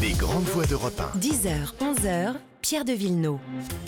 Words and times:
Les 0.00 0.12
grandes 0.12 0.44
voix 0.44 0.64
d'Europe 0.64 0.98
1. 1.14 1.18
10h, 1.18 1.74
11h, 1.78 2.34
Pierre 2.62 2.86
de 2.86 2.92
Villeneuve. 2.92 3.36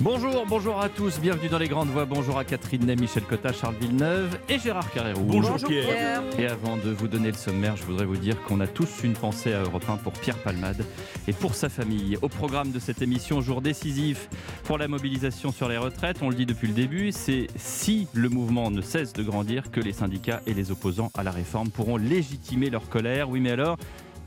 Bonjour, 0.01 0.45
bonjour 0.47 0.79
à 0.79 0.91
tous, 0.91 1.19
bienvenue 1.19 1.49
dans 1.49 1.59
les 1.59 1.69
grandes 1.69 1.89
voix. 1.89 2.05
Bonjour 2.05 2.37
à 2.37 2.45
Catherine 2.45 2.85
Ney, 2.85 2.97
Michel 2.97 3.23
Cotta, 3.23 3.51
Charles 3.55 3.77
Villeneuve 3.81 4.39
et 4.47 4.59
Gérard 4.59 4.91
Carrérou. 4.93 5.23
Bonjour, 5.23 5.57
Pierre. 5.57 6.23
Et 6.39 6.47
avant 6.47 6.77
de 6.77 6.91
vous 6.91 7.09
donner 7.09 7.29
le 7.29 7.37
sommaire, 7.37 7.77
je 7.77 7.85
voudrais 7.85 8.05
vous 8.05 8.19
dire 8.19 8.43
qu'on 8.43 8.61
a 8.61 8.67
tous 8.67 8.91
une 9.05 9.15
pensée 9.15 9.55
à 9.55 9.63
Europe 9.63 9.85
1 9.89 9.97
pour 9.97 10.13
Pierre 10.13 10.37
Palmade 10.37 10.85
et 11.29 11.33
pour 11.33 11.55
sa 11.55 11.71
famille. 11.71 12.19
Au 12.21 12.29
programme 12.29 12.73
de 12.73 12.79
cette 12.79 13.01
émission, 13.01 13.41
jour 13.41 13.63
décisif 13.63 14.29
pour 14.65 14.77
la 14.77 14.89
mobilisation 14.89 15.51
sur 15.51 15.71
les 15.71 15.79
retraites, 15.79 16.19
on 16.21 16.29
le 16.29 16.35
dit 16.35 16.47
depuis 16.47 16.69
le 16.69 16.75
début, 16.75 17.13
c'est 17.13 17.47
si 17.57 18.07
le 18.13 18.29
mouvement 18.29 18.71
ne 18.71 18.83
cesse 18.83 19.15
de 19.15 19.23
grandir 19.23 19.71
que 19.71 19.81
les 19.81 19.95
syndicats 19.95 20.43
et 20.47 20.53
les 20.53 20.71
opposants 20.71 21.11
à 21.17 21.23
la 21.23 21.31
réforme 21.31 21.71
pourront 21.71 21.97
légitimer 21.97 22.69
leur 22.69 22.91
colère. 22.91 23.31
Oui, 23.31 23.41
mais 23.41 23.53
alors 23.53 23.79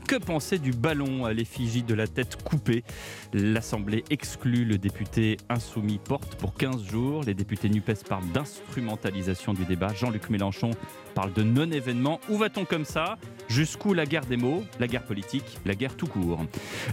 que 0.06 0.16
penser 0.16 0.58
du 0.58 0.70
ballon 0.70 1.24
à 1.24 1.32
l'effigie 1.32 1.82
de 1.82 1.94
la 1.94 2.06
tête 2.06 2.42
coupée? 2.42 2.84
L'Assemblée 3.32 4.04
exclut 4.08 4.64
le 4.64 4.78
député 4.78 5.36
insoumis 5.48 5.98
porte 5.98 6.36
pour 6.36 6.54
15 6.54 6.84
jours. 6.84 7.24
Les 7.24 7.34
députés 7.34 7.68
NUPES 7.68 8.04
parlent 8.08 8.30
d'instrumentalisation 8.32 9.52
du 9.52 9.64
débat. 9.64 9.92
Jean-Luc 9.92 10.30
Mélenchon 10.30 10.70
parle 11.14 11.32
de 11.32 11.42
non-événement. 11.42 12.20
Où 12.28 12.36
va-t-on 12.36 12.64
comme 12.64 12.84
ça? 12.84 13.18
Jusqu'où 13.48 13.94
la 13.94 14.06
guerre 14.06 14.26
des 14.26 14.36
mots, 14.36 14.64
la 14.78 14.86
guerre 14.86 15.02
politique, 15.02 15.58
la 15.64 15.74
guerre 15.74 15.96
tout 15.96 16.06
court? 16.06 16.44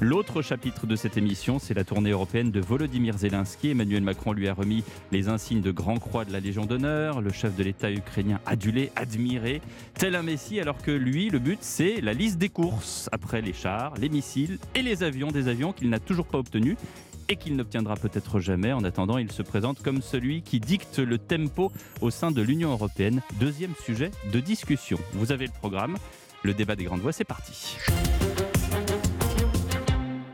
L'autre 0.01 0.41
chapitre 0.41 0.87
de 0.87 0.95
cette 0.95 1.17
émission, 1.17 1.59
c'est 1.59 1.73
la 1.73 1.83
tournée 1.83 2.11
européenne 2.11 2.51
de 2.51 2.59
Volodymyr 2.59 3.17
Zelensky. 3.17 3.69
Emmanuel 3.69 4.01
Macron 4.01 4.33
lui 4.33 4.47
a 4.47 4.53
remis 4.53 4.83
les 5.11 5.27
insignes 5.29 5.61
de 5.61 5.71
Grand 5.71 5.99
Croix 5.99 6.25
de 6.25 6.33
la 6.33 6.39
Légion 6.39 6.65
d'honneur. 6.65 7.21
Le 7.21 7.31
chef 7.31 7.55
de 7.55 7.63
l'État 7.63 7.91
ukrainien 7.91 8.39
adulé, 8.45 8.91
admiré, 8.95 9.61
tel 9.93 10.15
un 10.15 10.23
messie, 10.23 10.59
alors 10.59 10.77
que 10.77 10.91
lui, 10.91 11.29
le 11.29 11.39
but, 11.39 11.59
c'est 11.61 12.01
la 12.01 12.13
liste 12.13 12.37
des 12.37 12.49
courses. 12.49 13.02
Après 13.11 13.41
les 13.41 13.53
chars, 13.53 13.93
les 13.95 14.09
missiles 14.09 14.59
et 14.75 14.81
les 14.81 15.03
avions, 15.03 15.31
des 15.31 15.47
avions 15.47 15.73
qu'il 15.73 15.89
n'a 15.89 15.99
toujours 15.99 16.25
pas 16.25 16.37
obtenus 16.37 16.77
et 17.29 17.35
qu'il 17.35 17.55
n'obtiendra 17.55 17.95
peut-être 17.95 18.39
jamais. 18.39 18.73
En 18.73 18.83
attendant, 18.83 19.17
il 19.17 19.31
se 19.31 19.41
présente 19.41 19.81
comme 19.81 20.01
celui 20.01 20.41
qui 20.41 20.59
dicte 20.59 20.99
le 20.99 21.17
tempo 21.17 21.71
au 22.01 22.09
sein 22.09 22.31
de 22.31 22.41
l'Union 22.41 22.71
européenne. 22.71 23.21
Deuxième 23.39 23.73
sujet 23.83 24.11
de 24.31 24.39
discussion. 24.39 24.99
Vous 25.13 25.31
avez 25.31 25.45
le 25.45 25.53
programme. 25.53 25.97
Le 26.43 26.53
débat 26.53 26.75
des 26.75 26.83
grandes 26.83 27.01
voix, 27.01 27.13
c'est 27.13 27.23
parti. 27.23 27.77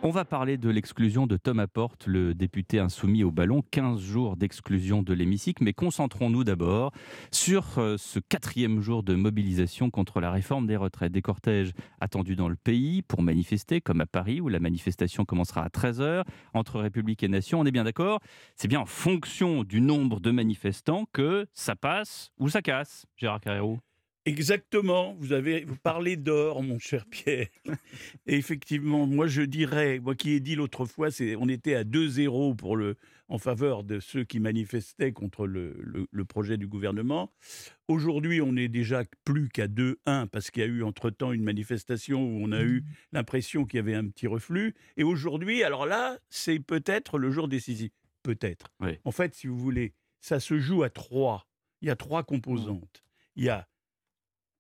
On 0.10 0.12
va 0.12 0.26
parler 0.26 0.58
de 0.58 0.72
l'exclusion 0.72 1.28
de 1.28 1.38
Thomas 1.38 1.68
Porte, 1.68 2.08
le 2.08 2.34
député 2.34 2.80
insoumis 2.80 3.24
au 3.24 3.30
ballon. 3.30 3.62
15 3.70 4.02
jours 4.02 4.38
d'exclusion 4.38 5.04
de 5.04 5.14
l'hémicycle. 5.14 5.64
Mais 5.64 5.72
concentrons-nous 5.72 6.44
d'abord 6.44 6.94
sur 7.32 7.78
euh, 7.78 7.96
ce 7.96 8.18
quatrième 8.18 8.82
jour 8.82 9.04
de 9.04 9.14
mobilisation 9.14 9.92
contre 9.92 10.20
la 10.20 10.32
réforme 10.32 10.66
des 10.66 10.78
retraites. 10.78 11.12
Des 11.12 11.22
cortèges 11.22 11.74
attendus 12.02 12.36
dans 12.36 12.50
le 12.50 12.56
pays 12.56 13.04
pour 13.04 13.22
manifester, 13.22 13.82
comme 13.82 14.02
à 14.02 14.08
Paris, 14.08 14.42
où 14.42 14.50
la 14.50 14.60
manifestation 14.60 15.26
commencera 15.26 15.62
à 15.62 15.68
13h. 15.68 16.24
Entre 16.56 16.80
République 16.80 17.22
et 17.22 17.28
Nation, 17.28 17.60
on 17.60 17.66
est 17.68 17.72
bien 17.72 17.84
d'accord 17.84 18.20
C'est 18.56 18.68
bien 18.68 18.80
en 18.80 18.88
fonction 18.88 19.64
du 19.64 19.80
nombre 19.80 20.20
de 20.20 20.32
manifestants 20.32 21.06
que 21.14 21.46
ça 21.54 21.76
passe 21.76 22.32
ou 22.40 22.50
ça 22.50 22.64
casse, 22.64 23.06
Gérard 23.16 23.42
Carrérou 23.42 23.78
Exactement, 24.30 25.16
vous 25.20 25.34
avez 25.34 25.64
vous 25.66 25.76
parlez 25.76 26.16
d'or, 26.16 26.62
mon 26.62 26.78
cher 26.78 27.06
Pierre. 27.08 27.48
Et 28.28 28.36
effectivement, 28.36 29.08
moi 29.08 29.26
je 29.28 29.42
dirais, 29.42 30.00
moi 30.00 30.14
qui 30.14 30.32
ai 30.34 30.40
dit 30.40 30.54
l'autre 30.56 30.86
fois, 30.86 31.10
c'est 31.10 31.36
on 31.36 31.50
était 31.50 31.74
à 31.74 31.84
2-0 31.84 32.56
pour 32.56 32.78
le 32.78 32.96
en 33.28 33.40
faveur 33.40 33.84
de 33.84 34.00
ceux 34.00 34.24
qui 34.24 34.40
manifestaient 34.40 35.14
contre 35.14 35.48
le, 35.48 35.76
le- 35.82 36.06
le 36.12 36.26
projet 36.26 36.58
du 36.58 36.68
gouvernement. 36.68 37.32
Aujourd'hui, 37.88 38.40
on 38.42 38.56
est 38.56 38.68
déjà 38.68 39.04
plus 39.26 39.50
qu'à 39.50 39.68
2-1 39.68 40.28
parce 40.28 40.52
qu'il 40.52 40.62
y 40.62 40.66
a 40.66 40.68
eu 40.70 40.84
entre-temps 40.84 41.32
une 41.32 41.44
manifestation 41.44 42.22
où 42.24 42.40
on 42.44 42.52
a 42.52 42.62
eu 42.62 42.84
l'impression 43.12 43.66
qu'il 43.66 43.78
y 43.78 43.82
avait 43.82 43.96
un 43.96 44.08
petit 44.08 44.28
reflux. 44.28 44.76
Et 44.98 45.04
aujourd'hui, 45.04 45.64
alors 45.64 45.86
là, 45.88 46.20
c'est 46.30 46.60
peut-être 46.60 47.18
le 47.18 47.32
jour 47.32 47.48
décisif. 47.48 47.92
Peut-être. 48.22 48.68
Oui. 48.80 49.00
En 49.06 49.12
fait, 49.12 49.34
si 49.34 49.48
vous 49.48 49.58
voulez, 49.58 49.94
ça 50.22 50.40
se 50.40 50.60
joue 50.60 50.84
à 50.84 50.90
trois. 50.92 51.48
Il 51.82 51.88
y 51.88 51.92
a 51.92 51.96
trois 51.96 52.24
composantes. 52.24 53.04
Il 53.36 53.44
y 53.46 53.50
a 53.50 53.68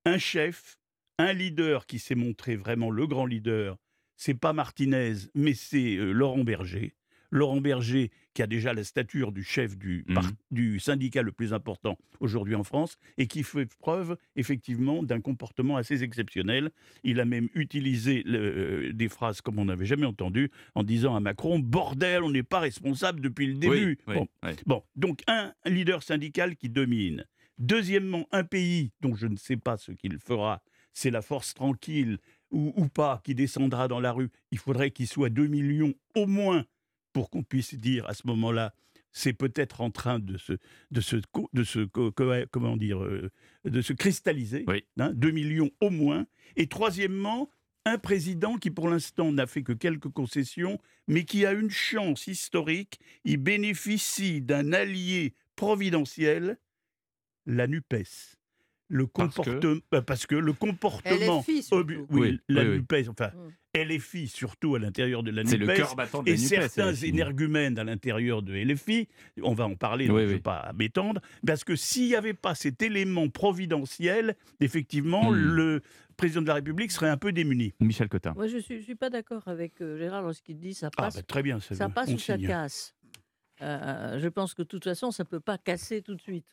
un 0.09 0.18
chef, 0.18 0.78
un 1.18 1.34
leader 1.34 1.86
qui 1.86 2.00
s'est 2.00 2.16
montré 2.16 2.56
vraiment 2.56 2.90
le 2.92 3.08
grand 3.08 3.25
leader. 3.25 3.78
C'est 4.16 4.34
pas 4.34 4.53
Martinez, 4.53 5.14
mais 5.36 5.53
c'est 5.53 5.96
euh, 5.96 6.12
Laurent 6.12 6.44
Berger. 6.44 6.94
Laurent 7.31 7.62
Berger, 7.62 8.09
qui 8.34 8.42
a 8.42 8.47
déjà 8.47 8.74
la 8.74 8.84
stature 8.84 9.31
du 9.31 9.44
chef 9.44 9.78
du, 9.78 10.03
par- 10.16 10.31
du 10.50 10.80
syndicat 10.80 11.22
le 11.22 11.31
plus 11.31 11.53
important 11.53 11.96
aujourd'hui 12.20 12.56
en 12.56 12.64
France, 12.64 12.97
et 13.20 13.28
qui 13.28 13.44
fait 13.44 13.68
preuve 13.78 14.18
effectivement 14.36 15.03
d'un 15.03 15.22
comportement 15.22 15.78
assez 15.78 16.02
exceptionnel. 16.03 16.72
Il 17.03 17.20
a 17.20 17.26
même 17.26 17.47
utilisé 17.53 18.24
le- 18.26 18.88
euh, 18.90 18.94
des 18.94 19.09
phrases 19.09 19.41
comme 19.41 19.59
on 19.59 19.66
n'avait 19.66 19.86
jamais 19.86 20.08
entendu, 20.08 20.50
en 20.74 20.81
disant 20.84 21.16
à 21.16 21.20
Macron 21.20 21.59
Bordel, 21.59 22.24
on 22.24 22.31
n'est 22.31 22.41
pas 22.41 22.59
responsable 22.62 23.22
depuis 23.22 23.46
le 23.46 23.53
début. 23.53 23.97
Oui, 24.08 24.16
oui, 24.16 24.16
Bon, 24.16 24.28
oui. 24.44 24.52
Bon, 24.66 24.84
donc 24.96 25.22
un 25.28 25.53
leader 25.66 26.02
syndical 26.02 26.56
qui 26.56 26.68
domine. 26.70 27.26
Deuxièmement, 27.59 28.28
un 28.31 28.44
pays 28.44 28.92
dont 29.02 29.16
je 29.16 29.28
ne 29.28 29.36
sais 29.36 29.58
pas 29.58 29.78
ce 29.78 29.92
qu'il 29.92 30.18
fera, 30.18 30.64
c'est 30.94 31.12
la 31.12 31.22
force 31.22 31.53
tranquille 31.53 32.18
ou, 32.52 32.74
ou 32.75 32.88
pas 32.88 33.22
qui 33.24 33.36
descendra 33.36 33.88
dans 33.88 34.00
la 34.00 34.12
rue. 34.12 34.30
Il 34.52 34.58
faudrait 34.58 34.92
qu'il 34.92 35.08
soit 35.08 35.30
2 35.30 35.47
millions 35.47 35.94
au 36.16 36.25
moins 36.25 36.66
pour 37.14 37.30
qu'on 37.30 37.44
puisse 37.44 37.75
dire 37.75 38.08
à 38.08 38.14
ce 38.14 38.25
moment-là, 38.28 38.74
c'est 39.12 39.34
peut-être 39.34 39.81
en 39.81 39.90
train 39.92 40.20
de 40.20 40.38
se, 40.38 40.53
de 40.92 41.02
se, 41.02 41.18
de 41.53 41.64
se 41.64 41.80
co- 41.86 42.12
co- 42.12 42.31
comment 42.52 42.78
dire, 42.78 43.03
euh, 43.03 43.30
de 43.66 43.81
se 43.81 43.94
cristalliser. 43.94 44.64
Oui. 44.68 44.84
hein, 44.97 45.12
2 45.14 45.31
millions 45.31 45.70
au 45.81 45.90
moins. 45.90 46.26
Et 46.56 46.68
troisièmement, 46.68 47.50
un 47.86 47.97
président 47.97 48.58
qui 48.58 48.70
pour 48.72 48.88
l'instant 48.88 49.31
n'a 49.31 49.47
fait 49.47 49.64
que 49.64 49.74
quelques 49.74 50.09
concessions, 50.09 50.80
mais 51.08 51.26
qui 51.26 51.46
a 51.46 51.53
une 51.53 51.72
chance 51.72 52.28
historique. 52.28 53.00
Il 53.26 53.38
bénéficie 53.38 54.41
d'un 54.41 54.74
allié 54.74 55.34
providentiel, 55.56 56.58
la 57.50 57.68
NUPES. 57.68 58.36
Le 58.92 59.06
Parce 59.06 59.36
que 59.36 59.42
comportement, 59.42 59.82
bah, 59.92 60.02
parce 60.02 60.26
que 60.26 60.34
le 60.36 60.52
comportement, 60.54 61.40
LFI 61.42 61.64
oui, 61.72 61.98
Oui, 62.10 62.40
la 62.50 62.64
oui, 62.64 62.68
oui. 62.70 62.76
NUPES, 62.78 63.10
enfin, 63.10 63.30
Mm. 63.36 63.50
LFI 63.76 64.28
surtout 64.28 64.74
à 64.74 64.80
l'intérieur 64.80 65.22
de 65.22 65.30
la 65.30 65.46
C'est 65.46 65.58
le 65.58 65.68
NUPES, 65.68 65.76
cœur 65.78 65.96
battant 65.96 66.24
de 66.24 66.30
la 66.30 66.36
et 66.36 66.38
NUPES, 66.40 66.48
certains 66.48 66.94
énergumènes 66.96 67.78
à 67.78 67.84
l'intérieur 67.84 68.42
de 68.42 68.56
LFI, 68.56 69.08
on 69.44 69.54
va 69.54 69.66
en 69.66 69.76
parler, 69.76 70.08
donc 70.08 70.16
Oui, 70.16 70.22
je 70.24 70.26
ne 70.26 70.30
oui. 70.32 70.36
vais 70.38 70.42
pas 70.42 70.72
m'étendre, 70.76 71.22
parce 71.46 71.64
que 71.64 71.76
s'il 71.76 72.08
n'y 72.08 72.16
avait 72.16 72.34
pas 72.34 72.56
cet 72.56 72.82
élément 72.82 73.30
providentiel, 73.30 74.36
effectivement, 74.59 75.30
Hmm. 75.32 75.36
le 75.36 75.82
président 76.18 76.42
de 76.42 76.48
la 76.48 76.56
République 76.56 76.92
serait 76.92 77.09
un 77.09 77.18
peu 77.18 77.32
démuni. 77.32 77.74
Michel 77.80 78.09
Cotin. 78.09 78.34
Moi, 78.34 78.48
je 78.48 78.56
ne 78.56 78.62
suis, 78.82 78.96
pas 78.96 79.12
d'accord 79.12 79.48
avec 79.48 79.80
euh, 79.82 79.98
Gérard 80.00 80.24
lorsqu'il 80.24 80.58
dit 80.58 80.74
ça 80.74 80.88
Ah, 80.98 81.04
passe, 81.04 81.16
bah, 81.18 81.22
très 81.22 81.44
bien, 81.44 81.59
ça, 81.59 81.76
ça 81.76 81.90
passe 81.90 82.09
ou 82.12 82.18
ça 82.18 82.40
casse. 82.40 82.96
Euh, 83.62 84.18
je 84.20 84.28
pense 84.30 84.56
que 84.56 84.64
de 84.64 84.68
toute 84.68 84.84
façon, 84.86 85.12
ça 85.12 85.24
ne 85.24 85.28
peut 85.30 85.40
pas 85.40 85.59
casser 85.59 86.02
tout 86.02 86.16
de 86.16 86.22
suite. 86.22 86.48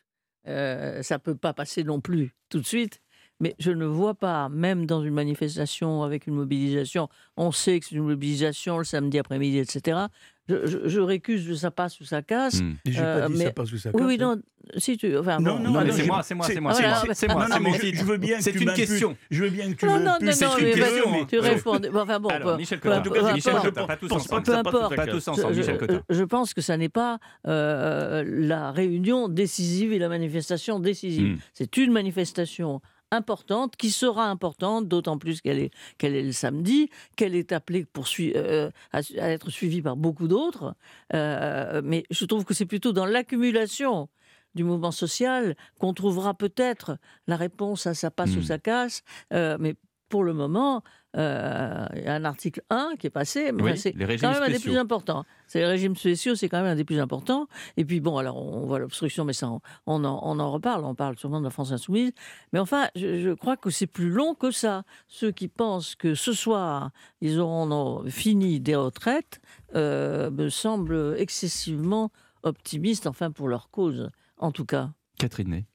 Euh, 0.47 1.01
ça 1.03 1.15
ne 1.15 1.19
peut 1.19 1.35
pas 1.35 1.53
passer 1.53 1.83
non 1.83 2.01
plus 2.01 2.35
tout 2.49 2.59
de 2.59 2.65
suite. 2.65 3.01
Mais 3.39 3.55
je 3.59 3.71
ne 3.71 3.85
vois 3.85 4.15
pas, 4.15 4.49
même 4.49 4.87
dans 4.87 5.03
une 5.03 5.13
manifestation 5.13 6.01
avec 6.01 6.25
une 6.25 6.33
mobilisation, 6.33 7.07
on 7.35 7.51
sait 7.51 7.79
que 7.79 7.85
c'est 7.85 7.95
une 7.95 8.07
mobilisation 8.07 8.79
le 8.79 8.83
samedi 8.83 9.19
après-midi, 9.19 9.59
etc. 9.59 10.07
Je, 10.49 10.65
je- 10.65 10.87
je 10.87 10.99
récuse 11.01 11.45
de 11.47 11.55
ça 11.55 11.71
passe 11.71 11.99
ou 11.99 12.05
ça 12.05 12.21
casse. 12.21 12.61
Et 12.85 12.91
J'ai 12.91 12.99
Euh, 13.01 13.21
pas 13.23 13.27
dit 13.27 13.37
mais- 13.37 13.45
ça 13.45 13.51
parce 13.51 13.69
que 13.71 13.77
ça 13.77 13.89
Oui, 13.93 14.01
oui, 14.05 14.17
casse, 14.17 14.27
hein. 14.27 14.35
non, 14.37 14.41
si 14.79 14.97
tu. 14.97 15.17
Enfin, 15.17 15.39
Non, 15.39 15.55
bon, 15.57 15.59
non, 15.63 15.71
Non, 15.71 15.79
c'est 15.91 16.05
moi, 16.05 16.23
c'est 16.23 16.35
moi, 16.35 16.45
c'est 16.47 16.59
moi, 16.59 16.73
c'est- 16.73 16.81
moi, 16.83 17.13
c'est 17.13 17.27
moi, 17.27 17.35
Non, 17.35 17.41
c'est 17.47 17.59
non, 17.59 17.63
mon 17.63 17.71
mais 17.71 17.93
je, 17.93 18.03
veux 18.05 18.17
bien 18.17 18.37
que 18.37 18.43
C'est 18.43 18.55
une 18.55 18.73
question. 18.73 19.17
Je 19.29 19.43
veux 19.43 19.49
bien 19.49 19.71
que 19.73 19.77
tu 19.77 19.85
Non, 19.85 19.99
non, 19.99 20.05
non. 20.21 20.31
C'est 20.31 20.45
non, 20.45 20.57
une 20.57 20.65
mais 20.65 20.71
question. 20.73 21.11
vas-y, 21.11 21.27
tu 21.27 21.39
Oui. 21.39 21.47
réponds. 21.49 21.79
Enfin 21.95 22.19
bon, 22.19 22.29
Alors, 22.29 22.57
Michel 22.57 22.79
Cotin, 22.79 22.99
En 22.99 23.01
tout 23.03 23.09
cas, 23.11 23.33
Michel. 23.33 23.53
Cotin, 23.61 23.85
pas 23.87 23.97
tous 23.97 24.11
ensemble. 24.11 24.41
que 24.43 24.51
ça 24.51 24.57
Peu 24.57 24.63
passe 24.63 24.73
ou 24.73 24.77
importe. 24.77 24.95
Pas 24.95 25.07
tous 25.07 25.27
ensemble, 25.27 25.53
je, 25.53 25.59
Michel 25.59 25.77
Cotin. 25.77 26.01
je 26.09 26.23
pense 26.23 26.53
que 26.53 26.61
ça 26.61 26.77
n'est 26.77 26.89
pas 26.89 27.19
euh, 27.47 28.23
la 28.25 28.71
réunion 28.71 29.27
décisive 29.27 29.91
et 29.93 29.99
la 29.99 30.09
manifestation 30.09 30.79
décisive. 30.79 31.35
Hmm. 31.35 31.39
C'est 31.53 31.77
une 31.77 31.91
manifestation 31.91 32.81
importante, 33.11 33.75
qui 33.77 33.89
sera 33.91 34.29
importante, 34.29 34.87
d'autant 34.87 35.17
plus 35.17 35.41
qu'elle 35.41 35.59
est, 35.59 35.71
qu'elle 35.97 36.15
est 36.15 36.23
le 36.23 36.31
samedi, 36.33 36.89
qu'elle 37.15 37.35
est 37.35 37.51
appelée 37.51 37.85
pour 37.85 38.07
sui- 38.07 38.33
euh, 38.35 38.69
à, 38.91 38.99
à 39.19 39.29
être 39.29 39.49
suivie 39.49 39.81
par 39.81 39.95
beaucoup 39.95 40.27
d'autres. 40.27 40.75
Euh, 41.13 41.81
mais 41.83 42.03
je 42.11 42.25
trouve 42.25 42.43
que 42.45 42.53
c'est 42.53 42.65
plutôt 42.65 42.91
dans 42.93 43.05
l'accumulation 43.05 44.09
du 44.55 44.63
mouvement 44.63 44.91
social 44.91 45.55
qu'on 45.79 45.93
trouvera 45.93 46.33
peut-être 46.33 46.97
la 47.27 47.35
réponse 47.37 47.85
à 47.87 47.93
ça 47.93 48.09
passe 48.11 48.31
Hmm. 48.35 48.39
ou 48.39 48.43
ça 48.43 48.57
casse. 48.59 49.03
Euh, 49.33 49.57
mais 49.59 49.75
pour 50.09 50.23
le 50.23 50.33
moment, 50.33 50.83
euh, 51.17 51.85
il 51.95 52.03
y 52.03 52.07
a 52.07 52.13
un 52.13 52.25
article 52.25 52.61
1 52.69 52.91
qui 52.99 53.07
est 53.07 53.11
passé, 53.11 53.51
mais 53.51 53.63
Oui, 53.63 53.77
c'est 53.77 53.91
quand 53.93 54.31
même 54.31 54.43
un 54.43 54.49
des 54.49 54.59
plus 54.59 54.77
importants. 54.77 55.25
C'est 55.47 55.59
les 55.59 55.65
régimes 55.65 55.95
spéciaux, 55.95 56.35
c'est 56.35 56.47
quand 56.47 56.61
même 56.61 56.71
un 56.71 56.75
des 56.75 56.83
plus 56.83 56.99
importants. 56.99 57.47
Et 57.75 57.85
puis 57.85 57.99
bon, 57.99 58.17
alors 58.17 58.37
on 58.37 58.65
voit 58.65 58.79
l'obstruction, 58.79 59.25
mais 59.25 59.33
ça, 59.33 59.49
on, 59.49 59.59
on 59.87 60.03
en, 60.03 60.19
on 60.23 60.39
en 60.39 60.51
reparle. 60.51 60.85
On 60.85 60.95
parle 60.95 61.17
sûrement 61.17 61.39
de 61.39 61.45
la 61.45 61.49
France 61.49 61.71
insoumise. 61.71 62.11
Mais 62.53 62.59
enfin, 62.59 62.87
je, 62.95 63.19
je 63.19 63.31
crois 63.31 63.57
que 63.57 63.69
c'est 63.69 63.87
plus 63.87 64.09
long 64.09 64.35
que 64.35 64.51
ça. 64.51 64.83
Ceux 65.07 65.31
qui 65.31 65.47
pensent 65.47 65.95
que 65.95 66.13
ce 66.15 66.33
soir, 66.33 66.91
ils 67.21 67.39
auront 67.39 68.03
fini 68.09 68.59
des 68.59 68.75
retraites, 68.75 69.41
euh, 69.75 70.29
me 70.29 70.49
semblent 70.49 71.15
excessivement 71.17 72.11
optimistes, 72.43 73.07
enfin 73.07 73.31
pour 73.31 73.47
leur 73.47 73.69
cause, 73.69 74.09
en 74.37 74.51
tout 74.51 74.65
cas. 74.65 74.91
Catherine 75.17 75.49
Ney. 75.49 75.65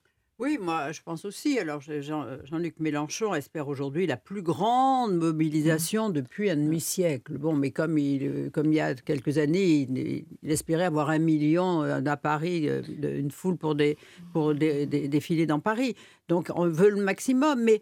Oui, 0.43 0.59
moi, 0.61 0.91
je 0.91 1.01
pense 1.05 1.25
aussi. 1.25 1.57
Alors, 1.61 1.81
Jean- 1.81 2.27
Jean-Luc 2.43 2.81
Mélenchon 2.81 3.33
espère 3.33 3.69
aujourd'hui 3.69 4.09
la 4.09 4.17
plus 4.17 4.43
grande 4.43 5.15
mobilisation 5.15 6.11
depuis 6.11 6.51
un 6.51 6.57
demi-siècle. 6.57 7.39
Bon, 7.39 7.53
mais 7.55 7.71
comme 7.71 7.97
il, 7.97 8.27
euh, 8.27 8.51
comme 8.51 8.73
il 8.73 8.75
y 8.75 8.81
a 8.81 8.93
quelques 8.97 9.39
années, 9.39 9.87
il, 9.89 10.25
il 10.43 10.51
espérait 10.51 10.83
avoir 10.87 11.11
un 11.11 11.21
million 11.21 11.85
euh, 11.85 12.01
à 12.05 12.17
Paris, 12.17 12.69
euh, 12.69 12.83
de- 12.89 13.09
une 13.09 13.31
foule 13.31 13.57
pour, 13.57 13.77
des, 13.77 13.97
pour 14.33 14.53
des- 14.53 14.85
des- 14.87 15.07
défiler 15.07 15.47
dans 15.47 15.61
Paris. 15.61 15.95
Donc, 16.27 16.51
on 16.57 16.67
veut 16.69 16.91
le 16.91 17.05
maximum. 17.05 17.63
Mais 17.63 17.81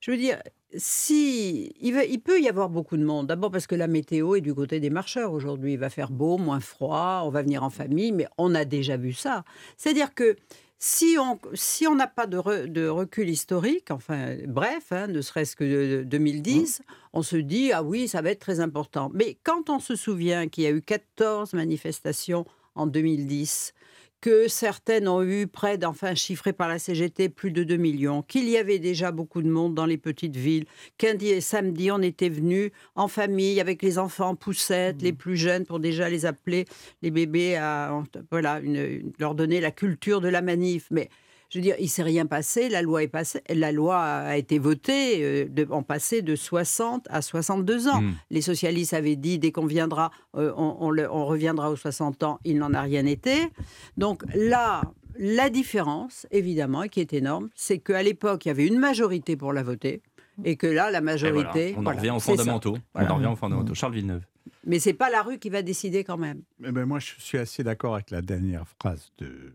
je 0.00 0.10
veux 0.10 0.16
dire, 0.16 0.42
si 0.76 1.72
il, 1.80 1.94
va- 1.94 2.04
il 2.04 2.18
peut 2.18 2.40
y 2.40 2.48
avoir 2.48 2.70
beaucoup 2.70 2.96
de 2.96 3.04
monde. 3.04 3.28
D'abord 3.28 3.52
parce 3.52 3.68
que 3.68 3.76
la 3.76 3.86
météo 3.86 4.34
est 4.34 4.40
du 4.40 4.52
côté 4.52 4.80
des 4.80 4.90
marcheurs 4.90 5.32
aujourd'hui. 5.32 5.74
Il 5.74 5.78
va 5.78 5.90
faire 5.90 6.10
beau, 6.10 6.38
moins 6.38 6.58
froid, 6.58 7.22
on 7.24 7.30
va 7.30 7.42
venir 7.42 7.62
en 7.62 7.70
famille, 7.70 8.10
mais 8.10 8.26
on 8.36 8.56
a 8.56 8.64
déjà 8.64 8.96
vu 8.96 9.12
ça. 9.12 9.44
C'est-à-dire 9.76 10.12
que 10.12 10.34
si 10.82 11.16
on 11.18 11.38
si 11.52 11.86
on 11.86 11.94
n'a 11.94 12.06
pas 12.06 12.26
de, 12.26 12.38
re- 12.38 12.66
de 12.66 12.88
recul 12.88 13.28
historique, 13.28 13.90
enfin 13.90 14.36
bref, 14.48 14.92
hein, 14.92 15.08
ne 15.08 15.20
serait-ce 15.20 15.54
que 15.54 15.64
de 15.98 16.02
2010, 16.04 16.82
on 17.12 17.22
se 17.22 17.36
dit 17.36 17.70
ah 17.72 17.82
oui, 17.82 18.08
ça 18.08 18.22
va 18.22 18.30
être 18.30 18.40
très 18.40 18.60
important. 18.60 19.10
Mais 19.14 19.38
quand 19.44 19.68
on 19.68 19.78
se 19.78 19.94
souvient 19.94 20.48
qu'il 20.48 20.64
y 20.64 20.66
a 20.66 20.70
eu 20.70 20.80
14 20.82 21.52
manifestations 21.52 22.46
en 22.74 22.86
2010, 22.86 23.74
que 24.20 24.48
certaines 24.48 25.08
ont 25.08 25.22
eu 25.22 25.46
près 25.46 25.78
d'enfin 25.78 26.14
chiffré 26.14 26.52
par 26.52 26.68
la 26.68 26.78
CGT 26.78 27.28
plus 27.30 27.50
de 27.50 27.64
2 27.64 27.76
millions, 27.76 28.22
qu'il 28.22 28.48
y 28.48 28.56
avait 28.58 28.78
déjà 28.78 29.12
beaucoup 29.12 29.40
de 29.42 29.48
monde 29.48 29.74
dans 29.74 29.86
les 29.86 29.96
petites 29.96 30.36
villes, 30.36 30.66
qu'un 30.98 31.14
di- 31.14 31.40
samedi 31.40 31.90
on 31.90 32.02
était 32.02 32.28
venu 32.28 32.70
en 32.96 33.08
famille 33.08 33.60
avec 33.60 33.82
les 33.82 33.98
enfants 33.98 34.34
poussettes, 34.34 35.00
les 35.02 35.12
plus 35.12 35.36
jeunes 35.36 35.64
pour 35.64 35.80
déjà 35.80 36.08
les 36.10 36.26
appeler 36.26 36.66
les 37.02 37.10
bébés 37.10 37.56
à 37.56 38.02
voilà 38.30 38.60
une- 38.60 38.76
une- 38.76 39.12
leur 39.18 39.34
donner 39.34 39.60
la 39.60 39.70
culture 39.70 40.20
de 40.20 40.28
la 40.28 40.42
manif. 40.42 40.86
Mais 40.90 41.08
je 41.50 41.58
veux 41.58 41.62
dire, 41.62 41.74
il 41.80 41.88
s'est 41.88 42.02
rien 42.04 42.26
passé. 42.26 42.68
La 42.68 42.80
loi 42.80 43.02
est 43.02 43.08
passée. 43.08 43.42
La 43.48 43.72
loi 43.72 43.98
a 44.00 44.36
été 44.36 44.58
votée 44.58 45.22
euh, 45.22 45.46
de, 45.48 45.66
en 45.70 45.82
passé 45.82 46.22
de 46.22 46.36
60 46.36 47.06
à 47.10 47.20
62 47.22 47.88
ans. 47.88 48.00
Mm. 48.02 48.14
Les 48.30 48.40
socialistes 48.40 48.94
avaient 48.94 49.16
dit 49.16 49.38
dès 49.38 49.50
qu'on 49.52 49.66
viendra, 49.66 50.10
euh, 50.36 50.52
on, 50.56 50.76
on 50.80 50.90
le- 50.90 51.10
on 51.10 51.26
reviendra 51.26 51.70
aux 51.70 51.76
60 51.76 52.22
ans. 52.22 52.38
Il 52.44 52.58
n'en 52.58 52.72
a 52.72 52.80
rien 52.82 53.04
été. 53.04 53.48
Donc 53.96 54.22
là, 54.34 54.82
la 55.18 55.50
différence, 55.50 56.26
évidemment, 56.30 56.84
et 56.84 56.88
qui 56.88 57.00
est 57.00 57.12
énorme, 57.12 57.48
c'est 57.54 57.78
qu'à 57.78 58.02
l'époque, 58.02 58.46
il 58.46 58.48
y 58.48 58.50
avait 58.52 58.66
une 58.66 58.78
majorité 58.78 59.36
pour 59.36 59.52
la 59.52 59.62
voter. 59.62 60.02
Et 60.44 60.56
que 60.56 60.66
là, 60.68 60.90
la 60.90 61.00
majorité. 61.02 61.72
voilà, 61.74 61.76
on 61.76 61.80
en 61.80 61.82
voilà, 61.82 61.98
revient 61.98 62.10
aux 62.12 62.20
fondamentaux. 62.20 62.78
Voilà. 62.94 63.08
On 63.08 63.12
en 63.12 63.16
revient 63.16 63.26
aux 63.32 63.36
fondamentaux. 63.36 63.74
Charles 63.74 63.94
Villeneuve. 63.94 64.22
Mais 64.64 64.78
c'est 64.78 64.94
pas 64.94 65.10
la 65.10 65.22
rue 65.22 65.38
qui 65.38 65.50
va 65.50 65.62
décider 65.62 66.04
quand 66.04 66.16
même. 66.16 66.42
Eh 66.64 66.70
ben, 66.70 66.84
moi, 66.86 66.98
je 66.98 67.12
suis 67.18 67.38
assez 67.38 67.62
d'accord 67.64 67.94
avec 67.94 68.10
la 68.10 68.22
dernière 68.22 68.64
phrase 68.80 69.10
de, 69.18 69.52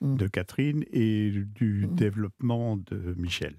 Mm. 0.00 0.16
de 0.16 0.26
Catherine 0.28 0.84
et 0.92 1.30
du 1.30 1.86
Mm. 1.86 1.94
développement 1.94 2.76
de 2.76 3.14
Michel. 3.18 3.56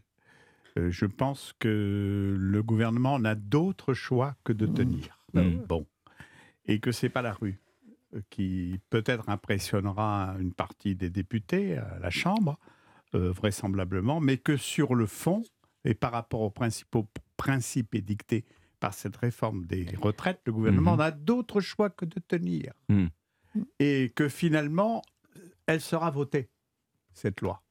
Euh, 0.77 0.89
je 0.89 1.05
pense 1.05 1.53
que 1.59 2.35
le 2.39 2.63
gouvernement 2.63 3.19
n'a 3.19 3.35
d'autre 3.35 3.93
choix 3.93 4.35
que 4.43 4.53
de 4.53 4.65
tenir. 4.65 5.19
Mm. 5.33 5.57
Bon. 5.67 5.85
Et 6.65 6.79
que 6.79 6.91
c'est 6.91 7.09
pas 7.09 7.21
la 7.21 7.33
rue 7.33 7.59
euh, 8.15 8.21
qui 8.29 8.79
peut-être 8.89 9.29
impressionnera 9.29 10.35
une 10.39 10.53
partie 10.53 10.95
des 10.95 11.09
députés 11.09 11.77
à 11.77 11.99
la 11.99 12.09
Chambre, 12.09 12.57
euh, 13.15 13.31
vraisemblablement, 13.31 14.19
mais 14.19 14.37
que 14.37 14.57
sur 14.57 14.95
le 14.95 15.05
fond, 15.05 15.43
et 15.85 15.93
par 15.93 16.11
rapport 16.11 16.41
aux 16.41 16.49
principaux 16.51 17.07
principes 17.37 17.93
édictés 17.95 18.45
par 18.79 18.93
cette 18.93 19.15
réforme 19.17 19.65
des 19.65 19.85
retraites, 20.01 20.39
le 20.45 20.53
gouvernement 20.53 20.95
n'a 20.97 21.11
d'autre 21.11 21.59
choix 21.61 21.89
que 21.89 22.05
de 22.05 22.19
tenir. 22.19 22.73
Et 23.79 24.11
que 24.15 24.27
finalement, 24.29 25.01
elle 25.73 25.81
sera 25.81 26.11
votée, 26.11 26.49
cette 27.13 27.41
loi. 27.41 27.63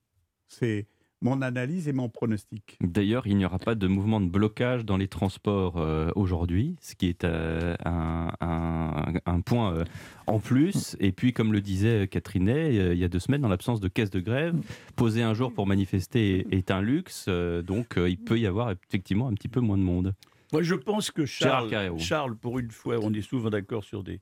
C'est 0.49 0.87
mon 1.23 1.43
analyse 1.43 1.87
et 1.87 1.93
mon 1.93 2.09
pronostic. 2.09 2.79
D'ailleurs, 2.81 3.27
il 3.27 3.37
n'y 3.37 3.45
aura 3.45 3.59
pas 3.59 3.75
de 3.75 3.87
mouvement 3.87 4.23
de 4.23 4.29
blocage 4.31 4.87
dans 4.87 4.97
les 4.97 5.07
transports 5.07 5.77
euh, 5.77 6.11
aujourd'hui, 6.17 6.77
ce 6.81 6.95
qui 6.95 7.09
est 7.09 7.25
euh, 7.25 7.77
un, 7.85 8.33
un- 8.41 9.13
un 9.27 9.41
point 9.43 9.75
euh, 9.75 9.85
en 10.27 10.39
plus. 10.39 10.97
Et 10.99 11.13
puis, 11.13 11.35
comme 11.35 11.53
le 11.53 11.61
disait 11.61 12.09
Catherine 12.09 12.49
euh, 12.49 12.95
il 12.95 12.99
y 12.99 13.05
a 13.05 13.09
deux 13.09 13.19
semaines, 13.19 13.43
dans 13.43 13.49
l'absence 13.49 13.81
de 13.81 13.89
caisse 13.89 14.11
de 14.11 14.21
grève, 14.21 14.57
poser 14.97 15.23
un 15.23 15.35
jour 15.35 15.53
pour 15.53 15.67
manifester 15.67 16.47
est, 16.51 16.71
un 16.71 16.81
luxe. 16.81 17.27
euh, 17.29 17.61
donc, 17.61 17.99
euh, 17.99 18.09
il 18.09 18.17
peut 18.19 18.39
y 18.39 18.47
avoir 18.47 18.71
effectivement 18.71 19.29
un 19.29 19.35
petit 19.35 19.49
peu 19.49 19.61
moins 19.61 19.77
de 19.77 19.83
monde. 19.83 20.15
Moi, 20.55 20.63
je 20.63 20.75
pense 20.75 21.11
que 21.11 21.27
Charles. 21.27 21.99
Charles, 21.99 22.35
pour 22.37 22.59
une 22.59 22.71
fois, 22.71 22.97
on 23.03 23.13
est 23.13 23.21
souvent 23.21 23.51
d'accord 23.51 23.85
sur 23.85 24.03
des, 24.03 24.21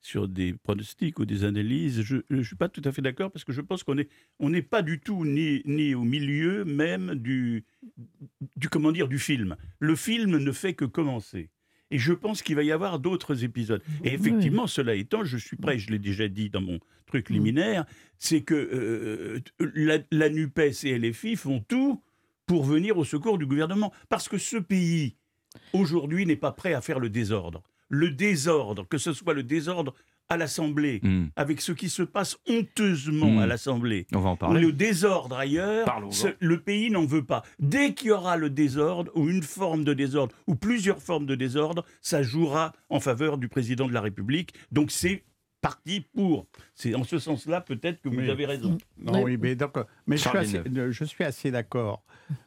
sur 0.00 0.28
des 0.28 0.52
pronostics 0.52 1.18
ou 1.18 1.24
des 1.24 1.44
analyses. 1.44 2.02
Je 2.02 2.16
ne 2.30 2.42
suis 2.42 2.56
pas 2.56 2.68
tout 2.68 2.82
à 2.84 2.92
fait 2.92 3.02
d'accord 3.02 3.30
parce 3.30 3.44
que 3.44 3.52
je 3.52 3.60
pense 3.60 3.82
qu'on 3.82 3.96
n'est 3.96 4.08
on 4.38 4.50
n'est 4.50 4.62
pas 4.62 4.82
du 4.82 5.00
tout 5.00 5.24
ni, 5.24 5.62
ni 5.64 5.94
au 5.94 6.04
milieu 6.04 6.64
même 6.64 7.14
du, 7.14 7.64
du, 8.56 8.68
comment 8.68 8.92
dire, 8.92 9.08
du 9.08 9.18
film. 9.18 9.56
Le 9.78 9.96
film 9.96 10.38
ne 10.38 10.52
fait 10.52 10.74
que 10.74 10.84
commencer. 10.84 11.50
Et 11.90 11.98
je 11.98 12.12
pense 12.12 12.42
qu'il 12.42 12.54
va 12.54 12.62
y 12.62 12.70
avoir 12.70 12.98
d'autres 12.98 13.44
épisodes. 13.44 13.82
Et 14.04 14.12
effectivement, 14.12 14.66
cela 14.66 14.94
étant, 14.94 15.24
je 15.24 15.38
suis 15.38 15.56
prêt, 15.56 15.78
je 15.78 15.90
l'ai 15.90 15.98
déjà 15.98 16.28
dit 16.28 16.50
dans 16.50 16.60
mon 16.60 16.78
truc 17.06 17.30
liminaire, 17.30 17.86
c'est 18.18 18.42
que 18.42 18.54
euh, 18.54 19.40
la, 19.74 19.98
la 20.10 20.28
NUPES 20.28 20.84
et 20.84 20.98
LFI 20.98 21.36
font 21.36 21.64
tout 21.66 22.02
pour 22.44 22.64
venir 22.64 22.98
au 22.98 23.04
secours 23.04 23.38
du 23.38 23.46
gouvernement. 23.46 23.90
Parce 24.10 24.28
que 24.28 24.36
ce 24.36 24.58
pays, 24.58 25.16
aujourd'hui, 25.72 26.26
n'est 26.26 26.36
pas 26.36 26.52
prêt 26.52 26.74
à 26.74 26.82
faire 26.82 27.00
le 27.00 27.08
désordre. 27.08 27.62
Le 27.88 28.10
désordre, 28.10 28.86
que 28.88 28.98
ce 28.98 29.12
soit 29.12 29.34
le 29.34 29.42
désordre 29.42 29.94
à 30.30 30.36
l'Assemblée, 30.36 31.00
Hmm, 31.02 31.28
avec 31.36 31.62
ce 31.62 31.72
qui 31.72 31.88
se 31.88 32.02
passe 32.02 32.36
honteusement 32.46 33.30
Mm. 33.30 33.38
à 33.38 33.46
l'Assemblée, 33.46 34.06
on 34.14 34.20
va 34.20 34.28
en 34.30 34.36
parler. 34.36 34.60
le 34.60 34.72
désordre 34.72 35.36
ailleurs, 35.38 35.86
ce- 36.10 36.26
le 36.38 36.60
pays 36.60 36.90
n'en 36.90 37.06
veut 37.06 37.24
pas. 37.24 37.42
Dès 37.58 37.94
qu'il 37.94 38.08
y 38.08 38.10
aura 38.10 38.36
le 38.36 38.50
désordre, 38.50 39.10
ou 39.14 39.28
une 39.30 39.42
forme 39.42 39.84
de 39.84 39.94
désordre, 39.94 40.34
ou 40.46 40.54
plusieurs 40.54 41.00
formes 41.00 41.24
de 41.24 41.34
désordre, 41.34 41.82
ça 42.02 42.22
jouera 42.22 42.72
en 42.90 43.00
faveur 43.00 43.38
du 43.38 43.48
président 43.48 43.86
de 43.88 43.94
la 43.94 44.02
République. 44.02 44.52
Donc 44.70 44.90
c'est 44.90 45.24
parti 45.60 46.00
pour. 46.14 46.46
C'est 46.74 46.94
en 46.94 47.04
ce 47.04 47.18
sens-là 47.18 47.60
peut-être 47.60 48.00
que 48.00 48.08
vous 48.08 48.16
Mais- 48.20 48.30
avez 48.30 48.46
raison. 48.46 48.78
Non, 48.98 49.22
Oui. 49.22 49.36
mais 49.36 49.54
donc, 49.56 49.74
mais 50.06 50.16
je 50.16 50.28
suis, 50.28 50.38
assez, 50.38 50.58
euh, 50.58 50.90
je 50.92 51.04
suis 51.04 51.24
assez 51.24 51.50
d'accord 51.50 52.02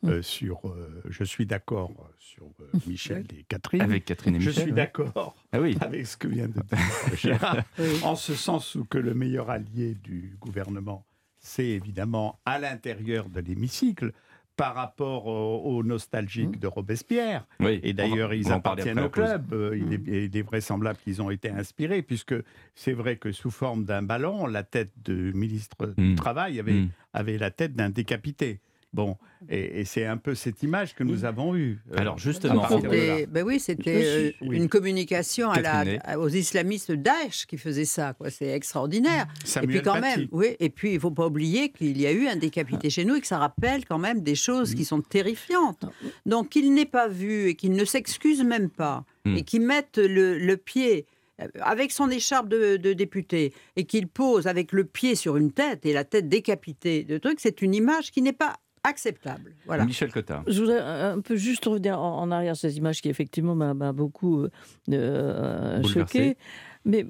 euh, 0.06 0.22
sur, 0.22 0.60
euh, 0.68 1.02
je 1.10 1.24
suis 1.24 1.46
d'accord 1.46 1.92
sur 2.20 2.46
euh, 2.62 2.66
Michel 2.88 3.26
et 3.38 3.44
Catherine. 3.44 3.82
Avec 3.82 4.06
Catherine 4.06 4.36
et 4.36 4.40
je 4.40 4.50
Michel. 4.50 4.64
suis 4.64 4.72
ouais. 4.72 4.76
d'accord 4.76 5.36
Ah 5.52 5.60
oui. 5.60 5.78
avec 5.82 6.06
ce 6.08 6.16
que 6.18 6.28
vient 6.28 6.48
de 6.48 6.54
dire 6.54 6.62
Gérard, 7.18 7.64
en 8.04 8.16
ce 8.16 8.34
sens 8.36 8.76
où 8.76 8.86
que 8.86 8.98
le 8.98 9.14
meilleur 9.14 9.50
allié 9.50 9.96
du 9.96 10.36
gouvernement, 10.40 11.06
c'est 11.40 11.66
évidemment 11.68 12.40
à 12.46 12.60
l'intérieur 12.60 13.28
de 13.30 13.40
l'hémicycle 13.42 14.14
par 14.58 14.76
rapport 14.76 15.26
aux, 15.28 15.62
aux 15.78 15.84
nostalgiques 15.84 16.60
de 16.60 16.68
Robespierre. 16.68 17.48
oui. 17.60 17.80
Et 17.84 17.94
d'ailleurs, 17.94 18.34
ils 18.34 18.52
appartiennent 18.52 19.00
au 19.00 19.10
club. 19.10 19.54
Euh, 19.54 19.76
il, 19.78 19.94
est, 19.94 20.26
il 20.26 20.38
est 20.38 20.42
vraisemblable 20.42 21.00
qu'ils 21.04 21.22
ont 21.22 21.30
été 21.32 21.50
inspirés, 21.50 22.02
puisque 22.04 22.36
c'est 22.76 22.94
vrai 22.94 23.16
que 23.16 23.32
sous 23.32 23.50
forme 23.52 23.86
d'un 23.86 24.04
ballon, 24.04 24.46
la 24.46 24.64
tête 24.64 24.92
du 25.04 25.34
ministre 25.34 25.94
du 25.98 26.16
Travail 26.16 26.60
avait, 26.60 26.72
Hmm. 26.74 26.90
avait 27.14 27.38
la 27.38 27.50
tête 27.52 27.76
d'un 27.76 27.90
décapité. 27.90 28.60
Bon, 28.94 29.16
et, 29.50 29.80
et 29.80 29.86
c'est 29.86 30.06
un 30.06 30.18
peu 30.18 30.36
cette 30.36 30.62
image 30.64 30.94
que 30.96 31.04
nous 31.06 31.24
avons 31.24 31.56
eue. 31.56 31.80
euh, 31.94 31.96
Alors, 31.98 32.18
justement. 32.18 32.68
C'était- 32.68 33.26
ben 33.26 33.46
oui, 33.46 33.58
c'était 33.58 34.34
euh, 34.42 34.46
une 34.52 34.68
communication 34.68 35.50
à 35.50 35.62
la- 35.62 35.72
Catherine 35.72 36.00
à- 36.04 36.20
aux 36.20 36.28
islamistes 36.28 36.92
Daesh 36.92 37.46
qui 37.46 37.58
faisaient 37.58 37.86
ça. 37.86 38.14
quoi. 38.14 38.30
C'est 38.30 38.50
extraordinaire. 38.50 39.28
et 39.64 39.66
puis 39.68 39.82
quand 39.82 39.94
Paty. 40.02 40.20
même, 40.20 40.28
oui. 40.34 40.58
Et 40.60 40.70
puis 40.70 40.94
il 40.94 41.00
faut 41.00 41.12
pas 41.12 41.28
oublier 41.28 41.70
qu'il 41.70 42.00
y 42.02 42.06
a 42.06 42.12
eu 42.12 42.28
un 42.28 42.36
décapité 42.36 42.90
chez 42.90 43.06
nous 43.06 43.16
et 43.16 43.22
que 43.22 43.28
ça 43.28 43.38
rappelle 43.38 43.86
quand 43.86 43.98
même 44.00 44.22
des 44.22 44.36
choses 44.36 44.76
qui 44.76 44.84
sont 44.84 45.02
terrifiantes. 45.02 45.86
Donc 46.26 46.50
qu'il 46.50 46.74
n'ait 46.74 46.86
pas 46.86 47.08
vu 47.08 47.48
et 47.48 47.56
qu'il 47.56 47.72
ne 47.72 47.86
s'excuse 47.86 48.44
même 48.44 48.70
pas 48.70 49.06
Mm. 49.24 49.38
et 49.38 49.44
qu'il 49.44 49.62
mette 49.62 50.00
le, 50.00 50.38
le 50.40 50.58
pied 50.58 51.06
euh, 51.40 51.48
avec 51.62 51.92
son 51.92 52.10
écharpe 52.10 52.50
de, 52.50 52.76
de 52.78 52.92
député 52.94 53.54
et 53.76 53.84
qu'il 53.86 54.08
pose 54.08 54.48
avec 54.48 54.72
le 54.72 54.84
pied 54.84 55.14
sur 55.14 55.38
une 55.38 55.52
tête 55.52 55.86
et 55.86 55.94
la 55.94 56.04
tête 56.04 56.28
décapitée 56.28 57.04
de 57.04 57.20
trucs, 57.20 57.40
c'est 57.40 57.62
une 57.62 57.76
image 57.76 58.10
qui 58.12 58.24
n'est 58.24 58.34
pas 58.34 58.56
acceptable. 58.84 59.56
Voilà. 59.66 59.86
Michel 59.86 60.12
Cotta. 60.12 60.44
Je 60.48 60.60
voudrais 60.60 60.80
un 60.80 61.22
peu 61.22 61.36
juste 61.36 61.66
revenir 61.66 62.00
en, 62.00 62.20
en 62.22 62.32
arrière 62.32 62.56
sur 62.56 62.70
cette 62.70 62.78
image 62.78 63.02
qui 63.02 63.10
effectivement 63.10 63.56
m'a 63.56 63.94
beaucoup 63.94 64.44
euh, 64.44 64.50
euh, 64.92 65.84
choqué. 65.84 66.38
Mais 66.86 67.06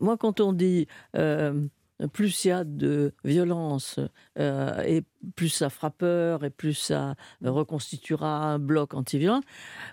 moi, 0.00 0.16
quand 0.16 0.40
on 0.40 0.52
dit 0.52 0.86
euh, 1.16 1.66
plus 2.12 2.44
il 2.44 2.48
y 2.48 2.50
a 2.50 2.64
de 2.64 3.14
violence 3.24 4.00
euh, 4.38 4.82
et 4.82 5.02
plus 5.36 5.48
ça 5.48 5.70
fera 5.70 5.90
peur 5.90 6.44
et 6.44 6.50
plus 6.50 6.74
ça 6.74 7.14
reconstituera 7.42 8.44
un 8.44 8.58
bloc 8.58 8.94
anti-violent, 8.94 9.40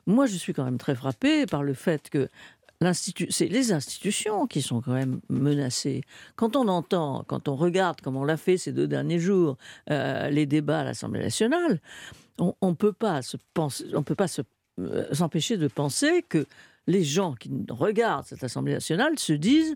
moi 0.08 0.26
je 0.26 0.36
suis 0.36 0.54
quand 0.54 0.66
même 0.66 0.80
très 0.80 0.96
frappée 0.96 1.46
par 1.46 1.64
le 1.64 1.74
fait 1.74 2.10
que 2.10 2.28
c'est 2.94 3.48
les 3.48 3.72
institutions 3.72 4.48
qui 4.48 4.62
sont 4.62 4.82
quand 4.82 4.94
même 4.94 5.22
menacées. 5.30 6.02
Quand 6.36 6.56
on 6.56 6.68
entend, 6.68 7.24
quand 7.28 7.48
on 7.48 7.56
regarde 7.56 8.02
comme 8.02 8.18
on 8.18 8.24
l'a 8.24 8.38
fait 8.38 8.58
ces 8.58 8.72
deux 8.72 8.88
derniers 8.88 9.20
jours, 9.20 9.58
euh, 9.90 10.30
les 10.30 10.46
débats 10.46 10.80
à 10.80 10.84
l'Assemblée 10.84 11.22
nationale, 11.22 11.80
on 12.40 12.56
ne 12.64 12.74
peut 12.74 12.94
pas 12.94 13.20
euh, 14.80 15.14
s'empêcher 15.14 15.58
de 15.58 15.68
penser 15.68 16.24
que 16.28 16.46
les 16.88 17.04
gens 17.04 17.34
qui 17.34 17.52
regardent 17.70 18.26
cette 18.26 18.44
Assemblée 18.44 18.74
nationale 18.74 19.20
se 19.20 19.34
disent 19.34 19.76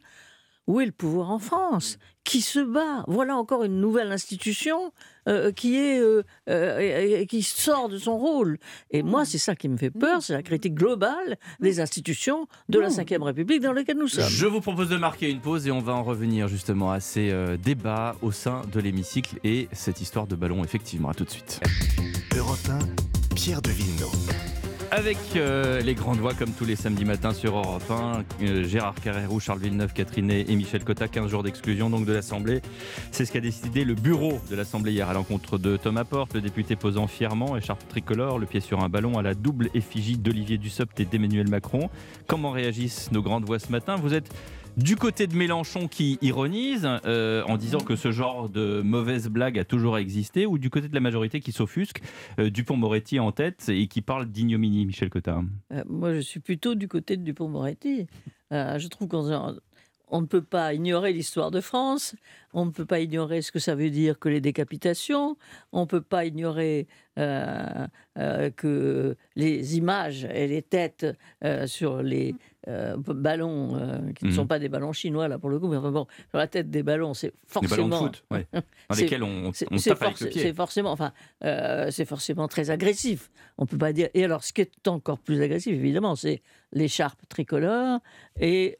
où 0.68 0.82
est 0.82 0.86
le 0.86 0.92
pouvoir 0.92 1.32
en 1.32 1.40
France? 1.40 1.98
Qui 2.24 2.42
se 2.42 2.60
bat? 2.60 3.04
Voilà 3.08 3.38
encore 3.38 3.64
une 3.64 3.80
nouvelle 3.80 4.12
institution 4.12 4.92
euh, 5.28 5.52
qui, 5.52 5.78
est, 5.78 6.00
euh, 6.00 6.24
euh, 6.50 7.26
qui 7.26 7.44
sort 7.44 7.88
de 7.88 7.98
son 7.98 8.18
rôle. 8.18 8.58
Et 8.90 9.04
moi, 9.04 9.26
c'est 9.26 9.38
ça 9.38 9.56
qui 9.56 9.70
me 9.70 9.78
fait 9.78 9.92
peur, 9.92 10.24
c'est 10.24 10.34
la 10.34 10.42
critique 10.42 10.74
globale 10.74 11.38
des 11.60 11.80
institutions 11.80 12.48
de 12.70 12.80
la 12.80 12.90
Ve 12.90 13.24
République 13.24 13.62
dans 13.62 13.74
laquelle 13.74 13.98
nous 13.98 14.08
sommes. 14.08 14.28
Je 14.28 14.48
vous 14.48 14.62
propose 14.62 14.90
de 14.90 14.98
marquer 14.98 15.30
une 15.30 15.40
pause 15.40 15.68
et 15.68 15.72
on 15.72 15.82
va 15.82 15.94
en 15.94 16.04
revenir 16.04 16.48
justement 16.48 16.92
à 16.92 17.00
ces 17.00 17.30
euh, 17.32 17.58
débats 17.58 18.16
au 18.22 18.32
sein 18.32 18.62
de 18.72 18.80
l'hémicycle 18.80 19.40
et 19.44 19.68
cette 19.72 20.02
histoire 20.02 20.26
de 20.26 20.36
ballon, 20.36 20.64
effectivement. 20.64 21.10
À 21.10 21.14
tout 21.14 21.26
de 21.26 21.32
suite. 21.32 21.60
Europe 22.36 22.58
1, 22.70 23.36
Pierre 23.36 23.62
de 23.62 23.70
Villeneuve. 23.70 24.55
Avec 24.92 25.18
euh, 25.36 25.82
les 25.82 25.96
grandes 25.96 26.20
voix 26.20 26.34
comme 26.34 26.52
tous 26.52 26.66
les 26.66 26.76
samedis 26.76 27.06
matins 27.06 27.34
sur 27.34 27.58
Europe 27.58 27.84
1, 27.90 28.24
euh, 28.44 28.64
Gérard 28.64 28.96
Carrérou, 28.96 29.40
Charles 29.40 29.60
Villeneuve, 29.60 29.94
Catherine 29.94 30.30
et 30.30 30.56
Michel 30.56 30.84
Cotta, 30.84 31.08
15 31.08 31.30
jours 31.30 31.44
d'exclusion 31.44 31.90
donc 31.90 32.06
de 32.06 32.14
l'Assemblée. 32.14 32.62
C'est 33.12 33.26
ce 33.26 33.32
qu'a 33.32 33.40
décidé 33.40 33.84
le 33.84 33.96
bureau 33.96 34.40
de 34.50 34.56
l'Assemblée 34.56 34.94
hier 34.94 35.10
à 35.10 35.14
l'encontre 35.14 35.58
de 35.58 35.76
Thomas 35.78 36.04
Porte, 36.04 36.34
le 36.36 36.42
député 36.42 36.76
posant 36.76 37.08
fièrement, 37.08 37.58
écharpe 37.58 37.88
tricolore, 37.88 38.40
le 38.40 38.46
pied 38.46 38.62
sur 38.62 38.84
un 38.84 38.90
ballon 38.90 39.18
à 39.18 39.22
la 39.22 39.34
double 39.34 39.70
effigie 39.74 40.18
d'Olivier 40.18 40.58
Dussopt 40.58 41.00
et 41.00 41.06
d'Emmanuel 41.06 41.50
Macron. 41.50 41.90
Comment 42.28 42.52
réagissent 42.52 43.12
nos 43.12 43.22
grandes 43.22 43.46
voix 43.46 43.60
ce 43.60 43.72
matin? 43.72 43.96
Vous 43.96 44.14
êtes 44.14 44.32
du 44.78 44.96
côté 44.96 45.28
de 45.28 45.36
Mélenchon 45.36 45.88
qui 45.88 46.18
ironise 46.22 46.88
euh, 47.06 47.44
en 47.44 47.58
disant 47.58 47.80
que 47.80 47.96
ce 47.96 48.12
genre 48.12 48.50
de 48.50 48.82
mauvaise 48.82 49.30
blague 49.30 49.58
a 49.58 49.64
toujours 49.64 49.98
existé, 49.98 50.46
ou 50.46 50.58
du 50.58 50.70
côté 50.70 50.90
de 50.90 50.94
la 50.94 51.00
majorité 51.00 51.40
qui 51.40 51.52
s'offusque, 51.52 52.02
euh, 52.40 52.50
Dupont-Moretti 52.50 53.20
en 53.20 53.32
tête 53.32 53.70
et 53.70 53.88
qui 53.88 54.02
parle 54.02 54.26
d'ignominie, 54.26 54.86
Michel 54.86 55.10
Cotta 55.10 55.42
Euh, 55.72 55.84
moi, 55.88 56.14
je 56.14 56.20
suis 56.20 56.40
plutôt 56.40 56.76
du 56.76 56.88
côté 56.88 57.18
de 57.18 57.24
Dupont-Moretti. 57.24 58.08
Je 58.52 58.88
trouve 58.88 59.08
qu'on 59.08 59.56
on 60.08 60.22
ne 60.22 60.28
peut 60.28 60.44
pas 60.44 60.74
ignorer 60.74 61.12
l'histoire 61.12 61.50
de 61.50 61.62
France, 61.62 62.16
on 62.54 62.66
ne 62.66 62.70
peut 62.70 62.86
pas 62.86 63.00
ignorer 63.00 63.42
ce 63.42 63.52
que 63.52 63.58
ça 63.60 63.74
veut 63.74 63.90
dire 63.90 64.20
que 64.20 64.30
les 64.30 64.40
décapitations, 64.40 65.36
on 65.72 65.82
ne 65.82 65.86
peut 65.86 66.02
pas 66.02 66.26
ignorer 66.26 66.88
que 67.18 69.16
les 69.36 69.78
images 69.78 70.26
et 70.26 70.48
les 70.48 70.62
têtes 70.62 71.08
sur 71.66 72.04
les 72.04 72.36
euh, 72.68 72.96
ballons, 72.98 73.76
euh, 73.76 74.12
qui 74.14 74.26
ne 74.26 74.30
Mhm. 74.30 74.36
sont 74.36 74.48
pas 74.48 74.60
des 74.60 74.70
ballons 74.70 74.92
chinois 74.94 75.28
là 75.28 75.38
pour 75.40 75.50
le 75.50 75.60
coup, 75.60 75.68
mais 75.68 75.78
enfin 75.78 75.92
bon, 75.92 76.08
sur 76.30 76.38
la 76.40 76.48
tête 76.48 76.70
des 76.70 76.84
ballons, 76.84 77.14
c'est 77.14 77.28
Des 77.28 77.34
ballons 77.68 77.90
forcément... 77.90 77.90
de 77.90 77.96
foot, 77.96 78.24
ouais, 78.32 78.48
dans 78.90 78.96
lesquels 78.96 79.24
on, 79.24 79.48
on 79.48 79.52
tape 79.52 80.00
forc- 80.00 80.30
c'est 80.34 80.54
forcément, 80.54 80.92
enfin, 80.92 81.12
euh, 81.44 81.90
c'est 81.92 82.06
forcément 82.06 82.48
très 82.48 82.70
agressif. 82.72 83.30
On 83.58 83.66
peut 83.66 83.78
pas 83.78 83.94
dire. 83.94 84.10
Et 84.14 84.26
alors, 84.26 84.44
ce 84.44 84.52
qui 84.52 84.62
est 84.62 84.88
encore 84.88 85.20
plus 85.20 85.42
agressif, 85.42 85.74
évidemment, 85.74 86.16
c'est 86.18 86.42
l'écharpe 86.74 87.22
tricolore 87.30 88.00
et, 88.38 88.76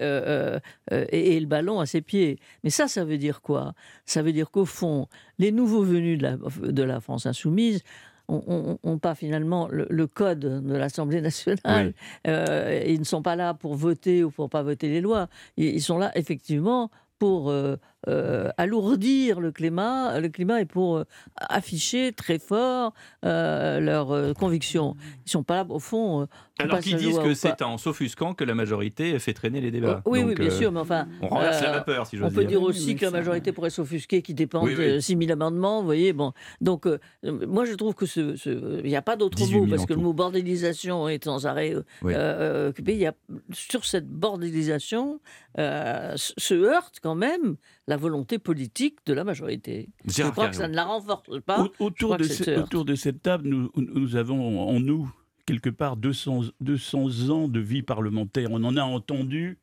et, 0.92 1.36
et 1.36 1.40
le 1.40 1.46
ballon 1.46 1.80
à 1.80 1.86
ses 1.86 2.02
pieds. 2.02 2.40
Mais 2.64 2.70
ça, 2.70 2.88
ça 2.90 3.06
veut 3.06 3.18
dire 3.18 3.42
quoi? 3.42 3.74
Ça 4.06 4.22
veut 4.22 4.34
dire 4.34 4.52
qu'au 4.52 4.66
fond, 4.66 5.08
les 5.40 5.52
nouveaux 5.54 5.84
venus 5.84 6.18
de 6.18 6.24
la, 6.24 6.38
de 6.38 6.84
la 6.84 7.00
France 7.00 7.26
insoumise 7.26 7.84
n'ont 8.30 9.00
pas 9.00 9.16
finalement 9.16 9.68
le, 9.70 9.88
le 9.90 10.08
code 10.08 10.40
de 10.40 10.76
l'Assemblée 10.76 11.22
nationale. 11.22 11.94
Euh, 12.28 12.84
ils 12.86 13.00
ne 13.00 13.06
sont 13.06 13.22
pas 13.22 13.36
là 13.36 13.54
pour 13.54 13.76
voter 13.76 14.24
ou 14.24 14.32
pour 14.32 14.50
pas 14.50 14.64
voter 14.64 14.90
les 14.90 15.02
lois. 15.02 15.28
Ils, 15.58 15.76
ils 15.76 15.82
sont 15.82 15.98
là 15.98 16.12
effectivement 16.16 16.90
pour 17.20 17.50
euh, 17.50 17.78
euh, 18.08 18.50
alourdir 18.58 19.40
le 19.40 19.52
climat, 19.52 20.20
le 20.20 20.30
climat 20.30 20.62
et 20.62 20.66
pour 20.66 20.98
euh, 20.98 21.04
afficher 21.38 22.12
très 22.14 22.40
fort 22.40 22.94
euh, 23.26 23.80
leurs 23.80 24.12
euh, 24.12 24.34
convictions. 24.34 24.96
Ils 25.26 25.32
sont 25.32 25.44
pas 25.44 25.56
là 25.56 25.66
au 25.70 25.80
fond. 25.80 26.22
euh, 26.22 26.26
on 26.62 26.64
Alors 26.66 26.80
qu'ils 26.80 26.96
disent 26.98 27.20
que 27.20 27.34
c'est 27.34 27.62
en 27.62 27.78
s'offusquant 27.78 28.34
que 28.34 28.44
la 28.46 28.56
majorité 28.56 29.18
fait 29.20 29.34
traîner 29.34 29.60
les 29.60 29.72
débats. 29.72 30.02
Oui, 30.06 30.20
oui, 30.20 30.30
Donc, 30.30 30.40
bien 30.40 30.48
euh, 30.48 30.52
sûr, 30.52 30.72
mais 30.72 30.80
enfin. 30.80 31.08
On 31.22 31.28
renverse 31.28 31.62
la 31.62 31.72
vapeur, 31.72 32.08
si 32.08 32.16
On 32.16 32.20
j'ose 32.20 32.34
peut 32.34 32.46
dire 32.46 32.62
Oui, 32.62 32.70
aussi 32.70 32.88
oui, 32.88 32.96
que 32.96 33.06
la 33.06 33.12
majorité 33.12 33.52
pourrait 33.52 33.70
s'offusquer, 33.70 34.22
qui 34.22 34.34
dépend 34.34 34.64
Oui, 34.64 34.74
oui. 34.78 34.94
de 34.94 35.00
6 35.00 35.18
000 35.18 35.32
amendements, 35.32 35.80
vous 35.82 35.86
voyez. 35.86 36.14
Bon. 36.14 36.32
Donc, 36.62 36.86
euh, 36.88 36.98
moi, 37.24 37.66
je 37.66 37.74
trouve 37.74 37.94
que 37.94 38.06
ce, 38.06 38.36
il 38.84 38.90
n'y 38.90 38.96
a 38.96 39.02
pas 39.02 39.16
d'autre 39.18 39.36
18 39.38 39.54
mot, 39.56 39.66
000 39.66 39.76
parce 39.76 39.86
que 39.86 39.94
le 39.94 40.00
mot 40.00 40.14
bordélisation 40.14 41.10
est 41.10 41.24
sans 41.26 41.46
arrêt 41.46 41.74
euh, 41.76 41.82
Oui. 42.04 42.14
euh, 42.16 42.70
occupé. 42.70 42.94
Il 42.94 43.00
y 43.00 43.08
a, 43.08 43.14
sur 43.52 43.84
cette 43.84 44.08
bordélisation 44.08 45.20
euh, 45.60 46.14
se- 46.16 46.34
se 46.38 46.54
heurte 46.54 47.00
quand 47.02 47.16
même 47.16 47.56
la 47.88 47.98
volonté 47.98 48.40
politique 48.40 48.98
de 49.06 49.14
la 49.14 49.24
majorité. 49.24 49.90
Gérard 50.06 50.32
je 50.32 50.34
crois 50.34 50.50
que 50.50 50.56
ça 50.56 50.68
ne 50.68 50.76
la 50.76 50.86
renforce 50.86 51.40
pas. 51.42 51.62
Au- 51.64 51.86
autour, 51.86 52.18
de 52.18 52.24
ce- 52.24 52.60
autour 52.60 52.86
cette 52.96 53.22
table, 53.22 53.48
nous, 53.48 53.72
nous 53.76 54.16
avons 54.16 54.60
en 54.68 54.80
nous, 54.80 55.14
quelque 55.46 55.70
part, 55.70 55.96
200, 55.96 56.46
200 56.62 57.30
ans 57.30 57.48
de 57.48 57.60
vie 57.60 57.84
parlementaire. 57.84 58.50
On 58.52 58.64
en 58.64 58.76
a 58.78 58.84
entendu 58.84 59.60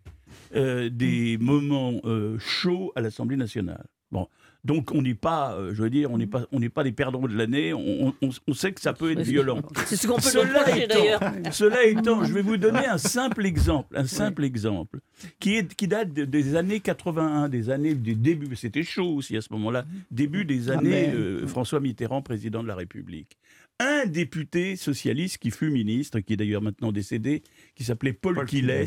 euh, 0.54 0.88
des 0.88 1.36
moments 1.38 2.00
euh, 2.04 2.38
chauds 2.38 2.92
à 2.96 3.00
l'Assemblée 3.00 3.36
nationale. 3.36 3.86
Bon. 4.12 4.28
Donc 4.64 4.92
on 4.92 5.02
n'est 5.02 5.14
pas, 5.16 5.54
euh, 5.56 5.74
je 5.74 5.82
veux 5.82 5.90
dire, 5.90 6.12
on 6.12 6.18
n'est 6.18 6.26
pas, 6.28 6.46
on 6.52 6.60
n'est 6.60 6.68
pas 6.68 6.84
les 6.84 6.92
perdants 6.92 7.26
de 7.26 7.34
l'année. 7.36 7.72
On, 7.72 8.14
on- 8.22 8.30
on 8.46 8.54
sait 8.54 8.72
que 8.72 8.80
ça 8.80 8.92
peut 8.92 9.10
être 9.10 9.22
violent. 9.22 9.60
C'est 9.86 9.96
ce 9.96 10.06
qu'on 10.06 10.14
peut 10.16 10.22
Cela 10.22 10.44
le 10.64 10.86
d'ailleurs. 10.86 11.20
Cela 11.50 11.84
étant, 11.84 12.22
je 12.24 12.32
vais 12.32 12.42
vous 12.42 12.56
donner 12.58 12.86
un 12.86 12.98
simple 12.98 13.44
exemple, 13.44 13.96
un 13.96 14.06
simple 14.06 14.44
exemple, 14.44 15.00
qui, 15.40 15.56
est, 15.56 15.74
qui 15.74 15.88
date 15.88 16.12
de- 16.12 16.24
des 16.24 16.54
années 16.54 16.78
81, 16.78 17.48
des 17.48 17.70
années 17.70 17.94
du 17.96 18.14
début, 18.14 18.54
c'était 18.54 18.84
chaud 18.84 19.16
aussi 19.16 19.36
à 19.36 19.40
ce 19.40 19.52
moment-là, 19.52 19.84
début 20.12 20.44
des 20.44 20.70
Ah, 20.70 20.74
années 20.74 21.08
mais- 21.08 21.14
euh, 21.14 21.46
François 21.48 21.80
Mitterrand, 21.80 22.22
président 22.22 22.62
de 22.62 22.68
la 22.68 22.76
République. 22.76 23.38
Un 23.80 24.06
député 24.06 24.76
socialiste 24.76 25.38
qui 25.38 25.50
fut 25.50 25.70
ministre, 25.70 26.20
qui 26.20 26.34
est 26.34 26.36
d'ailleurs 26.36 26.62
maintenant 26.62 26.92
décédé, 26.92 27.42
qui 27.74 27.82
s'appelait 27.82 28.12
Paul, 28.12 28.36
Paul 28.36 28.46
Quilles, 28.46 28.84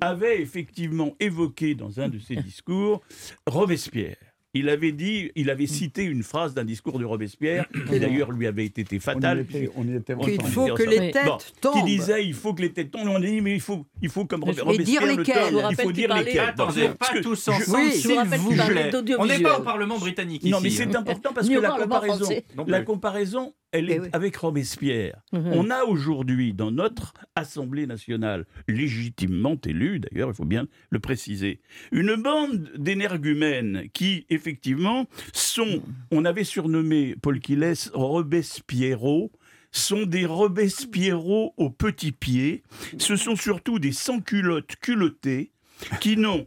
avait 0.00 0.42
effectivement 0.42 1.14
évoqué 1.20 1.76
dans 1.76 2.00
un 2.00 2.08
de 2.08 2.18
ses 2.18 2.34
discours 2.42 3.02
Robespierre. 3.46 4.16
Il 4.56 4.68
avait 4.68 4.92
dit, 4.92 5.30
il 5.34 5.50
avait 5.50 5.66
cité 5.66 6.02
une 6.04 6.22
phrase 6.22 6.54
d'un 6.54 6.64
discours 6.64 6.98
de 6.98 7.04
Robespierre, 7.04 7.66
qui 7.90 8.00
d'ailleurs 8.00 8.32
lui 8.32 8.46
avait 8.46 8.64
été 8.64 8.84
On 8.90 8.96
y 8.96 9.00
fatale. 9.00 9.40
était, 9.40 9.70
on 9.76 9.84
y 9.86 9.94
était 9.94 10.14
On 10.14 10.18
Qu'il 10.20 10.40
ensemble. 10.40 10.52
faut 10.68 10.74
que 10.74 10.82
les 10.84 11.10
têtes 11.10 11.26
Bon, 11.26 11.38
tombent. 11.60 11.74
qui 11.74 11.82
disait 11.84 12.24
il 12.24 12.34
faut 12.34 12.54
que 12.54 12.62
les 12.62 12.72
têtes 12.72 12.90
tombent. 12.90 13.08
On 13.08 13.16
a 13.16 13.20
dit 13.20 13.40
mais 13.40 13.54
il 13.54 13.60
faut, 13.60 13.84
il 14.00 14.08
faut 14.08 14.24
comme 14.24 14.44
Mais 14.46 14.52
Robespierre 14.60 14.78
Et 14.80 14.84
dire 14.84 15.00
le 15.02 15.70
il 15.70 15.76
faut 15.76 15.92
dire. 15.92 16.12
Attendez, 16.12 16.90
Parce 16.98 17.10
pas 17.10 17.16
que 17.18 17.22
tous 17.22 17.48
ensemble, 17.48 17.78
Oui, 17.86 17.92
s'il 17.92 18.10
vous 18.18 18.54
plaît. 18.66 18.90
On 19.18 19.26
n'est 19.26 19.40
pas 19.40 19.58
au 19.58 19.62
Parlement 19.62 19.98
britannique 19.98 20.42
Non, 20.44 20.60
mais 20.60 20.68
ici. 20.68 20.78
c'est 20.78 20.96
hein. 20.96 21.00
important 21.00 21.32
parce 21.34 21.48
que 21.48 21.58
la 21.58 21.70
comparaison, 21.70 22.28
la 22.66 22.82
comparaison, 22.82 23.52
elle 23.78 23.90
est 23.90 23.96
Eh 23.96 24.00
oui. 24.00 24.08
avec 24.12 24.36
Robespierre. 24.36 25.20
Mhm. 25.32 25.50
On 25.52 25.70
a 25.70 25.84
aujourd'hui 25.84 26.52
dans 26.52 26.70
notre 26.70 27.14
Assemblée 27.34 27.86
nationale, 27.86 28.46
légitimement 28.68 29.56
élue 29.66 30.00
d'ailleurs, 30.00 30.30
il 30.30 30.34
faut 30.34 30.44
bien 30.44 30.66
le 30.90 30.98
préciser, 30.98 31.60
une 31.92 32.16
bande 32.16 32.70
d'énergumènes 32.76 33.88
qui, 33.92 34.26
effectivement, 34.30 35.06
sont, 35.32 35.82
on 36.10 36.24
avait 36.24 36.44
surnommé 36.44 37.14
Paul 37.20 37.40
Quilles 37.40 37.74
Robespierro, 37.92 39.30
sont 39.72 40.06
des 40.06 40.24
Robespierro 40.26 41.52
aux 41.56 41.70
petits 41.70 42.12
pieds. 42.12 42.62
Ce 42.98 43.16
sont 43.16 43.36
surtout 43.36 43.78
des 43.78 43.92
sans-culottes 43.92 44.76
culottés 44.80 45.52
qui 46.00 46.16
n'ont 46.16 46.46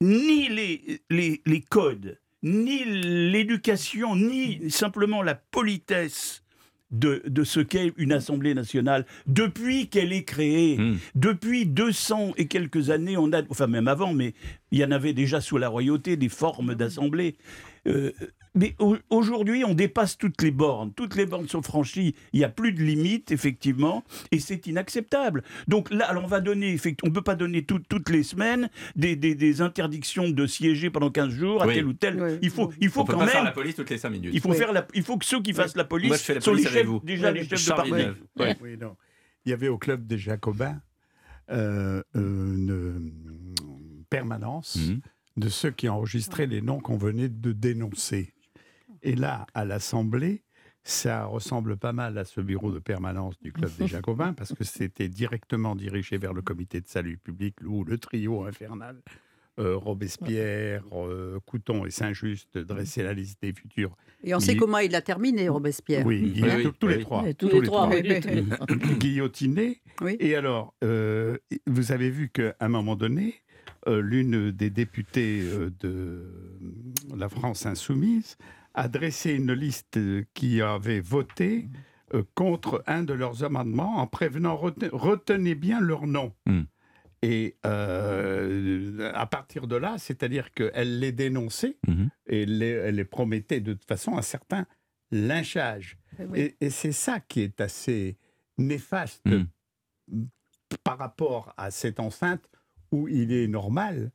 ni 0.00 0.48
les, 0.48 1.00
les, 1.10 1.42
les 1.46 1.60
codes, 1.60 2.18
ni 2.42 2.84
l'éducation, 2.84 4.16
ni 4.16 4.70
simplement 4.70 5.22
la 5.22 5.34
politesse 5.34 6.42
de, 6.92 7.22
de 7.26 7.42
ce 7.42 7.60
qu'est 7.60 7.92
une 7.96 8.12
Assemblée 8.12 8.54
nationale 8.54 9.06
depuis 9.26 9.88
qu'elle 9.88 10.12
est 10.12 10.24
créée. 10.24 10.78
Hmm. 10.78 10.98
Depuis 11.14 11.66
200 11.66 12.34
et 12.36 12.46
quelques 12.46 12.90
années, 12.90 13.16
on 13.16 13.32
a, 13.32 13.42
enfin 13.48 13.66
même 13.66 13.88
avant, 13.88 14.12
mais 14.12 14.34
il 14.70 14.78
y 14.78 14.84
en 14.84 14.90
avait 14.90 15.14
déjà 15.14 15.40
sous 15.40 15.58
la 15.58 15.68
royauté 15.68 16.16
des 16.16 16.28
formes 16.28 16.74
d'assemblée. 16.74 17.36
Euh, 17.88 18.12
mais 18.54 18.76
au- 18.78 18.96
aujourd'hui, 19.10 19.64
on 19.64 19.74
dépasse 19.74 20.16
toutes 20.18 20.40
les 20.42 20.50
bornes. 20.50 20.92
Toutes 20.92 21.16
les 21.16 21.26
bornes 21.26 21.48
sont 21.48 21.62
franchies. 21.62 22.14
Il 22.32 22.38
n'y 22.38 22.44
a 22.44 22.48
plus 22.48 22.72
de 22.72 22.80
limites, 22.82 23.32
effectivement, 23.32 24.04
et 24.30 24.38
c'est 24.38 24.66
inacceptable. 24.66 25.42
Donc 25.68 25.90
là, 25.90 26.04
alors 26.08 26.22
on 26.24 26.28
va 26.28 26.40
donner, 26.40 26.76
on 27.02 27.08
ne 27.08 27.12
peut 27.12 27.22
pas 27.22 27.34
donner 27.34 27.64
tout- 27.64 27.80
toutes 27.88 28.08
les 28.10 28.22
semaines 28.22 28.68
des, 28.94 29.16
des- 29.16 29.34
des 29.34 29.62
interdictions 29.62 30.28
de 30.28 30.46
siéger 30.46 30.90
pendant 30.90 31.10
15 31.10 31.30
jours 31.32 31.62
à 31.62 31.66
Oui. 31.66 31.74
tel 31.74 31.86
ou 31.86 31.92
tel. 31.94 32.22
Oui. 32.22 32.38
Il 32.42 32.50
faut, 32.50 32.70
il 32.80 32.88
faut 32.90 33.00
On 33.00 33.04
peut 33.04 33.14
quand 33.14 33.26
faire 33.26 33.36
même. 33.36 33.44
la 33.46 33.52
police 33.52 33.74
toutes 33.74 33.90
les 33.90 33.98
5 33.98 34.10
minutes. 34.10 34.30
Il 34.34 34.40
faut, 34.40 34.50
Oui. 34.50 34.56
faire 34.56 34.72
la, 34.72 34.86
il 34.94 35.02
faut 35.02 35.16
que 35.16 35.24
ceux 35.24 35.40
qui 35.42 35.52
fassent 35.54 35.74
la 35.76 35.84
police 35.84 36.08
Moi, 36.08 36.16
je 36.18 36.22
fais 36.22 36.34
la 36.34 36.40
sont 36.40 36.50
police 36.52 36.66
les 36.66 36.70
chefs, 36.72 36.86
vous. 36.86 37.00
déjà 37.02 37.32
Oui. 37.32 37.38
les 37.38 37.48
chefs 37.48 37.58
Charles 37.58 37.90
de 37.90 38.14
parti. 38.36 38.56
Il 39.44 39.50
y 39.50 39.52
avait 39.54 39.68
au 39.68 39.78
club 39.78 40.06
des 40.06 40.18
Jacobins 40.18 40.80
euh, 41.50 42.02
une 42.14 42.70
euh, 42.70 43.00
permanence 44.10 44.76
Mhm. 44.76 45.00
De 45.36 45.48
ceux 45.48 45.70
qui 45.70 45.88
enregistraient 45.88 46.46
les 46.46 46.60
noms 46.62 46.80
qu'on 46.80 46.96
venait 46.96 47.28
de 47.28 47.52
dénoncer. 47.52 48.32
Et 49.02 49.14
là, 49.16 49.46
à 49.54 49.64
l'Assemblée, 49.64 50.42
ça 50.84 51.24
ressemble 51.26 51.76
pas 51.76 51.92
mal 51.92 52.18
à 52.18 52.24
ce 52.24 52.40
bureau 52.40 52.72
de 52.72 52.78
permanence 52.78 53.40
du 53.40 53.52
Club 53.52 53.70
des 53.78 53.86
Jacobins, 53.88 54.32
parce 54.32 54.52
que 54.52 54.64
c'était 54.64 55.08
directement 55.08 55.74
dirigé 55.76 56.18
vers 56.18 56.32
le 56.34 56.42
comité 56.42 56.80
de 56.80 56.88
salut 56.88 57.18
public, 57.18 57.54
où 57.64 57.84
le 57.84 57.98
trio 57.98 58.44
infernal, 58.44 59.00
euh, 59.58 59.76
Robespierre, 59.76 60.82
euh, 60.92 61.38
Couton 61.46 61.84
et 61.84 61.90
Saint-Just, 61.90 62.56
dressaient 62.58 63.02
la 63.04 63.12
liste 63.12 63.40
des 63.42 63.52
futurs. 63.52 63.96
Et 64.24 64.34
on 64.34 64.40
sait 64.40 64.52
Il- 64.52 64.58
comment 64.58 64.78
il 64.78 64.94
a 64.94 65.02
terminé, 65.02 65.48
Robespierre. 65.48 66.06
Oui, 66.06 66.32
il 66.36 66.72
tous- 66.80 66.86
les 66.88 67.00
trois. 67.00 67.28
Et 67.28 67.34
tous 67.34 67.48
les 67.48 67.62
trois, 67.62 67.88
oui. 67.88 68.02
guillotinés. 68.98 69.80
Oui. 70.00 70.16
Et 70.20 70.34
alors, 70.36 70.74
euh, 70.84 71.38
vous 71.66 71.92
avez 71.92 72.10
vu 72.10 72.28
qu'à 72.30 72.54
un 72.60 72.68
moment 72.68 72.96
donné, 72.96 73.34
euh, 73.36 73.41
l'une 73.86 74.50
des 74.52 74.70
députées 74.70 75.40
euh, 75.42 75.70
de 75.80 76.26
la 77.16 77.28
France 77.28 77.66
insoumise 77.66 78.36
a 78.74 78.88
dressé 78.88 79.32
une 79.32 79.52
liste 79.52 79.96
euh, 79.96 80.24
qui 80.34 80.60
avait 80.62 81.00
voté 81.00 81.68
euh, 82.14 82.22
contre 82.34 82.82
un 82.86 83.02
de 83.02 83.12
leurs 83.12 83.42
amendements 83.44 83.96
en 83.98 84.06
prévenant 84.06 84.54
rete- 84.56 84.88
retenez 84.92 85.54
bien 85.54 85.80
leur 85.80 86.06
nom. 86.06 86.32
Hmm. 86.46 86.62
Et 87.24 87.56
euh, 87.66 89.10
à 89.14 89.26
partir 89.26 89.66
de 89.66 89.76
là, 89.76 89.96
c'est-à-dire 89.98 90.52
qu'elle 90.52 90.98
les 90.98 91.12
dénonçait 91.12 91.76
Mhm. 91.86 92.08
et 92.26 92.46
les, 92.46 92.66
elle 92.70 92.96
les 92.96 93.04
promettait 93.04 93.60
de 93.60 93.74
toute 93.74 93.86
façon 93.86 94.16
un 94.18 94.22
certain 94.22 94.66
lynchage. 95.12 95.98
Oui. 96.18 96.40
Et, 96.40 96.56
et 96.60 96.70
c'est 96.70 96.92
ça 96.92 97.20
qui 97.20 97.40
est 97.42 97.60
assez 97.60 98.16
néfaste 98.58 99.22
Mm. 100.10 100.24
par 100.82 100.98
rapport 100.98 101.54
à 101.56 101.70
cette 101.70 102.00
enceinte 102.00 102.44
où 102.92 103.08
il 103.08 103.32
est 103.32 103.48
normal, 103.48 104.10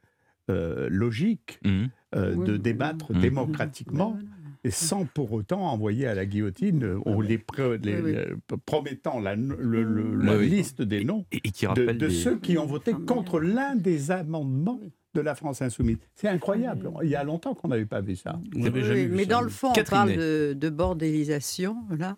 euh, 0.50 0.88
logique, 0.90 1.60
Mhm. 1.66 1.90
euh, 2.16 2.36
Oui, 2.36 2.46
de 2.48 2.54
oui, 2.54 2.60
débattre 2.60 3.12
oui. 3.12 3.20
démocratiquement 3.20 4.12
Voilà. 4.12 4.28
et 4.64 4.72
sans 4.72 5.06
pour 5.06 5.34
autant 5.34 5.62
envoyer 5.70 6.08
à 6.08 6.16
la 6.16 6.26
guillotine 6.26 6.98
ou 7.06 7.22
les, 7.22 7.38
pré- 7.38 7.78
les- 7.80 7.96
Oui, 7.96 8.02
oui. 8.06 8.12
les- 8.14 8.58
promettant 8.66 9.20
la, 9.20 9.36
le- 9.36 9.56
le- 9.84 10.16
Oui, 10.18 10.26
la 10.26 10.38
oui. 10.38 10.48
liste 10.50 10.82
des 10.82 11.04
noms 11.04 11.26
Et, 11.32 11.38
et 11.38 11.52
qui 11.52 11.66
de, 11.66 11.70
rappelle 11.70 11.98
de 11.98 12.08
des- 12.08 12.14
ceux 12.14 12.38
qui 12.38 12.58
ont 12.58 12.66
voté 12.66 12.94
contre 12.94 13.40
l'un 13.42 13.76
des 13.76 14.12
amendements 14.12 14.80
de 15.16 15.22
la 15.22 15.34
France 15.36 15.62
insoumise. 15.64 15.98
C'est 16.16 16.28
incroyable. 16.28 16.92
Il 17.02 17.10
y 17.10 17.16
a 17.16 17.24
longtemps 17.24 17.56
qu'on 17.56 17.70
n'avait 17.70 17.86
pas 17.88 18.02
vu 18.02 18.16
ça. 18.16 18.40
Vous 18.54 18.60
n'avez 18.60 18.84
Oui, 18.84 19.06
vu 19.08 19.16
mais 19.16 19.24
ça, 19.24 19.30
dans 19.32 19.42
le 19.42 19.50
fond, 19.50 19.70
on 19.70 19.74
Catherine 19.74 19.98
parle 19.98 20.10
Ney. 20.10 20.18
de, 20.18 20.54
de 20.54 20.70
bordélisation, 20.70 21.76
voilà. 21.88 22.18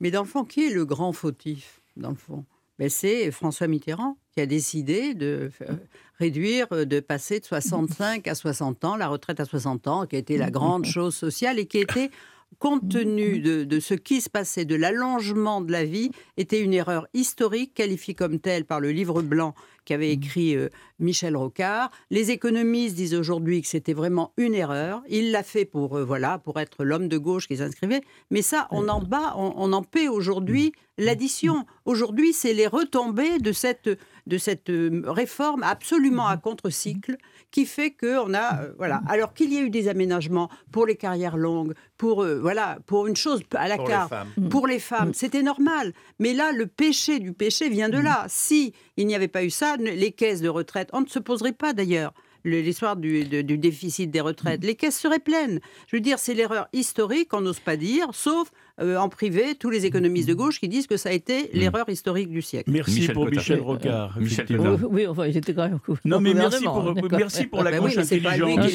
Mais 0.00 0.10
dans 0.10 0.22
le 0.22 0.26
fond, 0.28 0.44
qui 0.44 0.66
est 0.66 0.74
le 0.74 0.84
grand 0.84 1.12
fautif, 1.12 1.80
dans 1.96 2.10
le 2.10 2.16
fond? 2.16 2.44
Ben, 2.78 2.88
C'est 2.88 3.30
François 3.30 3.68
Mitterrand 3.68 4.16
qui 4.32 4.40
a 4.40 4.46
décidé 4.46 5.14
de 5.14 5.50
euh, 5.62 5.72
réduire, 6.18 6.66
euh, 6.72 6.84
de 6.84 7.00
passer 7.00 7.40
de 7.40 7.44
65 7.44 8.28
à 8.28 8.34
60 8.34 8.84
ans, 8.84 8.96
la 8.96 9.08
retraite 9.08 9.40
à 9.40 9.44
60 9.44 9.88
ans, 9.88 10.06
qui 10.06 10.16
a 10.16 10.18
été 10.18 10.36
la 10.36 10.50
grande 10.50 10.84
chose 10.84 11.14
sociale 11.14 11.58
et 11.58 11.66
qui 11.66 11.78
était, 11.78 12.10
compte 12.58 12.88
tenu 12.88 13.38
de, 13.38 13.80
ce 13.80 13.94
qui 13.94 14.20
se 14.20 14.28
passait, 14.28 14.64
de 14.64 14.74
l'allongement 14.74 15.60
de 15.60 15.70
la 15.70 15.84
vie, 15.84 16.10
était 16.36 16.60
une 16.60 16.74
erreur 16.74 17.06
historique, 17.14 17.74
qualifiée 17.74 18.14
comme 18.14 18.40
telle 18.40 18.64
par 18.64 18.80
le 18.80 18.90
livre 18.90 19.22
blanc 19.22 19.54
qu'avait 19.84 20.10
écrit 20.10 20.56
euh, 20.56 20.68
Michel 20.98 21.36
Rocard. 21.36 21.90
Les 22.10 22.32
économistes 22.32 22.96
disent 22.96 23.14
aujourd'hui 23.14 23.62
que 23.62 23.68
c'était 23.68 23.92
vraiment 23.92 24.32
une 24.36 24.54
erreur. 24.54 25.02
Il 25.08 25.30
l'a 25.30 25.44
fait 25.44 25.64
pour 25.64 25.98
voilà 26.00 26.38
pour 26.38 26.58
être 26.58 26.84
l'homme 26.84 27.08
de 27.08 27.18
gauche 27.18 27.46
qui 27.46 27.56
s'inscrivait. 27.56 28.02
Mais 28.30 28.42
ça, 28.42 28.66
on 28.72 28.88
en 28.88 29.00
bat, 29.00 29.34
on 29.36 29.72
en 29.72 29.82
paie 29.82 30.08
aujourd'hui 30.08 30.72
l'addition. 31.00 31.64
Aujourd'hui, 31.84 32.32
c'est 32.32 32.52
les 32.52 32.66
retombées 32.66 33.38
de 33.38 33.52
cette 33.52 33.90
de 34.30 34.38
cette 34.38 34.70
euh, 34.70 35.02
réforme 35.06 35.62
absolument 35.62 36.26
à 36.28 36.36
contre-cycle 36.38 37.16
qui 37.50 37.66
fait 37.66 37.90
que 37.90 38.18
on 38.26 38.32
a 38.32 38.62
euh, 38.62 38.72
voilà. 38.78 39.02
Alors 39.08 39.34
qu'il 39.34 39.52
y 39.52 39.56
ait 39.58 39.62
eu 39.62 39.70
des 39.70 39.88
aménagements 39.88 40.48
pour 40.72 40.86
les 40.86 40.96
carrières 40.96 41.36
longues, 41.36 41.74
pour 41.98 42.22
euh, 42.22 42.38
voilà 42.40 42.78
pour 42.86 43.06
une 43.08 43.16
chose 43.16 43.42
à 43.54 43.68
la 43.68 43.76
Pour 43.76 43.86
les 43.88 43.90
carte, 43.92 44.08
femmes. 44.10 44.48
pour 44.48 44.66
les 44.66 44.78
femmes, 44.78 45.12
c'était 45.12 45.42
normal. 45.42 45.92
Mais 46.18 46.32
là, 46.32 46.52
le 46.52 46.66
péché 46.66 47.18
du 47.18 47.32
péché 47.32 47.68
vient 47.68 47.88
de 47.90 47.98
là. 47.98 48.24
Si 48.28 48.72
il 48.96 49.06
n'y 49.06 49.14
avait 49.14 49.28
pas 49.28 49.44
eu 49.44 49.50
ça, 49.50 49.76
les 49.76 50.12
caisses 50.12 50.40
de 50.40 50.48
retraite, 50.48 50.88
on 50.92 51.00
ne 51.02 51.06
se 51.08 51.18
poserait 51.18 51.52
pas 51.52 51.72
d'ailleurs 51.72 52.12
le- 52.14 52.20
l'histoire 52.44 52.96
du, 52.96 53.24
déficit 53.24 54.10
des 54.10 54.20
retraites. 54.20 54.64
Les 54.64 54.74
caisses 54.74 54.98
seraient 54.98 55.18
pleines. 55.18 55.60
Je 55.88 55.96
veux 55.96 56.00
dire, 56.00 56.18
c'est 56.18 56.34
l'erreur 56.34 56.68
historique, 56.72 57.32
on 57.34 57.40
n'ose 57.40 57.60
pas 57.60 57.76
dire, 57.76 58.08
sauf 58.12 58.50
euh, 58.80 58.96
en 58.96 59.08
privé, 59.10 59.54
tous 59.58 59.68
les 59.68 59.84
économistes 59.84 60.28
de 60.28 60.32
gauche 60.34 60.58
qui 60.58 60.68
disent 60.68 60.86
que 60.86 60.96
ça 60.96 61.10
a 61.10 61.12
été 61.12 61.50
l'erreur 61.52 61.88
historique 61.88 62.30
du 62.30 62.40
siècle. 62.40 62.70
Merci 62.70 63.00
Michel 63.00 63.14
pour 63.14 63.24
Cotta. 63.24 63.36
Michel 63.36 63.60
Rocard. 63.60 64.18
Michel 64.18 64.32
effectivement. 64.32 64.76
Cotta. 64.76 64.86
Oui, 64.88 65.06
enfin, 65.06 65.26
il 65.26 65.36
était 65.36 65.52
quand 65.54 65.68
même. 65.68 65.78
au 65.86 65.96
Non, 66.06 66.20
mais 66.20 66.32
merci 66.32 66.64
pour, 66.64 66.94
d'accord. 66.94 67.10
merci 67.18 67.46
pour 67.46 67.62
la 67.62 67.70
Ben 67.72 67.78
oui, 67.80 67.90
gauche 67.94 67.98
intelligente. 67.98 68.56
Dans 68.56 68.68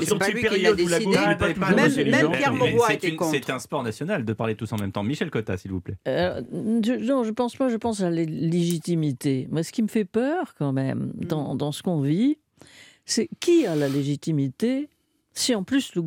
ces 0.00 0.14
l'a 0.14 0.18
périodes 0.32 0.80
où 0.80 0.88
la 0.88 0.98
décidé. 0.98 1.04
gauche 1.16 1.26
n'est 1.28 1.36
pas 1.36 1.46
Même- 1.46 1.54
toujours 1.54 1.68
même 1.76 1.78
intelligente. 1.86 2.32
Pierre 2.36 2.54
Mauroy 2.54 2.84
C'est 2.88 2.94
était 2.94 3.08
une- 3.10 3.16
contre. 3.16 3.30
C'est 3.30 3.50
un 3.50 3.58
sport 3.60 3.82
national 3.84 4.24
de 4.24 4.32
parler 4.32 4.54
tous 4.56 4.72
en 4.72 4.76
même 4.76 4.90
temps. 4.92 5.04
Michel 5.04 5.30
Cotta, 5.30 5.56
s'il 5.56 5.70
vous 5.70 5.80
plaît. 5.80 5.96
Euh, 6.08 6.40
non, 6.52 7.22
je 7.22 7.30
pense 7.30 7.54
pas, 7.54 7.68
je 7.68 7.76
pense 7.76 8.00
à 8.00 8.10
la 8.10 8.24
légitimité. 8.24 9.46
Moi, 9.50 9.62
ce 9.62 9.72
qui 9.72 9.82
me 9.82 9.88
fait 9.88 10.04
peur, 10.04 10.54
quand 10.58 10.72
même, 10.72 11.12
dans, 11.14 11.54
dans 11.54 11.72
ce 11.72 11.82
qu'on 11.82 12.00
vit, 12.00 12.38
c'est 13.08 13.28
qui 13.40 13.66
a 13.66 13.74
la 13.74 13.88
légitimité 13.88 14.88
si 15.32 15.54
en 15.54 15.62
plus 15.62 15.94
le 15.94 16.02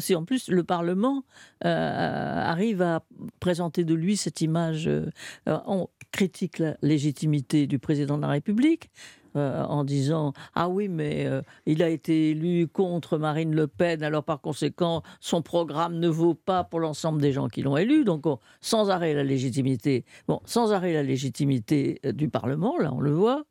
si 0.00 0.14
en 0.16 0.24
plus 0.24 0.48
le 0.48 0.64
Parlement 0.64 1.22
euh, 1.64 1.68
arrive 1.68 2.82
à 2.82 3.04
présenter 3.38 3.84
de 3.84 3.94
lui 3.94 4.16
cette 4.16 4.40
image, 4.40 4.88
euh, 4.88 5.06
euh, 5.48 5.58
on 5.66 5.88
critique 6.10 6.58
la 6.58 6.76
légitimité 6.82 7.66
du 7.68 7.78
président 7.78 8.16
de 8.16 8.22
la 8.22 8.28
République. 8.28 8.90
en 9.34 9.82
disant 9.84 10.34
ah 10.54 10.68
oui 10.68 10.88
mais 10.88 11.26
il 11.64 11.82
a 11.82 11.88
été 11.88 12.32
élu 12.32 12.68
contre 12.68 13.16
Marine 13.16 13.54
Le 13.54 13.66
Pen 13.66 14.02
alors 14.02 14.24
par 14.24 14.42
conséquent 14.42 15.02
son 15.20 15.40
programme 15.40 15.98
ne 15.98 16.08
vaut 16.08 16.34
pas 16.34 16.64
pour 16.64 16.80
l'ensemble 16.80 17.22
des 17.22 17.32
gens 17.32 17.48
qui 17.48 17.62
l'ont 17.62 17.78
élu 17.78 18.04
donc 18.04 18.26
on- 18.26 18.38
sans 18.60 18.90
arrêt 18.90 19.14
la 19.14 19.24
légitimité 19.24 20.04
bon 20.28 20.40
sans 20.44 20.72
arrêt 20.74 20.92
la 20.92 21.02
légitimité 21.02 21.98
du 22.12 22.28
Parlement 22.28 22.76
là 22.78 22.92
on 22.92 23.00
le 23.00 23.12
voit 23.12 23.46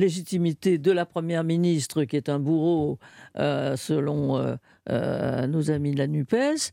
légitimité 0.00 0.78
de 0.78 0.90
la 0.90 1.06
première 1.06 1.44
ministre 1.44 2.04
qui 2.04 2.16
est 2.16 2.28
un 2.28 2.40
bourreau 2.40 2.98
euh, 3.38 3.76
selon 3.76 4.36
euh, 4.36 4.56
euh, 4.88 5.46
nos 5.46 5.70
amis 5.70 5.92
de 5.92 5.98
la 5.98 6.08
NUPES, 6.08 6.72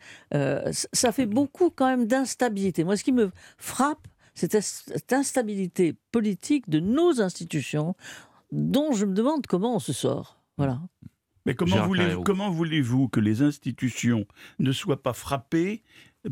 ça 0.93 1.11
fait 1.11 1.25
beaucoup 1.25 1.69
quand 1.69 1.87
même 1.87 2.07
d'instabilité. 2.07 2.83
Moi, 2.83 2.97
ce 2.97 3.03
qui 3.03 3.11
me 3.11 3.31
frappe, 3.57 4.07
c'est 4.33 4.59
cette 4.61 5.13
instabilité 5.13 5.95
politique 6.11 6.69
de 6.69 6.79
nos 6.79 7.21
institutions 7.21 7.95
dont 8.51 8.91
je 8.93 9.05
me 9.05 9.13
demande 9.13 9.45
comment 9.47 9.75
on 9.75 9.79
se 9.79 9.93
sort. 9.93 10.39
Voilà. 10.57 10.79
Mais 11.47 11.55
comment 11.55 11.85
voulez-vous 11.87 12.03
Carrérou. 12.07 12.23
comment 12.23 12.51
voulez-vous 12.51 13.07
que 13.09 13.19
les 13.19 13.41
institutions 13.41 14.25
ne 14.59 14.71
soient 14.71 15.01
pas 15.01 15.13
frappées 15.13 15.81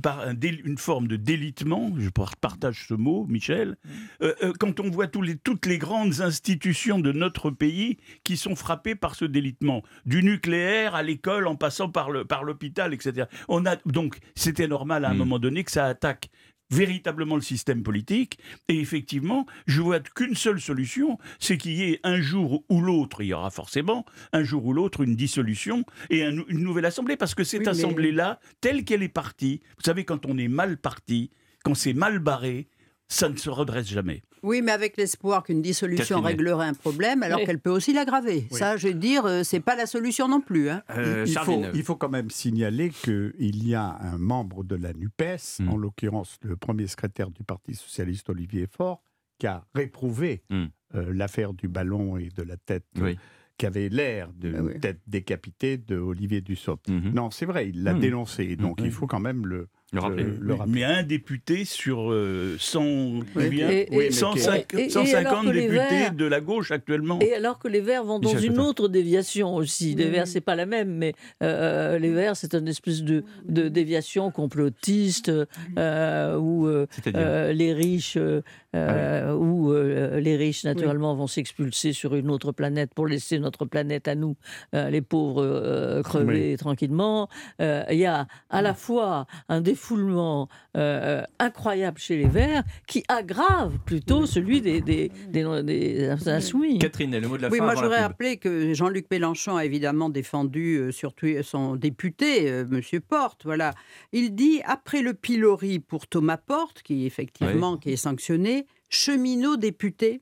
par 0.02 0.20
un 0.20 0.36
une 0.42 0.78
forme 0.78 1.08
de 1.08 1.16
délitement? 1.16 1.92
Je 1.98 2.10
par- 2.10 2.36
partage 2.36 2.86
ce 2.90 2.94
mot, 2.94 3.26
Michel. 3.30 3.78
euh, 4.22 4.34
euh, 4.44 4.52
quand 4.60 4.80
on 4.82 4.90
voit 4.90 5.08
tous 5.08 5.22
les- 5.22 5.38
toutes 5.38 5.66
les 5.66 5.78
grandes 5.78 6.20
institutions 6.22 7.00
de 7.00 7.14
notre 7.14 7.50
pays 7.50 7.98
qui 8.26 8.36
sont 8.36 8.56
frappées 8.56 8.96
par 8.96 9.16
ce 9.16 9.24
délitement, 9.26 9.84
du 10.06 10.22
nucléaire 10.22 10.96
à 10.96 11.02
l'école, 11.04 11.48
en 11.48 11.56
passant 11.56 11.90
par 11.90 12.12
le 12.12 12.26
par 12.26 12.44
l'hôpital, 12.44 12.94
etc. 12.94 13.28
On 13.48 13.66
a 13.66 13.78
donc 13.86 14.18
c'était 14.36 14.68
normal 14.68 15.06
à 15.06 15.10
un 15.12 15.14
Mm. 15.14 15.18
moment 15.18 15.40
donné 15.40 15.64
que 15.64 15.72
ça 15.72 15.86
attaque 15.86 16.30
véritablement 16.72 17.36
le 17.36 17.42
système 17.42 17.84
politique. 17.84 18.40
Et 18.68 18.80
effectivement, 18.80 19.46
je 19.68 19.82
vois 19.82 20.00
qu'une 20.00 20.36
seule 20.36 20.60
solution, 20.60 21.18
c'est 21.40 21.58
qu'il 21.58 21.74
y 21.74 21.84
ait 21.84 22.00
un 22.04 22.22
jour 22.22 22.64
ou 22.70 22.82
l'autre, 22.82 23.22
il 23.22 23.28
y 23.28 23.34
aura 23.34 23.50
forcément 23.52 24.06
un 24.34 24.44
jour 24.44 24.66
ou 24.66 24.74
l'autre 24.74 25.02
une 25.02 25.16
dissolution 25.16 25.84
et 26.10 26.24
un- 26.24 26.44
une 26.48 26.60
nouvelle 26.64 26.86
assemblée. 26.86 27.18
Parce 27.18 27.36
que 27.36 27.44
cette 27.44 27.60
Oui, 27.62 27.66
mais- 27.66 27.72
assemblée-là, 27.72 28.40
telle 28.62 28.84
qu'elle 28.84 29.04
est 29.04 29.10
partie, 29.10 29.62
vous 29.78 29.84
savez, 29.84 30.06
quand 30.06 30.26
on 30.26 30.38
est 30.38 30.48
mal 30.48 30.78
parti, 30.78 31.32
quand 31.64 31.76
c'est 31.76 31.94
mal 31.94 32.20
barré, 32.20 32.68
ça 33.08 33.30
ne 33.30 33.38
se 33.38 33.50
redresse 33.50 33.88
jamais. 33.88 34.24
Oui, 34.46 34.62
mais 34.62 34.72
avec 34.72 34.96
l'espoir 34.98 35.44
qu'une 35.44 35.62
dissolution 35.62 36.18
Catherine. 36.22 36.38
réglerait 36.40 36.68
un 36.68 36.74
problème, 36.74 37.24
alors 37.24 37.40
Oui. 37.40 37.46
qu'elle 37.46 37.60
peut 37.60 37.70
aussi 37.72 37.92
l'aggraver. 37.94 38.48
Oui. 38.52 38.58
Ça, 38.58 38.78
je 38.78 38.88
veux 38.90 38.94
dire, 38.94 39.26
euh, 39.26 39.44
c'est 39.44 39.60
pas 39.60 39.76
la 39.76 39.86
solution 39.88 40.28
non 40.28 40.40
plus. 40.42 40.70
hein. 40.70 40.84
Euh, 40.92 41.26
il, 41.28 41.34
faut, 41.38 41.52
Villeneuve. 41.52 41.76
il 41.76 41.84
faut 41.84 41.96
quand 41.96 42.10
même 42.10 42.30
signaler 42.30 42.90
qu'il 42.90 43.34
y 43.68 43.76
a 43.76 43.98
un 44.02 44.18
membre 44.18 44.64
de 44.64 44.76
la 44.76 44.94
NUPES, 44.94 45.60
Mm. 45.60 45.70
en 45.70 45.78
l'occurrence 45.78 46.38
le 46.44 46.56
premier 46.56 46.88
secrétaire 46.88 47.30
du 47.32 47.44
Parti 47.44 47.74
socialiste 47.76 48.30
Olivier 48.30 48.68
Faure, 48.68 49.02
qui 49.40 49.48
a 49.48 49.66
réprouvé 49.74 50.44
Mm. 50.50 50.66
euh, 50.96 51.14
l'affaire 51.14 51.54
du 51.54 51.68
ballon 51.68 52.18
et 52.18 52.30
de 52.30 52.44
la 52.44 52.56
tête, 52.58 52.86
Oui. 53.02 53.18
qui 53.58 53.66
avait 53.66 53.90
l'air 53.90 54.32
d'une 54.34 54.56
Ah 54.56 54.62
oui. 54.64 54.80
tête 54.80 55.00
décapitée 55.08 55.78
de 55.78 55.98
Olivier 55.98 56.42
Dussopt. 56.42 56.90
Mhm. 56.90 57.14
Non, 57.14 57.32
c'est 57.32 57.46
vrai, 57.46 57.70
il 57.70 57.84
l'a 57.84 57.94
Mm. 57.94 58.00
dénoncé, 58.00 58.56
donc 58.56 58.80
Mm. 58.82 58.86
il 58.86 58.92
faut 58.92 59.08
quand 59.08 59.20
même 59.20 59.46
le, 59.46 59.68
Le 59.94 60.00
rappeler. 60.00 60.24
le- 60.24 60.38
le 60.42 60.54
Oui, 60.54 60.60
rappeler. 60.60 60.74
mais 60.74 60.84
un 60.84 61.04
député 61.04 61.64
sur 61.64 62.12
euh, 62.12 62.56
100, 62.60 63.20
combien 63.34 63.70
Et- 63.70 63.82
et- 63.82 63.88
Oui, 63.92 63.98
mais 64.06 64.12
105 64.12 64.74
et- 64.74 64.78
et- 64.78 64.86
et 64.86 64.90
150 64.90 65.26
alors 65.28 65.42
que 65.44 65.50
les 65.50 65.62
députés 65.62 65.78
Verts- 66.00 66.14
de 66.14 66.26
la 66.26 66.42
gauche 66.42 66.72
actuellement. 66.72 67.20
Et 67.22 67.34
alors 67.36 67.60
que 67.60 67.68
les 67.68 67.82
Verts 67.82 68.04
vont 68.04 68.20
dans 68.20 68.34
Michel 68.34 68.52
une 68.52 68.60
autre 68.60 68.88
déviation 68.88 69.56
aussi. 69.56 69.94
Les. 69.96 70.10
Verts, 70.10 70.28
c'est 70.28 70.42
pas 70.42 70.56
la 70.56 70.66
même, 70.66 70.90
mais 70.96 71.14
euh, 71.44 72.00
les 72.00 72.10
Verts, 72.10 72.36
c'est 72.36 72.56
une 72.56 72.68
espèce 72.68 73.04
de, 73.04 73.24
de 73.48 73.70
déviation 73.70 74.32
complotiste 74.32 75.32
euh, 75.78 76.38
où 76.38 76.68
euh, 76.68 76.88
euh, 77.16 77.54
les 77.54 77.72
riches, 77.74 78.18
euh, 78.18 78.42
euh, 78.76 79.34
où 79.34 79.72
euh, 79.72 80.20
les 80.20 80.36
riches 80.36 80.64
naturellement 80.64 81.16
vont 81.16 81.28
s'expulser 81.28 81.94
sur 81.94 82.16
une 82.16 82.30
autre 82.32 82.52
planète 82.52 82.92
pour 82.96 83.08
laisser 83.08 83.38
notre 83.40 83.66
planète 83.66 84.08
à 84.08 84.16
nous, 84.16 84.36
euh, 84.74 84.90
les 84.90 85.02
pauvres, 85.02 85.44
euh, 85.44 86.02
crever 86.02 86.58
tranquillement. 86.58 87.30
Euh, 87.62 87.84
Il 87.92 88.00
y 88.00 88.06
a 88.06 88.28
à 88.50 88.62
la 88.62 88.74
fois 88.74 89.28
un 89.48 89.62
défoulement 89.76 90.48
euh, 90.78 91.22
incroyable 91.38 92.00
chez 92.00 92.16
les 92.16 92.28
Verts 92.30 92.64
qui 92.88 93.04
aggrave 93.10 93.78
plutôt 93.86 94.26
celui 94.26 94.62
des, 94.62 94.80
des, 94.80 95.12
des, 95.28 95.64
des 95.64 96.10
insoumis. 96.30 96.80
Catherine, 96.80 97.18
le 97.20 97.28
mot 97.28 97.36
de 97.36 97.42
la 97.42 97.50
Oui, 97.50 97.58
fin 97.58 97.66
moi 97.66 97.74
voudrais 97.76 97.90
la 97.90 97.96
pub. 97.98 98.08
rappeler 98.08 98.38
que 98.38 98.74
Jean-Luc 98.74 99.08
Mélenchon 99.12 99.58
a 99.58 99.66
évidemment 99.66 100.08
défendu 100.10 100.78
euh, 100.78 100.92
surtout 100.94 101.28
son 101.44 101.76
député, 101.76 102.50
euh, 102.50 102.66
Monsieur 102.70 103.02
Porte. 103.02 103.42
Voilà, 103.44 103.74
il 104.14 104.34
dit 104.34 104.62
après 104.64 105.02
le 105.02 105.14
pilori 105.14 105.80
pour 105.80 106.08
Thomas 106.08 106.38
Porte, 106.38 106.82
qui 106.84 107.06
effectivement 107.06 107.76
qui 107.78 107.92
est 107.92 107.98
sanctionné, 107.98 108.66
cheminot 108.90 109.58
député. 109.58 110.22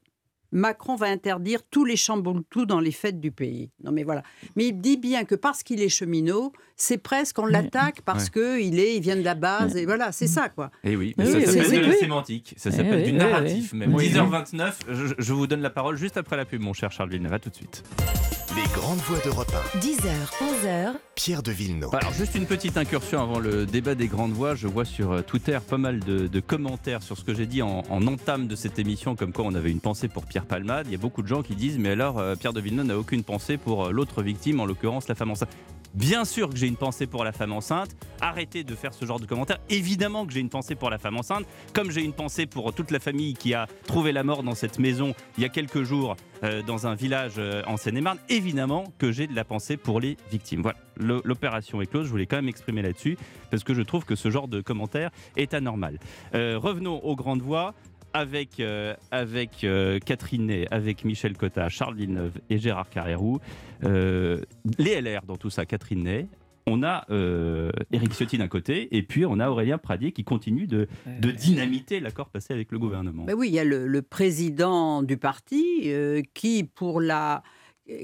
Macron 0.53 0.95
va 0.95 1.07
interdire 1.07 1.59
tous 1.69 1.83
les 1.83 1.95
chamboule-tout 1.97 2.65
dans 2.65 2.79
les 2.79 2.91
fêtes 2.91 3.19
du 3.19 3.31
pays. 3.31 3.71
Non 3.83 3.91
mais 3.91 4.03
voilà. 4.03 4.23
Mais 4.55 4.67
il 4.67 4.79
dit 4.79 4.97
bien 4.97 5.25
que 5.25 5.35
parce 5.35 5.63
qu'il 5.63 5.81
est 5.81 5.89
cheminot, 5.89 6.53
c'est 6.75 6.97
presque 6.97 7.39
on 7.39 7.45
l'attaque 7.45 8.01
parce 8.03 8.29
que 8.29 8.59
il 8.61 8.79
est, 8.79 8.95
il 8.95 9.01
vient 9.01 9.15
de 9.15 9.23
la 9.23 9.35
base 9.35 9.75
et 9.75 9.85
voilà, 9.85 10.11
c'est 10.11 10.27
ça 10.27 10.49
quoi. 10.49 10.71
Et 10.83 10.95
oui, 10.95 11.13
Oui, 11.17 11.25
ça 11.25 11.37
oui, 11.37 11.45
s'appelle 11.45 11.65
oui, 11.71 11.79
de 11.79 11.91
la 11.91 11.97
sémantique, 11.97 12.53
ça 12.57 12.69
Eh 12.71 12.77
s'appelle 12.77 12.99
oui, 12.99 13.03
du 13.03 13.11
oui, 13.11 13.17
narratif 13.17 13.69
oui. 13.73 13.79
même. 13.79 13.93
Oui. 13.93 14.09
10h29, 14.09 14.73
je, 14.89 15.13
je 15.17 15.33
vous 15.33 15.47
donne 15.47 15.61
la 15.61 15.69
parole 15.69 15.97
juste 15.97 16.17
après 16.17 16.37
la 16.37 16.45
pub, 16.45 16.61
mon 16.61 16.73
cher 16.73 16.91
Charles 16.91 17.09
Villeneuve. 17.09 17.33
À 17.33 17.39
tout 17.39 17.49
de 17.49 17.55
suite. 17.55 17.83
Les 18.55 18.71
grandes 18.73 18.99
voix 18.99 19.17
d'Europe 19.25 19.51
10h, 19.79 20.11
11h, 20.63 20.67
1. 20.67 20.95
Pierre 21.15 21.41
de 21.41 21.51
Villeneuve. 21.51 21.89
Alors 21.95 22.13
juste 22.13 22.35
une 22.35 22.45
petite 22.45 22.77
incursion 22.77 23.19
avant 23.21 23.39
le 23.39 23.65
débat 23.65 23.95
des 23.95 24.07
grandes 24.07 24.33
voix. 24.33 24.53
Je 24.53 24.67
vois 24.67 24.85
sur 24.85 25.11
euh, 25.11 25.21
Twitter 25.21 25.57
pas 25.67 25.77
mal 25.79 25.99
de, 26.01 26.27
de 26.27 26.39
commentaires 26.39 27.01
sur 27.01 27.17
ce 27.17 27.23
que 27.23 27.33
j'ai 27.33 27.47
dit 27.47 27.63
en, 27.63 27.81
en 27.89 28.05
entame 28.05 28.45
de 28.47 28.55
cette 28.55 28.77
émission, 28.77 29.15
comme 29.15 29.31
quoi 29.33 29.45
on 29.45 29.55
avait 29.55 29.71
une 29.71 29.79
pensée 29.79 30.07
pour 30.07 30.25
Pierre 30.25 30.42
Palmade. 30.45 30.87
Il 30.87 30.91
y 30.91 30.95
a 30.95 30.99
beaucoup 30.99 31.21
de 31.21 31.27
gens 31.27 31.41
qui 31.41 31.55
disent 31.55 31.77
mais 31.77 31.89
alors 31.89 32.19
euh, 32.19 32.35
Pierre 32.35 32.53
de 32.53 32.61
Villeneuve 32.61 32.85
n'a 32.85 32.97
aucune 32.97 33.23
pensée 33.23 33.57
pour 33.57 33.85
euh, 33.85 33.91
l'autre 33.91 34.21
victime, 34.21 34.59
en 34.59 34.65
l'occurrence 34.65 35.07
la 35.07 35.15
femme 35.15 35.31
enceinte. 35.31 35.55
Bien 35.93 36.25
sûr 36.25 36.49
que 36.49 36.55
j'ai 36.55 36.65
une 36.67 36.75
pensée 36.75 37.05
pour 37.05 37.23
la 37.23 37.31
femme 37.31 37.53
enceinte. 37.53 37.95
Arrêtez 38.19 38.63
de 38.63 38.73
faire 38.73 38.95
ce 38.95 39.05
genre 39.05 39.19
de 39.19 39.27
commentaires. 39.27 39.59
Évidemment 39.69 40.25
que 40.25 40.33
j'ai 40.33 40.39
une 40.39 40.49
pensée 40.49 40.73
pour 40.73 40.89
la 40.89 40.97
femme 40.97 41.17
enceinte, 41.17 41.45
comme 41.73 41.91
j'ai 41.91 42.01
une 42.01 42.13
pensée 42.13 42.47
pour 42.47 42.73
toute 42.73 42.89
la 42.89 42.99
famille 42.99 43.35
qui 43.35 43.53
a 43.53 43.67
trouvé 43.85 44.11
la 44.11 44.23
mort 44.23 44.41
dans 44.41 44.55
cette 44.55 44.79
maison 44.79 45.13
il 45.37 45.43
y 45.43 45.45
a 45.45 45.49
quelques 45.49 45.83
jours 45.83 46.15
euh, 46.43 46.63
dans 46.63 46.87
un 46.87 46.95
village 46.95 47.39
en 47.67 47.77
Seine-et-Marne. 47.77 48.17
Évidemment 48.29 48.85
que 48.97 49.11
j'ai 49.11 49.27
de 49.27 49.35
la 49.35 49.43
pensée 49.43 49.77
pour 49.77 49.99
les 49.99 50.17
victimes. 50.31 50.63
Voilà, 50.63 50.79
l'opération 50.97 51.79
est 51.81 51.85
close. 51.85 52.05
Je 52.07 52.11
voulais 52.11 52.25
quand 52.25 52.37
même 52.37 52.49
exprimer 52.49 52.81
là-dessus 52.81 53.17
parce 53.51 53.63
que 53.63 53.75
je 53.75 53.83
trouve 53.83 54.03
que 54.03 54.15
ce 54.15 54.31
genre 54.31 54.47
de 54.47 54.61
commentaire 54.61 55.11
est 55.37 55.53
anormal. 55.53 55.99
Revenons 56.33 57.03
aux 57.03 57.15
grandes 57.15 57.41
voix. 57.43 57.75
Avec, 58.13 58.59
euh, 58.59 58.95
avec 59.09 59.63
euh, 59.63 59.97
Catherine 59.99 60.45
Ney, 60.45 60.67
avec 60.69 61.03
Michel 61.03 61.35
Cotta, 61.35 61.67
Charles 61.69 61.95
Villeneuve 61.95 62.33
et 62.49 62.59
Gérard 62.59 62.89
Carrérou. 62.89 63.39
Euh, 63.83 64.39
les 64.77 65.01
LR 65.01 65.21
dans 65.25 65.35
tout 65.35 65.49
ça, 65.49 65.65
Catherine 65.65 66.03
Ney. 66.03 66.27
On 66.65 66.81
a 66.83 67.05
euh, 67.09 67.71
Éric 67.91 68.13
Ciotti 68.13 68.37
d'un 68.37 68.47
côté, 68.47 68.95
et 68.95 69.03
puis 69.03 69.25
on 69.25 69.39
a 69.39 69.49
Aurélien 69.49 69.77
Pradier 69.77 70.11
qui 70.13 70.23
continue 70.23 70.65
de, 70.65 70.87
de 71.19 71.31
dynamiter 71.31 71.99
l'accord 71.99 72.29
passé 72.29 72.53
avec 72.53 72.71
le 72.71 72.79
gouvernement. 72.79 73.25
Ben 73.25 73.35
oui, 73.35 73.49
il 73.49 73.53
y 73.53 73.59
a 73.59 73.65
le, 73.65 73.85
le 73.85 74.01
président 74.01 75.03
du 75.03 75.17
parti 75.17 75.81
euh, 75.87 76.21
qui, 76.33 76.63
pour 76.63 77.01
la, 77.01 77.43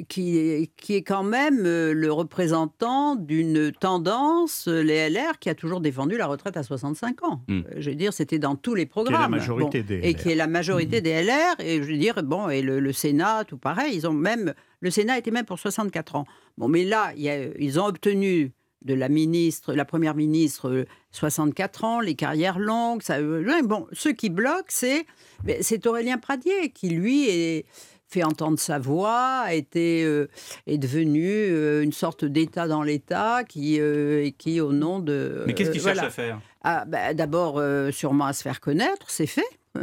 qui, 0.10 0.70
qui 0.76 0.96
est 0.96 1.04
quand 1.04 1.24
même 1.24 1.66
euh, 1.66 1.94
le 1.94 2.12
représentant 2.12 3.16
d'une 3.16 3.72
tendance, 3.72 4.68
euh, 4.68 4.82
les 4.82 5.10
LR, 5.10 5.40
qui 5.40 5.50
a 5.50 5.56
toujours 5.56 5.80
défendu 5.80 6.18
la 6.18 6.28
retraite 6.28 6.58
à 6.58 6.64
65 6.64 7.24
ans. 7.24 7.42
Mm. 7.48 7.60
Euh, 7.60 7.64
Je 7.78 7.90
veux 7.90 7.96
dire, 7.96 8.12
c'était 8.12 8.40
dans 8.40 8.56
tous 8.56 8.76
les 8.76 8.84
Qui 8.84 8.90
programmes. 8.90 9.22
la 9.22 9.28
majorité 9.30 9.82
Bon, 9.82 9.88
des 9.88 10.02
Et 10.04 10.14
qui 10.16 10.32
est 10.32 10.36
la 10.36 10.48
majorité 10.48 11.00
des 11.02 11.24
LR. 11.24 11.56
Et 11.60 11.78
je 11.82 11.88
veux 11.90 11.98
dire, 11.98 12.22
bon, 12.24 12.50
et 12.50 12.62
le, 12.62 12.80
le 12.80 12.92
Sénat, 12.94 13.46
tout 13.46 13.58
pareil. 13.58 13.96
Ils 13.96 14.06
ont 14.08 14.14
même, 14.14 14.54
le 14.82 14.92
Sénat 14.92 15.18
était 15.18 15.32
même 15.32 15.46
pour 15.46 15.60
64 15.60 16.16
ans. 16.16 16.26
Bon, 16.58 16.68
mais 16.68 16.84
là, 16.84 17.12
il 17.16 17.22
y 17.24 17.30
a- 17.30 17.46
ils 17.58 17.80
ont 17.80 17.86
obtenu 17.86 18.52
de 18.82 18.94
la 18.94 19.10
ministre, 19.10 19.74
la 19.74 19.84
première 19.86 20.16
ministre, 20.16 20.70
euh, 20.70 20.86
64 21.12 21.84
ans, 21.84 22.00
les 22.00 22.16
carrières 22.16 22.60
longues. 22.60 23.02
Ça, 23.02 23.22
bon, 23.22 23.88
ceux 23.92 24.14
qui 24.14 24.32
c'est 24.68 25.06
ben, 25.44 25.58
c'est 25.62 25.86
Aurélien 25.88 26.18
Pradier 26.18 26.70
qui, 26.74 26.90
lui, 26.90 27.30
est, 27.30 27.66
fait 28.10 28.24
entendre 28.24 28.58
sa 28.60 28.80
voix, 28.80 29.42
a 29.46 29.54
été, 29.54 30.04
euh, 30.04 30.28
est 30.68 30.78
devenu 30.80 31.24
euh, 31.28 31.84
une 31.84 31.92
sorte 31.94 32.26
d'État 32.26 32.68
dans 32.68 32.82
l'État 32.84 33.44
qui, 33.48 33.80
euh, 33.80 34.24
et 34.26 34.32
qui, 34.32 34.60
au 34.62 34.72
nom 34.74 35.00
de... 35.00 35.44
Mais 35.46 35.54
qu'est-ce 35.54 35.70
qu'il 35.72 35.82
euh, 35.82 35.84
cherche 35.84 35.96
voilà. 35.98 36.08
à 36.08 36.12
faire? 36.12 36.42
Ah, 36.64 36.86
bah, 36.88 37.14
D'abord, 37.14 37.58
euh, 37.60 37.92
sûrement 37.92 38.26
à 38.26 38.34
se 38.34 38.42
faire 38.42 38.60
connaître, 38.60 39.10
c'est 39.10 39.28
fait. 39.28 39.46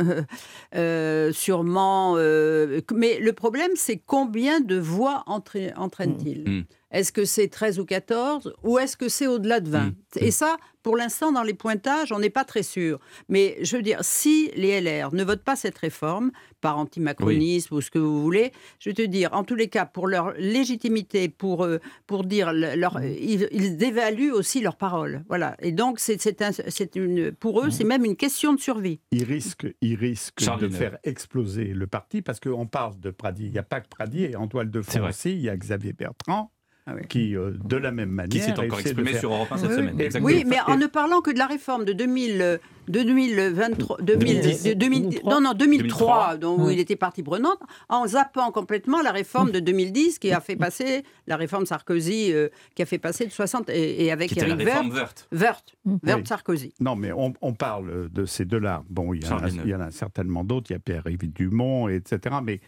Euh, 0.74 1.32
sûrement. 1.32 2.14
euh, 2.16 2.80
mais 2.92 3.18
le 3.20 3.32
problème, 3.32 3.70
c'est 3.76 4.00
combien 4.04 4.60
de 4.60 4.76
voix 4.76 5.22
entra- 5.26 5.72
entraîne-t-il? 5.76 6.42
Mm. 6.48 6.64
Est-ce 6.90 7.12
que 7.12 7.24
c'est 7.24 7.48
13 7.48 7.78
ou 7.78 7.84
14 7.84 8.52
ou 8.62 8.78
est-ce 8.78 8.96
que 8.96 9.08
c'est 9.08 9.26
au-delà 9.26 9.60
de 9.60 9.70
20 9.70 9.86
Mm. 9.86 9.92
Et 10.16 10.30
ça, 10.30 10.56
pour 10.86 10.96
l'instant, 10.96 11.32
dans 11.32 11.42
les 11.42 11.52
pointages, 11.52 12.12
on 12.12 12.20
n'est 12.20 12.30
pas 12.30 12.44
très 12.44 12.62
sûr. 12.62 13.00
Mais 13.28 13.58
je 13.60 13.76
veux 13.76 13.82
dire, 13.82 13.98
si 14.04 14.52
les 14.54 14.80
LR 14.80 15.12
ne 15.12 15.24
votent 15.24 15.42
pas 15.42 15.56
cette 15.56 15.76
réforme, 15.78 16.30
par 16.60 16.78
antimacronisme 16.78 17.74
ou 17.74 17.80
ce 17.80 17.90
que 17.90 17.98
vous 17.98 18.22
voulez, 18.22 18.52
je 18.78 18.90
vais 18.90 18.94
te 18.94 19.02
dire, 19.02 19.30
en 19.32 19.42
tous 19.42 19.56
les 19.56 19.68
cas, 19.68 19.84
pour 19.84 20.06
leur 20.06 20.32
légitimité, 20.38 21.28
pour, 21.28 21.64
euh, 21.64 21.78
pour 22.06 22.22
dire, 22.24 22.52
le- 22.52 22.76
leur, 22.76 23.02
ils, 23.02 23.48
ils 23.50 23.76
dévaluent 23.76 24.30
aussi 24.32 24.60
leurs 24.60 24.76
paroles. 24.76 25.24
Voilà. 25.28 25.56
Et 25.60 25.72
donc, 25.72 25.98
c'est 25.98 26.20
c'est 26.20 26.40
un- 26.40 26.52
une, 26.94 27.32
pour 27.32 27.62
eux, 27.64 27.70
c'est 27.70 27.84
même 27.84 28.04
une 28.04 28.16
question 28.16 28.54
de 28.54 28.60
survie. 28.60 29.00
Il 29.10 29.24
risque, 29.24 29.66
il 29.80 29.96
risque 29.96 30.40
Charles 30.40 30.60
de 30.60 30.68
faire 30.68 30.98
exploser 31.02 31.64
le 31.66 31.86
parti 31.88 32.22
parce 32.22 32.38
qu'on 32.38 32.66
parle 32.66 32.98
de 33.00 33.10
Pradier. 33.10 33.46
Il 33.46 33.52
n'y 33.52 33.58
a 33.58 33.64
pas 33.64 33.80
que 33.80 33.88
Pradier. 33.88 34.36
En 34.36 34.46
toile 34.46 34.70
de 34.70 34.82
C'est 34.82 34.92
fond 34.92 35.00
vrai. 35.00 35.08
aussi, 35.10 35.32
il 35.32 35.40
y 35.40 35.48
a 35.48 35.56
Xavier 35.56 35.92
Bertrand 35.92 36.52
Ah 36.88 36.92
oui. 36.94 37.02
qui, 37.08 37.36
euh, 37.36 37.50
de 37.64 37.76
la 37.76 37.90
même 37.90 38.10
manière, 38.10 38.28
Qui 38.30 38.38
s'est 38.40 38.58
encore 38.58 38.78
exprimé 38.78 39.10
faire- 39.10 39.20
sur 39.20 39.32
Europe 39.32 39.48
1 39.50 39.56
cette 39.58 39.68
Oui, 39.70 39.74
semaine. 39.74 39.94
oui. 39.96 40.04
exactement. 40.04 40.26
Oui, 40.26 40.44
mais 40.46 40.60
en 40.68 40.76
ne 40.76 40.86
parlant 40.86 41.20
que 41.20 41.32
de 41.32 41.38
la 41.38 41.46
réforme 41.46 41.84
de 41.84 41.92
2000, 41.92 42.40
euh, 42.40 42.58
de 42.86 43.02
2023, 43.02 43.98
2000, 44.02 44.40
2010. 44.40 44.62
de 44.62 44.72
2000 44.74 45.20
non, 45.24 45.40
non, 45.40 45.52
2003, 45.54 46.36
dont 46.36 46.70
il 46.70 46.78
était 46.78 46.94
partie 46.94 47.24
prenante, 47.24 47.58
en 47.88 48.06
zappant 48.06 48.52
complètement 48.52 49.02
la 49.02 49.10
réforme 49.10 49.50
de 49.50 49.58
2010 49.58 50.20
qui 50.20 50.30
a 50.30 50.40
fait 50.40 50.54
passer 50.54 51.02
la 51.26 51.36
réforme 51.36 51.66
Sarkozy, 51.66 52.32
euh, 52.32 52.48
qui 52.76 52.82
a 52.82 52.86
fait 52.86 52.98
passer 52.98 53.26
de 53.26 53.32
60 53.32 53.68
et, 53.68 54.04
et 54.04 54.12
avec 54.12 54.30
Qui 54.30 54.38
Éric 54.38 54.54
réforme 54.56 54.90
Woerth, 54.92 55.26
verte. 55.32 55.74
Woerth, 55.84 56.04
Woerth 56.04 56.18
Oui. 56.20 56.26
Sarkozy. 56.26 56.72
Non, 56.78 56.94
mais 56.94 57.10
on, 57.10 57.32
on 57.42 57.52
parle 57.52 58.08
de 58.10 58.24
ces 58.26 58.44
deux-là. 58.44 58.84
Bon, 58.88 59.12
il 59.12 59.22
y, 59.24 59.26
en 59.26 59.30
Charles 59.30 59.44
a, 59.44 59.46
Villeneuve. 59.48 59.66
il 59.66 59.70
y 59.70 59.74
en 59.74 59.80
a 59.80 59.90
certainement 59.90 60.44
d'autres. 60.44 60.70
Il 60.70 60.74
y 60.74 60.76
a 60.76 60.78
Pierre-Yves 60.78 61.32
Dumont, 61.32 61.88
etc. 61.88 62.36
Mais 62.44 62.60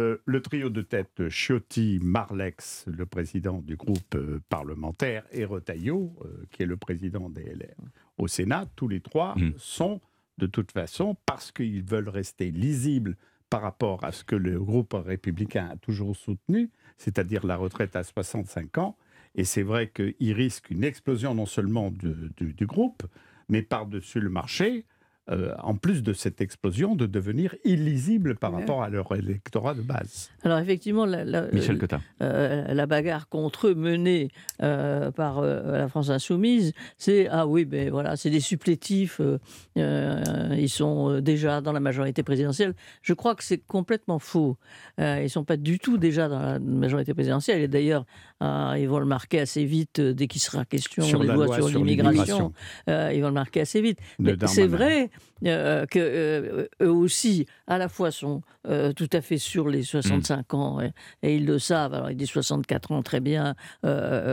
euh, 0.00 0.22
le 0.24 0.40
trio 0.40 0.70
de 0.70 0.82
tête 0.82 1.28
Ciotti, 1.28 2.00
Marlex, 2.02 2.84
le 2.86 3.06
président 3.06 3.58
du 3.58 3.76
groupe 3.76 4.14
euh, 4.14 4.40
parlementaire, 4.48 5.24
et 5.32 5.44
Retailleau, 5.44 6.12
euh, 6.24 6.46
qui 6.50 6.62
est 6.62 6.66
le 6.66 6.76
président 6.76 7.28
des 7.28 7.44
LR 7.44 7.74
au 8.18 8.26
Sénat, 8.26 8.66
tous 8.76 8.88
les 8.88 9.00
trois 9.00 9.34
Mm. 9.36 9.52
sont 9.58 10.00
de 10.38 10.46
toute 10.46 10.72
façon, 10.72 11.16
parce 11.26 11.52
qu'ils 11.52 11.82
veulent 11.82 12.08
rester 12.08 12.50
lisibles 12.50 13.16
par 13.50 13.62
rapport 13.62 14.04
à 14.04 14.12
ce 14.12 14.24
que 14.24 14.36
le 14.36 14.58
groupe 14.58 14.94
républicain 14.94 15.68
a 15.72 15.76
toujours 15.76 16.16
soutenu, 16.16 16.70
c'est-à-dire 16.96 17.46
la 17.46 17.56
retraite 17.56 17.94
à 17.94 18.02
65 18.04 18.78
ans. 18.78 18.96
Et 19.34 19.44
c'est 19.44 19.62
vrai 19.62 19.90
qu'ils 19.90 20.32
risquent 20.32 20.70
une 20.70 20.84
explosion 20.84 21.34
non 21.34 21.46
seulement 21.46 21.90
du 21.90 22.66
groupe, 22.66 23.02
mais 23.48 23.62
par-dessus 23.62 24.20
le 24.20 24.30
marché, 24.30 24.86
euh, 25.30 25.52
en 25.62 25.76
plus 25.76 26.02
de 26.02 26.12
cette 26.12 26.40
explosion, 26.40 26.96
de 26.96 27.06
devenir 27.06 27.54
illisibles 27.64 28.36
par 28.36 28.52
Ouais. 28.52 28.60
rapport 28.60 28.82
à 28.82 28.88
leur 28.88 29.14
électorat 29.14 29.74
de 29.74 29.82
base. 29.82 30.30
Alors 30.42 30.58
effectivement, 30.58 31.04
la, 31.06 31.24
la- 31.24 31.50
Michel 31.52 31.78
Cotta. 31.78 32.00
euh, 32.22 32.72
la 32.72 32.86
bagarre 32.86 33.28
contre 33.28 33.68
eux 33.68 33.74
menée 33.74 34.28
euh, 34.62 35.10
par 35.12 35.38
euh, 35.38 35.78
la 35.78 35.88
France 35.88 36.10
insoumise, 36.10 36.72
c'est 36.96 37.28
ah 37.28 37.46
oui, 37.46 37.64
ben 37.64 37.90
voilà, 37.90 38.16
c'est 38.16 38.30
des 38.30 38.40
supplétifs, 38.40 39.20
euh, 39.20 39.38
euh, 39.76 40.22
ils 40.58 40.68
sont 40.70 41.10
euh, 41.10 41.20
déjà 41.20 41.60
dans 41.60 41.72
la 41.72 41.80
majorité 41.80 42.22
présidentielle. 42.22 42.74
Je 43.02 43.12
crois 43.14 43.34
que 43.34 43.44
c'est 43.44 43.58
complètement 43.58 44.18
faux. 44.18 44.56
Euh, 45.00 45.20
ils 45.22 45.30
sont 45.30 45.44
pas 45.44 45.56
du 45.56 45.78
tout 45.78 45.98
déjà 45.98 46.28
dans 46.28 46.40
la 46.40 46.58
majorité 46.58 47.14
présidentielle. 47.14 47.60
Et 47.62 47.68
d'ailleurs, 47.68 48.04
euh, 48.42 48.74
ils 48.78 48.88
vont 48.88 48.98
le 48.98 49.06
marquer 49.06 49.40
assez 49.40 49.64
vite 49.64 49.98
euh, 50.00 50.12
dès 50.12 50.26
qu'il 50.26 50.40
sera 50.40 50.64
question 50.64 51.02
Sur 51.02 51.20
des 51.20 51.26
lois 51.26 51.46
loi 51.46 51.54
sur 51.56 51.68
sur 51.68 51.78
l'immigration. 51.78 52.10
l'immigration. 52.10 52.52
Euh, 52.88 53.12
ils 53.14 53.20
vont 53.20 53.28
le 53.28 53.34
marquer 53.34 53.60
assez 53.60 53.80
vite. 53.80 53.98
Mais 54.18 54.34
c'est 54.46 54.66
Darmanin. 54.68 55.06
Euh, 55.46 55.86
que 55.86 55.98
euh, 55.98 56.68
eux 56.82 56.90
aussi, 56.90 57.46
à 57.66 57.78
la 57.78 57.88
fois, 57.88 58.10
sont 58.10 58.42
euh, 58.66 58.92
tout 58.92 59.08
à 59.12 59.20
fait 59.20 59.38
sur 59.38 59.68
les 59.68 59.82
65 59.82 60.54
ans 60.54 60.78
et, 61.22 61.36
ils 61.36 61.46
le 61.46 61.58
savent. 61.58 61.94
Alors, 61.94 62.10
ils 62.10 62.16
disent 62.16 62.30
64 62.30 62.92
ans, 62.92 63.02
très 63.02 63.20
bien, 63.20 63.54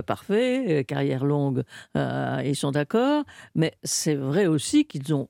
parfait, 0.05 0.85
carrière 0.87 1.25
longue, 1.25 1.63
ils 1.95 2.55
sont 2.55 2.71
d'accord. 2.71 3.23
Mais 3.55 3.73
c'est 3.83 4.15
vrai 4.15 4.47
aussi 4.47 4.85
qu'ils 4.85 5.13
ont 5.13 5.29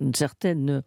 une 0.00 0.14
certaine 0.14 0.82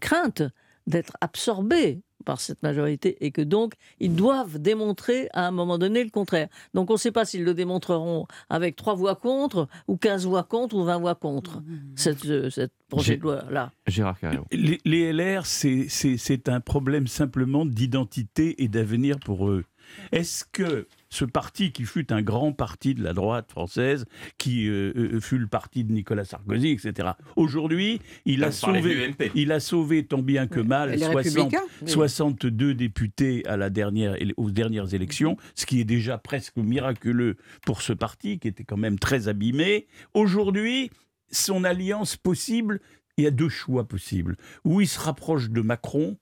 crainte 0.00 0.42
d'être 0.86 1.16
absorbés 1.20 2.02
par 2.22 2.40
cette 2.40 2.62
majorité 2.62 3.16
et 3.24 3.30
que 3.30 3.42
donc 3.42 3.74
ils 4.00 4.14
doivent 4.14 4.58
démontrer 4.58 5.28
à 5.32 5.46
un 5.46 5.50
moment 5.50 5.78
donné 5.78 6.02
le 6.04 6.10
contraire. 6.10 6.48
Donc 6.74 6.90
on 6.90 6.94
ne 6.94 6.98
sait 6.98 7.12
pas 7.12 7.24
s'ils 7.24 7.44
le 7.44 7.54
démontreront 7.54 8.26
avec 8.48 8.76
trois 8.76 8.94
voix 8.94 9.14
contre 9.16 9.68
ou 9.88 9.96
15 9.96 10.26
voix 10.26 10.42
contre 10.44 10.76
ou 10.76 10.84
20 10.84 10.98
voix 10.98 11.14
contre 11.14 11.62
cette, 11.96 12.24
euh, 12.26 12.48
cette 12.50 12.72
projet 12.88 13.16
de 13.16 13.22
loi-là. 13.22 13.72
Gérard 13.86 14.18
Carrérou. 14.18 14.44
Les, 14.52 14.78
les 14.84 15.12
LR, 15.12 15.46
c'est- 15.46 15.86
c'est 15.88 16.16
c'est 16.16 16.48
un 16.48 16.60
problème 16.60 17.06
simplement 17.06 17.64
d'identité 17.66 18.62
et 18.62 18.68
d'avenir 18.68 19.18
pour 19.18 19.48
eux. 19.48 19.64
Est-ce 20.12 20.44
que 20.50 20.86
ce 21.08 21.24
parti 21.24 21.72
qui 21.72 21.84
fut 21.84 22.12
un 22.12 22.22
grand 22.22 22.52
parti 22.52 22.94
de 22.94 23.02
la 23.02 23.12
droite 23.12 23.50
française, 23.50 24.06
qui 24.38 24.66
euh, 24.68 24.92
euh, 24.96 25.20
fut 25.20 25.38
le 25.38 25.46
parti 25.46 25.84
de 25.84 25.92
Nicolas 25.92 26.24
Sarkozy, 26.24 26.68
etc., 26.68 27.10
aujourd'hui, 27.36 28.00
il 28.24 28.44
a, 28.44 28.50
sauvé, 28.50 29.14
il 29.34 29.52
a 29.52 29.60
sauvé 29.60 30.04
tant 30.04 30.22
bien 30.22 30.46
que 30.46 30.60
mal 30.60 30.90
Et 30.90 30.96
les 30.96 31.04
60, 31.04 31.16
Républicains 31.16 31.62
62 31.86 32.74
députés 32.74 33.46
à 33.46 33.56
la 33.56 33.70
dernière, 33.70 34.16
aux 34.36 34.50
dernières 34.50 34.94
élections, 34.94 35.36
ce 35.54 35.66
qui 35.66 35.80
est 35.80 35.84
déjà 35.84 36.18
presque 36.18 36.56
miraculeux 36.56 37.36
pour 37.66 37.82
ce 37.82 37.92
parti 37.92 38.38
qui 38.38 38.48
était 38.48 38.64
quand 38.64 38.76
même 38.76 38.98
très 38.98 39.28
abîmé. 39.28 39.86
Aujourd'hui, 40.14 40.90
son 41.30 41.64
alliance 41.64 42.16
possible, 42.16 42.80
il 43.16 43.24
y 43.24 43.26
a 43.26 43.30
deux 43.30 43.48
choix 43.48 43.84
possibles. 43.84 44.36
Ou 44.64 44.80
il 44.80 44.88
se 44.88 44.98
rapproche 44.98 45.50
de 45.50 45.60
Macron, 45.60 46.16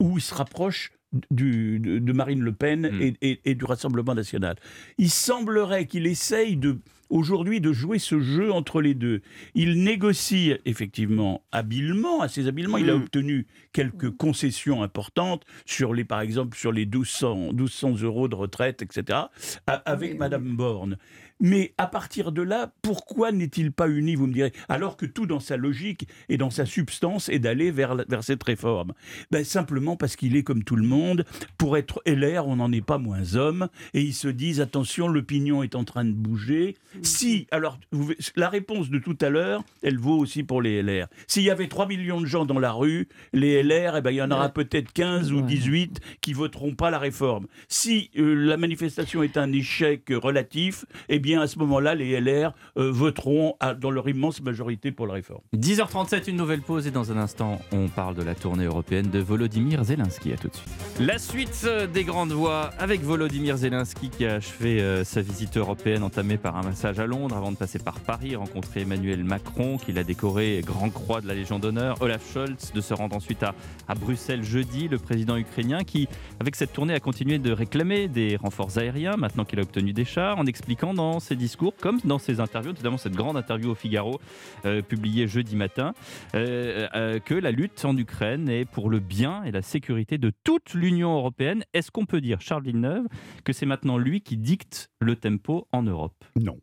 où 0.00 0.18
il 0.18 0.20
se 0.20 0.34
rapproche 0.34 0.92
du, 1.30 1.78
de, 1.80 2.12
Marine 2.12 2.40
Le 2.42 2.52
Pen 2.52 2.82
Mm. 2.92 3.02
et, 3.02 3.16
et- 3.22 3.40
et 3.44 3.54
du 3.54 3.64
Rassemblement 3.64 4.14
national. 4.14 4.56
Il 4.98 5.10
semblerait 5.10 5.86
qu'il 5.86 6.06
essaye 6.06 6.56
de 6.56 6.78
aujourd'hui 7.10 7.62
de 7.62 7.72
jouer 7.72 7.98
ce 7.98 8.20
jeu 8.20 8.52
entre 8.52 8.82
les 8.82 8.92
deux. 8.94 9.22
Il 9.54 9.82
négocie 9.82 10.52
effectivement 10.66 11.42
habilement, 11.52 12.20
assez 12.20 12.46
habilement. 12.48 12.76
Il 12.76 12.90
a 12.90 12.94
Mm. 12.96 13.02
obtenu 13.02 13.46
quelques 13.72 14.10
concessions 14.10 14.82
importantes 14.82 15.44
sur 15.64 15.94
les, 15.94 16.04
par 16.04 16.20
exemple, 16.20 16.56
sur 16.58 16.70
les 16.72 16.84
1200, 16.84 17.52
1200 17.54 18.02
euros 18.02 18.28
de 18.28 18.34
retraite, 18.34 18.82
etc. 18.82 19.18
avec 19.66 20.12
Oui, 20.12 20.18
Madame 20.18 20.56
Borne. 20.56 20.98
Mais 21.40 21.72
à 21.78 21.86
partir 21.86 22.32
de 22.32 22.42
là, 22.42 22.72
pourquoi 22.82 23.30
n'est-il 23.32 23.72
pas 23.72 23.88
uni, 23.88 24.14
vous 24.16 24.26
me 24.26 24.32
direz, 24.32 24.52
alors 24.68 24.96
que 24.96 25.06
tout 25.06 25.26
dans 25.26 25.40
sa 25.40 25.56
logique 25.56 26.08
et 26.28 26.36
dans 26.36 26.50
sa 26.50 26.66
substance 26.66 27.28
est 27.28 27.38
d'aller 27.38 27.70
vers, 27.70 27.96
vers 28.08 28.24
cette 28.24 28.42
réforme? 28.42 28.92
Ben, 29.30 29.44
Simplement 29.44 29.96
parce 29.96 30.16
qu'il 30.16 30.36
est 30.36 30.42
comme 30.42 30.64
tout 30.64 30.76
le 30.76 30.86
monde. 30.86 31.24
Pour 31.56 31.76
être 31.76 32.02
LR, 32.06 32.46
on 32.46 32.56
n'en 32.56 32.70
est 32.72 32.84
pas 32.84 32.98
moins 32.98 33.34
homme. 33.34 33.68
Et 33.94 34.02
ils 34.02 34.14
se 34.14 34.28
disent, 34.28 34.60
attention, 34.60 35.08
l'opinion 35.08 35.62
est 35.62 35.74
en 35.74 35.84
train 35.84 36.04
de 36.04 36.12
bouger. 36.12 36.76
Si, 37.02 37.46
alors, 37.50 37.78
vous- 37.92 38.12
la 38.36 38.48
réponse 38.48 38.90
de 38.90 38.98
tout 38.98 39.16
à 39.20 39.28
l'heure, 39.30 39.62
elle 39.82 39.98
vaut 39.98 40.18
aussi 40.18 40.42
pour 40.42 40.60
les 40.62 40.82
LR. 40.82 41.06
S'il 41.26 41.42
y 41.44 41.50
avait 41.50 41.68
3 41.68 41.86
millions 41.86 42.20
de 42.20 42.26
gens 42.26 42.44
dans 42.46 42.58
la 42.58 42.72
rue, 42.72 43.08
les 43.32 43.62
LR, 43.62 43.96
eh 43.96 44.00
ben, 44.00 44.10
il 44.10 44.16
y 44.16 44.22
en 44.22 44.30
aura 44.30 44.48
peut-être 44.48 44.92
15 44.92 45.32
ou 45.32 45.36
Ouais. 45.36 45.42
18 45.42 46.00
qui 46.20 46.32
voteront 46.32 46.74
pas 46.74 46.90
la 46.90 46.98
réforme. 46.98 47.46
Si 47.68 48.10
euh, 48.18 48.34
la 48.34 48.56
manifestation 48.56 49.22
est 49.22 49.36
un 49.36 49.52
échec 49.52 50.02
relatif, 50.10 50.84
eh 51.08 51.18
bien, 51.18 51.27
à 51.36 51.46
ce 51.46 51.58
moment-là, 51.58 51.94
les 51.94 52.20
LR 52.20 52.52
euh, 52.76 52.90
voteront 52.90 53.54
à- 53.60 53.74
dans 53.74 53.90
leur 53.90 54.08
immense 54.08 54.40
majorité 54.42 54.90
pour 54.92 55.06
la 55.06 55.14
réforme. 55.14 55.40
10h37, 55.54 56.28
une 56.30 56.36
nouvelle 56.36 56.62
pause 56.62 56.86
et 56.86 56.90
dans 56.90 57.12
un 57.12 57.16
instant, 57.16 57.60
on 57.72 57.88
parle 57.88 58.14
de 58.14 58.22
la 58.22 58.34
tournée 58.34 58.64
européenne 58.64 59.10
de 59.10 59.18
Volodymyr 59.18 59.84
Zelensky. 59.84 60.32
À 60.32 60.36
tout 60.36 60.48
de 60.48 60.54
suite. 60.54 60.68
La 61.00 61.18
suite 61.18 61.62
euh, 61.66 61.86
des 61.86 62.04
grandes 62.04 62.32
voix 62.32 62.70
avec 62.78 63.02
Volodymyr 63.02 63.56
Zelensky 63.56 64.10
qui 64.10 64.26
a 64.26 64.34
achevé 64.36 64.80
euh, 64.80 65.04
sa 65.04 65.20
visite 65.22 65.56
européenne 65.56 66.02
entamée 66.02 66.36
par 66.38 66.56
un 66.56 66.62
massage 66.62 66.98
à 66.98 67.06
Londres 67.06 67.36
avant 67.36 67.52
de 67.52 67.56
passer 67.56 67.78
par 67.78 68.00
Paris, 68.00 68.36
rencontrer 68.36 68.80
Emmanuel 68.82 69.24
Macron 69.24 69.78
qui 69.78 69.92
l'a 69.92 70.04
décoré 70.04 70.62
Grand 70.64 70.90
Croix 70.90 71.20
de 71.20 71.26
la 71.28 71.34
Légion 71.34 71.58
d'honneur, 71.58 72.00
Olaf 72.00 72.22
Scholz 72.32 72.72
de 72.74 72.80
se 72.80 72.94
rendre 72.94 73.16
ensuite 73.16 73.42
à, 73.42 73.54
à 73.88 73.94
Bruxelles 73.94 74.44
jeudi, 74.44 74.88
le 74.88 74.98
président 74.98 75.36
ukrainien 75.36 75.84
qui, 75.84 76.08
avec 76.40 76.56
cette 76.56 76.72
tournée, 76.72 76.94
a 76.94 77.00
continué 77.00 77.38
de 77.38 77.52
réclamer 77.52 78.08
des 78.08 78.36
renforts 78.36 78.78
aériens 78.78 79.16
maintenant 79.16 79.44
qu'il 79.44 79.58
a 79.58 79.62
obtenu 79.62 79.92
des 79.92 80.04
chars 80.04 80.38
en 80.38 80.46
expliquant 80.46 80.94
dans 80.94 81.17
ses 81.20 81.36
discours 81.36 81.74
comme 81.76 82.00
dans 82.04 82.18
ses 82.18 82.40
interviews, 82.40 82.72
notamment 82.72 82.98
cette 82.98 83.14
grande 83.14 83.36
interview 83.36 83.70
au 83.70 83.74
Figaro 83.74 84.20
euh, 84.64 84.82
publiée 84.82 85.26
jeudi 85.26 85.56
matin, 85.56 85.94
euh, 86.34 86.88
euh, 86.94 87.18
que 87.18 87.34
la 87.34 87.50
lutte 87.50 87.84
en 87.84 87.96
Ukraine 87.96 88.48
est 88.48 88.64
pour 88.64 88.90
le 88.90 88.98
bien 88.98 89.42
et 89.44 89.50
la 89.50 89.62
sécurité 89.62 90.18
de 90.18 90.32
toute 90.44 90.74
l'Union 90.74 91.14
européenne. 91.16 91.64
Est-ce 91.74 91.90
qu'on 91.90 92.06
peut 92.06 92.20
dire, 92.20 92.40
Charles 92.40 92.64
Villeneuve, 92.64 93.06
que 93.44 93.52
c'est 93.52 93.66
maintenant 93.66 93.98
lui 93.98 94.20
qui 94.20 94.36
dicte 94.36 94.90
le 95.00 95.16
tempo 95.16 95.66
en 95.72 95.82
Europe? 95.82 96.24
Non. 96.36 96.58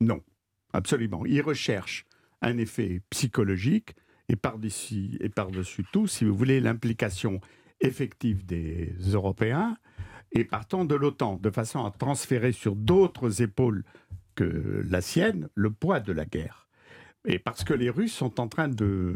Non, 0.00 0.20
absolument. 0.72 1.24
Il 1.26 1.40
recherche 1.42 2.06
un 2.42 2.58
effet 2.58 3.02
psychologique 3.10 3.94
et 4.28 4.36
par-dessus 4.36 5.84
tout, 5.92 6.06
si 6.06 6.24
vous 6.24 6.34
voulez, 6.34 6.60
l'implication 6.60 7.40
effective 7.80 8.46
des 8.46 8.94
Européens 9.12 9.76
et 10.32 10.44
partant 10.44 10.84
de 10.84 10.94
l'OTAN, 10.94 11.36
de 11.36 11.50
façon 11.50 11.84
à 11.84 11.90
transférer 11.90 12.52
sur 12.52 12.76
d'autres 12.76 13.42
épaules 13.42 13.84
que 14.34 14.84
la 14.88 15.00
sienne 15.00 15.48
le 15.54 15.70
poids 15.70 16.00
de 16.00 16.12
la 16.12 16.24
guerre. 16.24 16.68
Et 17.26 17.38
parce 17.38 17.64
que 17.64 17.74
les 17.74 17.90
Russes 17.90 18.14
sont 18.14 18.40
en 18.40 18.48
train 18.48 18.68
de, 18.68 19.14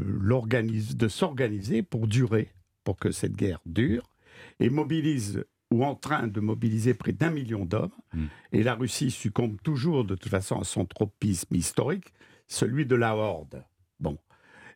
s'organiser 1.09 1.83
pour 1.83 2.07
durer, 2.07 2.53
pour 2.85 2.97
que 2.97 3.11
cette 3.11 3.37
guerre 3.37 3.61
dure, 3.65 4.11
et 4.61 4.69
mobilisent 4.69 5.45
ou 5.71 5.85
en 5.85 5.95
train 5.95 6.29
de 6.29 6.41
mobiliser 6.41 6.95
près 6.95 7.13
d'un 7.13 7.31
million 7.31 7.65
d'hommes. 7.65 7.91
Et 8.53 8.63
la 8.63 8.75
Russie 8.75 9.11
succombe 9.11 9.57
toujours 9.63 10.05
de 10.05 10.15
toute 10.15 10.31
façon 10.31 10.61
à 10.61 10.65
son 10.65 10.85
tropisme 10.85 11.55
historique, 11.55 12.13
celui 12.47 12.87
de 12.87 12.95
la 12.95 13.17
horde. 13.17 13.65
Bon. 13.99 14.19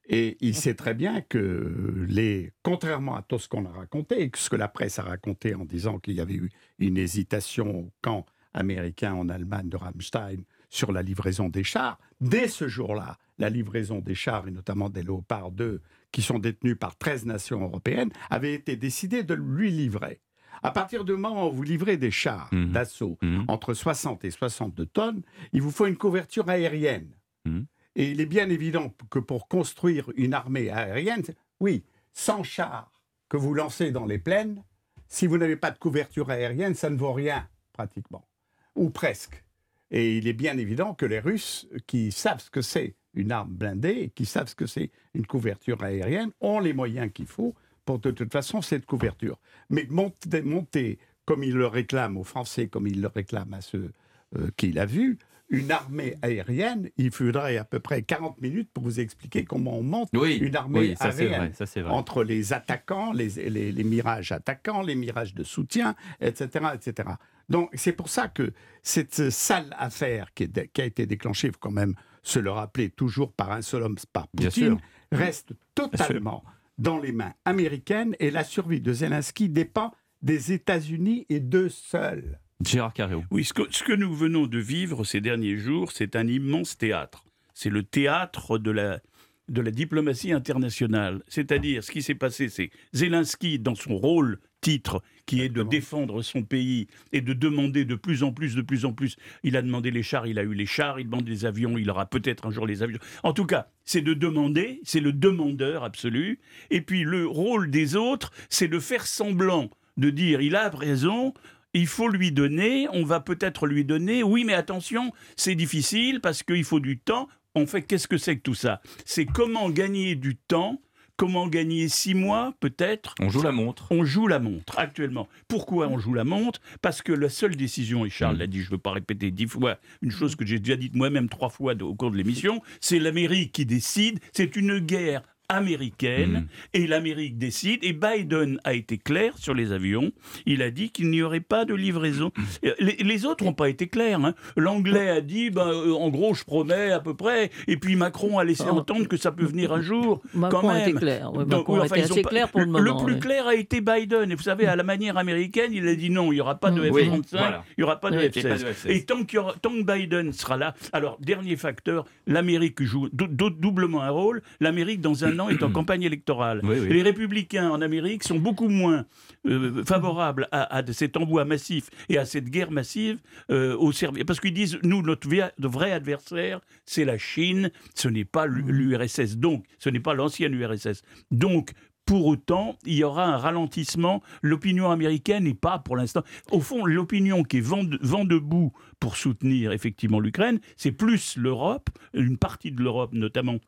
Et 0.08 0.38
il 0.40 0.54
sait 0.54 0.74
très 0.74 0.94
bien 0.94 1.20
que 1.20 2.06
les, 2.08 2.52
contrairement 2.62 3.14
à 3.16 3.22
tout 3.22 3.38
ce 3.38 3.48
qu'on 3.48 3.66
a 3.66 3.70
raconté, 3.70 4.22
et 4.22 4.30
que 4.30 4.38
ce 4.38 4.48
que 4.48 4.56
la 4.56 4.68
presse 4.68 4.98
a 4.98 5.02
raconté 5.02 5.54
en 5.54 5.64
disant 5.66 5.98
qu'il 5.98 6.14
y 6.14 6.20
avait 6.20 6.34
eu 6.34 6.50
une 6.78 6.96
hésitation 6.96 7.78
au 7.80 7.92
camp 8.00 8.24
américain 8.54 9.12
en 9.12 9.28
Allemagne 9.28 9.68
de 9.68 9.76
Rammstein 9.76 10.42
sur 10.70 10.92
la 10.92 11.02
livraison 11.02 11.48
des 11.50 11.62
chars, 11.64 11.98
dès 12.20 12.48
ce 12.48 12.68
jour-là, 12.68 13.18
la 13.38 13.50
livraison 13.50 14.00
des 14.00 14.14
chars, 14.14 14.48
et 14.48 14.50
notamment 14.50 14.88
des 14.88 15.02
Léopards 15.02 15.50
2, 15.52 15.82
qui 16.10 16.22
sont 16.22 16.38
détenus 16.38 16.76
par 16.78 16.96
13 16.96 17.26
nations 17.26 17.62
européennes, 17.62 18.10
avait 18.30 18.54
été 18.54 18.76
décidée 18.76 19.22
de 19.22 19.34
lui 19.34 19.70
livrer. 19.70 20.20
À 20.62 20.70
partir 20.72 21.04
du 21.04 21.12
moment 21.12 21.48
où 21.48 21.52
vous 21.52 21.62
livrez 21.62 21.98
des 21.98 22.10
chars 22.10 22.48
Mhm. 22.52 22.72
d'assaut 22.72 23.18
Mhm. 23.22 23.44
entre 23.48 23.74
60 23.74 24.24
et 24.24 24.30
62 24.30 24.86
tonnes, 24.86 25.22
il 25.52 25.60
vous 25.62 25.70
faut 25.70 25.86
une 25.86 25.96
couverture 25.98 26.48
aérienne. 26.48 27.10
Mhm. 27.44 27.66
Et 27.96 28.10
il 28.10 28.20
est 28.20 28.26
bien 28.26 28.48
évident 28.48 28.94
que 29.10 29.18
pour 29.18 29.48
construire 29.48 30.10
une 30.16 30.34
armée 30.34 30.70
aérienne, 30.70 31.22
oui, 31.60 31.84
100 32.12 32.42
chars 32.42 32.92
que 33.28 33.36
vous 33.36 33.54
lancez 33.54 33.90
dans 33.90 34.06
les 34.06 34.18
plaines, 34.18 34.62
si 35.08 35.26
vous 35.26 35.38
n'avez 35.38 35.56
pas 35.56 35.70
de 35.70 35.78
couverture 35.78 36.30
aérienne, 36.30 36.74
ça 36.74 36.90
ne 36.90 36.96
vaut 36.96 37.12
rien, 37.12 37.48
pratiquement. 37.72 38.26
Ou 38.74 38.90
presque. 38.90 39.42
Et 39.90 40.18
il 40.18 40.28
est 40.28 40.34
bien 40.34 40.58
évident 40.58 40.94
que 40.94 41.06
les 41.06 41.18
Russes, 41.18 41.66
qui 41.86 42.12
savent 42.12 42.40
ce 42.40 42.50
que 42.50 42.60
c'est 42.60 42.94
une 43.14 43.32
arme 43.32 43.50
blindée, 43.50 44.12
qui 44.14 44.26
savent 44.26 44.48
ce 44.48 44.54
que 44.54 44.66
c'est 44.66 44.90
une 45.14 45.26
couverture 45.26 45.82
aérienne, 45.82 46.30
ont 46.40 46.60
les 46.60 46.74
moyens 46.74 47.10
qu'il 47.12 47.26
faut 47.26 47.54
pour 47.84 47.98
de 47.98 48.10
toute 48.10 48.32
façon 48.32 48.60
cette 48.60 48.84
couverture. 48.84 49.40
Mais 49.70 49.86
monter, 49.88 50.98
comme 51.24 51.42
il 51.42 51.54
le 51.54 51.66
réclame 51.66 52.18
aux 52.18 52.24
Français, 52.24 52.68
comme 52.68 52.86
il 52.86 53.00
le 53.00 53.08
réclame 53.08 53.54
à 53.54 53.62
ceux 53.62 53.92
euh, 54.36 54.50
qu'il 54.56 54.78
a 54.78 54.84
vus, 54.84 55.18
une 55.50 55.70
armée 55.70 56.14
aérienne, 56.22 56.90
il 56.96 57.10
faudrait 57.10 57.56
à 57.56 57.64
peu 57.64 57.80
près 57.80 58.02
40 58.02 58.40
minutes 58.40 58.70
pour 58.72 58.84
vous 58.84 59.00
expliquer 59.00 59.44
comment 59.44 59.78
on 59.78 59.82
monte 59.82 60.10
Oui, 60.14 60.36
une 60.36 60.56
armée 60.56 60.80
oui, 60.80 60.96
ça 60.96 61.10
c'est 61.12 61.22
aérienne 61.22 61.40
vrai, 61.46 61.52
ça 61.54 61.66
c'est 61.66 61.80
vrai. 61.80 61.90
entre 61.92 62.22
les 62.22 62.52
attaquants, 62.52 63.12
les, 63.12 63.28
les, 63.48 63.72
les 63.72 63.84
mirages 63.84 64.30
attaquants, 64.32 64.82
les 64.82 64.94
mirages 64.94 65.34
de 65.34 65.42
soutien, 65.44 65.94
etc. 66.20 66.66
etc. 66.74 67.08
Donc 67.48 67.70
c'est 67.74 67.92
pour 67.92 68.08
ça 68.10 68.28
que 68.28 68.52
cette 68.82 69.30
sale 69.30 69.74
affaire 69.78 70.34
qui, 70.34 70.42
est- 70.44 70.68
qui 70.72 70.82
a 70.82 70.84
été 70.84 71.06
déclenchée, 71.06 71.48
il 71.48 71.52
faut 71.54 71.58
quand 71.60 71.70
même 71.70 71.94
se 72.22 72.38
le 72.38 72.50
rappeler 72.50 72.90
toujours 72.90 73.32
par 73.32 73.52
un 73.52 73.62
seul 73.62 73.82
homme, 73.84 73.96
par 74.12 74.28
Poutine, 74.28 74.78
reste 75.12 75.52
totalement 75.74 76.44
dans 76.76 76.98
les 76.98 77.12
mains 77.12 77.32
américaines 77.46 78.14
et 78.20 78.30
la 78.30 78.44
survie 78.44 78.80
de 78.82 78.92
Zelensky 78.92 79.48
dépend 79.48 79.94
des 80.20 80.52
États-Unis 80.52 81.24
et 81.30 81.40
d'eux 81.40 81.68
seuls. 81.70 82.38
Gérard 82.64 82.92
Carreau. 82.92 83.24
Oui, 83.30 83.44
ce 83.44 83.52
que, 83.52 83.62
ce 83.70 83.84
que 83.84 83.92
nous 83.92 84.12
venons 84.12 84.46
de 84.46 84.58
vivre 84.58 85.04
ces 85.04 85.20
derniers 85.20 85.56
jours, 85.56 85.92
c'est 85.92 86.16
un 86.16 86.26
immense 86.26 86.76
théâtre. 86.76 87.24
C'est 87.54 87.70
le 87.70 87.84
théâtre 87.84 88.58
de 88.58 88.70
la, 88.70 89.00
de 89.48 89.60
la 89.60 89.70
diplomatie 89.70 90.32
internationale. 90.32 91.22
C'est-à-dire, 91.28 91.84
ce 91.84 91.92
qui 91.92 92.02
s'est 92.02 92.14
passé, 92.14 92.48
c'est 92.48 92.70
Zelensky, 92.92 93.58
dans 93.58 93.74
son 93.74 93.96
rôle 93.96 94.40
titre, 94.60 95.02
qui 95.24 95.40
est 95.40 95.48
de 95.48 95.62
défendre 95.62 96.22
son 96.22 96.42
pays 96.42 96.88
et 97.12 97.20
de 97.20 97.32
demander 97.32 97.84
de 97.84 97.94
plus 97.94 98.24
en 98.24 98.32
plus, 98.32 98.56
de 98.56 98.62
plus 98.62 98.84
en 98.84 98.92
plus. 98.92 99.16
Il 99.44 99.56
a 99.56 99.62
demandé 99.62 99.92
les 99.92 100.02
chars, 100.02 100.26
il 100.26 100.38
a 100.38 100.42
eu 100.42 100.54
les 100.54 100.66
chars, 100.66 100.98
il 100.98 101.04
demande 101.04 101.28
les 101.28 101.44
avions, 101.44 101.78
il 101.78 101.88
aura 101.90 102.06
peut-être 102.06 102.46
un 102.46 102.50
jour 102.50 102.66
les 102.66 102.82
avions. 102.82 102.98
En 103.22 103.32
tout 103.32 103.46
cas, 103.46 103.68
c'est 103.84 104.00
de 104.00 104.14
demander, 104.14 104.80
c'est 104.82 105.00
le 105.00 105.12
demandeur 105.12 105.84
absolu. 105.84 106.40
Et 106.70 106.80
puis 106.80 107.04
le 107.04 107.26
rôle 107.26 107.70
des 107.70 107.94
autres, 107.94 108.32
c'est 108.48 108.68
de 108.68 108.80
faire 108.80 109.06
semblant, 109.06 109.70
de 109.96 110.10
dire 110.10 110.40
il 110.40 110.56
a 110.56 110.70
raison, 110.70 111.34
il 111.78 111.86
faut 111.86 112.08
lui 112.08 112.32
donner, 112.32 112.88
on 112.92 113.04
va 113.04 113.20
peut-être 113.20 113.66
lui 113.66 113.84
donner, 113.84 114.22
oui 114.22 114.44
mais 114.44 114.54
attention, 114.54 115.12
c'est 115.36 115.54
difficile 115.54 116.20
parce 116.20 116.42
qu'il 116.42 116.64
faut 116.64 116.80
du 116.80 116.98
temps. 116.98 117.28
En 117.54 117.66
fait, 117.66 117.82
qu'est-ce 117.82 118.08
que 118.08 118.18
c'est 118.18 118.36
que 118.36 118.42
tout 118.42 118.54
ça? 118.54 118.80
C'est 119.04 119.24
comment 119.26 119.68
gagner 119.70 120.14
du 120.14 120.36
temps, 120.36 120.80
comment 121.16 121.48
gagner 121.48 121.88
six 121.88 122.14
mois 122.14 122.54
peut-être 122.60 123.14
On 123.20 123.28
joue 123.30 123.42
la 123.42 123.52
montre. 123.52 123.88
on 123.90 124.04
joue 124.04 124.28
la 124.28 124.38
montre 124.38 124.78
actuellement. 124.78 125.28
Pourquoi 125.48 125.88
on 125.88 125.98
joue 125.98 126.14
la 126.14 126.24
montre? 126.24 126.60
Parce 126.82 127.02
que 127.02 127.12
la 127.12 127.28
seule 127.28 127.56
décision, 127.56 128.04
et 128.04 128.10
Charles 128.10 128.36
l'a 128.36 128.46
dit, 128.46 128.60
je 128.60 128.66
ne 128.66 128.72
veux 128.72 128.78
pas 128.78 128.92
répéter 128.92 129.30
dix 129.30 129.46
fois, 129.46 129.78
une 130.02 130.12
chose 130.12 130.36
que 130.36 130.46
j'ai 130.46 130.60
déjà 130.60 130.76
dite 130.76 130.94
moi-même 130.94 131.28
trois 131.28 131.48
fois 131.48 131.74
au 131.82 131.94
cours 131.94 132.10
de 132.12 132.16
l'émission, 132.16 132.62
c'est 132.80 133.00
l'Amérique 133.00 133.52
qui 133.52 133.66
décide, 133.66 134.20
c'est 134.32 134.54
une 134.54 134.78
guerre 134.78 135.22
américaine, 135.48 136.46
et 136.74 136.86
l'Amérique 136.86 137.38
décide, 137.38 137.80
et 137.82 137.92
Biden 137.92 138.60
a 138.64 138.74
été 138.74 138.98
clair 138.98 139.36
sur 139.38 139.54
les 139.54 139.72
avions, 139.72 140.10
il 140.46 140.62
a 140.62 140.70
dit 140.70 140.90
qu'il 140.90 141.10
n'y 141.10 141.22
aurait 141.22 141.40
pas 141.40 141.64
de 141.64 141.74
livraison. 141.74 142.30
Euh, 142.64 142.72
Les, 142.78 142.96
les 142.96 143.24
autres 143.26 143.44
n'ont 143.44 143.52
pas 143.52 143.68
été 143.68 143.86
clairs. 143.88 144.24
hein. 144.24 144.34
L'anglais 144.56 145.08
a 145.10 145.20
dit, 145.20 145.50
ben, 145.50 145.68
euh, 145.68 145.92
en 145.92 146.08
gros, 146.10 146.34
je 146.34 146.44
promets 146.44 146.90
à 146.90 147.00
peu 147.00 147.14
près, 147.14 147.50
et 147.66 147.76
puis 147.76 147.96
Macron 147.96 148.38
a 148.38 148.44
laissé 148.44 148.64
Oh. 148.68 148.78
entendre 148.78 149.06
que 149.08 149.16
ça 149.16 149.32
peut 149.32 149.44
venir 149.44 149.72
un 149.72 149.80
jour. 149.80 150.20
Macron 150.34 150.60
quand 150.62 150.68
a 150.70 150.80
été 150.80 150.92
même. 150.92 151.00
clair. 151.00 151.30
Oui, 151.32 151.38
Donc, 151.44 151.48
Macron 151.68 151.74
oui, 151.74 151.80
a 151.80 151.84
enfin, 151.84 151.96
été 151.96 152.04
assez 152.10 152.22
pas- 152.22 152.28
clair 152.30 152.48
pour 152.50 152.60
le 152.60 152.66
moment. 152.66 153.04
plus 153.04 153.14
oui. 153.14 153.20
clair 153.20 153.46
a 153.46 153.54
été 153.54 153.80
Biden. 153.80 154.30
Et 154.30 154.34
vous 154.34 154.42
savez, 154.42 154.66
à 154.66 154.76
la 154.76 154.82
manière 154.82 155.16
américaine, 155.16 155.70
il 155.72 155.86
a 155.88 155.94
dit 155.94 156.10
non, 156.10 156.32
il 156.32 156.36
n'y 156.36 156.40
aura 156.40 156.56
pas 156.56 156.70
de 156.70 156.80
Oui, 156.80 157.04
F-35, 157.04 157.22
voilà. 157.32 157.64
il 157.76 157.80
n'y 157.80 157.84
aura 157.84 158.00
pas 158.00 158.10
de 158.10 158.18
Oui, 158.18 158.24
et 158.24 158.28
pas 158.30 158.40
de 158.42 158.48
F-16. 158.56 158.64
F-16. 158.86 158.90
Et 158.90 159.04
tant, 159.04 159.24
qu'il 159.24 159.36
y 159.36 159.38
aura- 159.40 159.54
tant 159.60 159.70
que 159.70 159.82
Biden 159.82 160.32
sera 160.32 160.56
là, 160.56 160.74
alors, 160.92 161.16
dernier 161.20 161.56
facteur, 161.56 162.04
l'Amérique 162.26 162.82
joue 162.82 163.08
dou- 163.12 163.26
dou- 163.28 163.50
doublement 163.50 164.02
un 164.02 164.10
rôle. 164.10 164.42
L'Amérique, 164.60 165.00
dans 165.00 165.24
un 165.24 165.37
maintenant 165.38 165.48
est 165.48 165.62
en 165.62 165.70
campagne 165.72 166.02
électorale. 166.02 166.60
Oui, 166.64 166.76
oui. 166.80 166.88
Les 166.88 167.02
républicains 167.02 167.70
en 167.70 167.80
Amérique 167.80 168.24
sont 168.24 168.38
beaucoup 168.38 168.68
moins 168.68 169.06
euh, 169.46 169.84
favorables 169.84 170.48
à, 170.52 170.76
à 170.76 170.92
cet 170.92 171.16
envoi 171.16 171.44
massif 171.44 171.90
et 172.08 172.18
à 172.18 172.24
cette 172.24 172.50
guerre 172.50 172.70
massive 172.70 173.18
euh, 173.50 173.76
au 173.76 173.92
service. 173.92 174.24
Parce 174.24 174.40
qu'ils 174.40 174.54
disent, 174.54 174.78
nous, 174.82 175.02
notre 175.02 175.28
vrai 175.28 175.92
adversaire, 175.92 176.60
c'est 176.84 177.04
la 177.04 177.18
Chine, 177.18 177.70
ce 177.94 178.08
n'est 178.08 178.24
pas 178.24 178.46
l'URSS. 178.46 179.36
Donc, 179.36 179.64
ce 179.78 179.90
n'est 179.90 180.00
pas 180.00 180.14
l'ancienne 180.14 180.54
URSS. 180.54 181.02
Donc, 181.30 181.72
pour 182.08 182.26
autant, 182.26 182.78
il 182.86 182.94
y 182.94 183.04
aura 183.04 183.26
un 183.26 183.36
ralentissement. 183.36 184.22
L'opinion 184.40 184.90
américaine 184.90 185.44
n'est 185.44 185.52
pas, 185.52 185.78
pour 185.78 185.94
l'instant. 185.94 186.22
Au 186.50 186.60
fond, 186.60 186.86
l'opinion 186.86 187.42
qui 187.42 187.58
est 187.58 187.60
vent 187.60 187.84
debout 188.24 188.72
pour 188.98 189.18
soutenir 189.18 189.72
effectivement 189.72 190.18
l'Ukraine, 190.18 190.58
c'est 190.78 190.90
plus 190.92 191.36
l'Europe, 191.36 191.90
une 192.14 192.38
partie 192.38 192.72
de 192.72 192.82
l'Europe 192.82 193.12
notamment, 193.12 193.58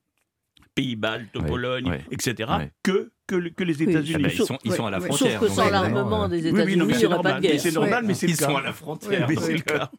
pays 0.74 0.96
baltes, 0.96 1.35
Ouais, 1.37 1.46
Pologne, 1.46 1.88
ouais, 1.88 2.04
etc., 2.11 2.50
ouais. 2.59 2.70
que, 2.83 3.11
que, 3.26 3.35
le- 3.37 3.50
que 3.50 3.64
les 3.64 3.76
Oui. 3.78 3.85
Ah 3.88 3.90
États-Unis. 3.90 4.22
bah, 4.22 4.28
ils, 4.33 4.44
sont, 4.44 4.59
ils 4.64 4.72
sont 4.72 4.87
à 4.87 4.90
la 4.90 4.98
Ouais, 5.00 5.09
Sauf 5.09 5.18
frontière. 5.18 5.40
que 5.40 5.48
sans 5.48 5.70
l'armement 5.70 6.28
des 6.28 6.50
Oui, 6.50 6.62
oui, 6.64 6.76
non, 6.76 6.87
États-Unis, 6.87 6.87
mais 6.87 6.92
il 6.92 6.96
n'y 6.96 7.00
c'est 7.00 7.09
pas 7.09 7.14
normal, 7.14 7.35
de 7.37 7.40
mais 7.40 7.48
guerre. 7.52 7.61
c'est 7.61 7.72
normal, 7.72 8.04
mais 8.06 8.14
c'est 8.14 8.26
Ils 8.26 8.30
le 8.33 8.37
cas. 8.37 8.46
sont 8.46 8.56
à 8.56 8.62
la 8.62 8.72
frontière. 8.72 9.26
Oui, 9.28 9.37
mais 9.46 9.52
le 9.54 9.61
cas. 9.61 9.90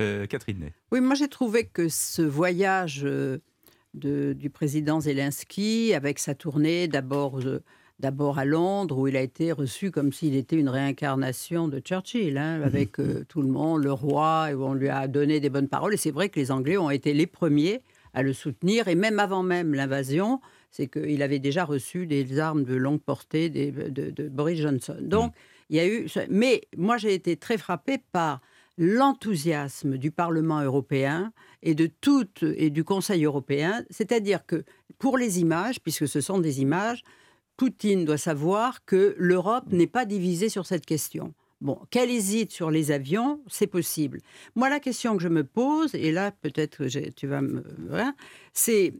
euh, 0.00 0.26
Catherine 0.26 0.58
Ney. 0.60 0.72
Oui, 0.92 1.00
moi 1.00 1.14
j'ai 1.14 1.28
trouvé 1.28 1.64
que 1.64 1.88
ce 1.88 2.22
voyage 2.22 3.02
euh, 3.04 3.38
de- 3.94 4.32
du 4.34 4.50
président 4.50 5.00
Zelensky, 5.00 5.94
avec 5.94 6.18
sa 6.18 6.34
tournée 6.34 6.88
d'abord 6.88 7.38
euh, 7.40 7.62
d'abord 7.98 8.38
à 8.38 8.44
Londres, 8.44 8.98
où 8.98 9.08
il 9.08 9.16
a 9.16 9.22
été 9.22 9.52
reçu 9.52 9.90
comme 9.90 10.12
s'il 10.12 10.36
était 10.36 10.56
une 10.56 10.68
réincarnation 10.68 11.66
de 11.66 11.78
Churchill, 11.80 12.36
hein, 12.36 12.60
avec 12.62 13.00
euh, 13.00 13.24
tout 13.26 13.40
le 13.40 13.48
monde, 13.48 13.82
le 13.84 13.92
roi, 13.92 14.48
et 14.50 14.54
où 14.54 14.64
on 14.64 14.74
lui 14.74 14.90
a 14.90 15.08
donné 15.08 15.40
des 15.40 15.48
bonnes 15.48 15.68
paroles. 15.68 15.94
Et 15.94 15.96
c'est 15.96 16.10
vrai 16.10 16.28
que 16.28 16.38
les 16.38 16.50
Anglais 16.50 16.76
ont 16.76 16.90
été 16.90 17.14
les 17.14 17.26
premiers 17.26 17.80
à 18.16 18.22
le 18.22 18.32
soutenir, 18.32 18.88
et 18.88 18.94
même 18.94 19.18
avant 19.20 19.42
même 19.42 19.74
l'invasion, 19.74 20.40
c'est 20.70 20.88
qu'il 20.88 21.22
avait 21.22 21.38
déjà 21.38 21.64
reçu 21.64 22.06
des 22.06 22.38
armes 22.38 22.64
de 22.64 22.74
longue 22.74 23.00
portée 23.00 23.50
des- 23.50 23.70
de, 23.70 24.10
de 24.10 24.28
Boris 24.28 24.58
Johnson. 24.58 24.96
Donc, 25.00 25.32
il 25.68 25.76
y 25.76 25.80
a 25.80 25.86
eu. 25.86 26.06
Mais 26.30 26.62
moi, 26.76 26.96
j'ai 26.96 27.12
été 27.12 27.36
très 27.36 27.58
frappée 27.58 27.98
par 28.12 28.40
l'enthousiasme 28.78 29.98
du 29.98 30.10
Parlement 30.10 30.60
européen 30.62 31.32
et 31.62 31.74
de 31.74 31.86
toute 32.00 32.42
et 32.42 32.70
du 32.70 32.84
Conseil 32.84 33.24
européen, 33.24 33.84
c'est-à-dire 33.90 34.46
que 34.46 34.64
pour 34.98 35.18
les 35.18 35.40
images, 35.40 35.80
puisque 35.80 36.08
ce 36.08 36.20
sont 36.20 36.38
des 36.38 36.60
images, 36.62 37.02
Poutine 37.58 38.04
doit 38.04 38.18
savoir 38.18 38.84
que 38.84 39.14
l'Europe 39.18 39.70
n'est 39.72 39.86
pas 39.86 40.04
divisée 40.06 40.48
sur 40.48 40.64
cette 40.66 40.86
question. 40.86 41.34
Bon, 41.62 41.78
qu'elle 41.90 42.10
hésite 42.10 42.52
sur 42.52 42.70
les 42.70 42.90
avions, 42.90 43.40
c'est 43.46 43.66
possible. 43.66 44.20
Moi, 44.56 44.68
la 44.68 44.78
question 44.78 45.16
que 45.16 45.22
je 45.22 45.28
me 45.28 45.42
pose, 45.42 45.94
et 45.94 46.12
là 46.12 46.30
peut-être 46.30 46.86
que 46.86 47.08
tu 47.10 47.26
vas 47.26 47.40
me, 47.40 47.64
voilà, 47.88 48.14
c'est 48.52 48.92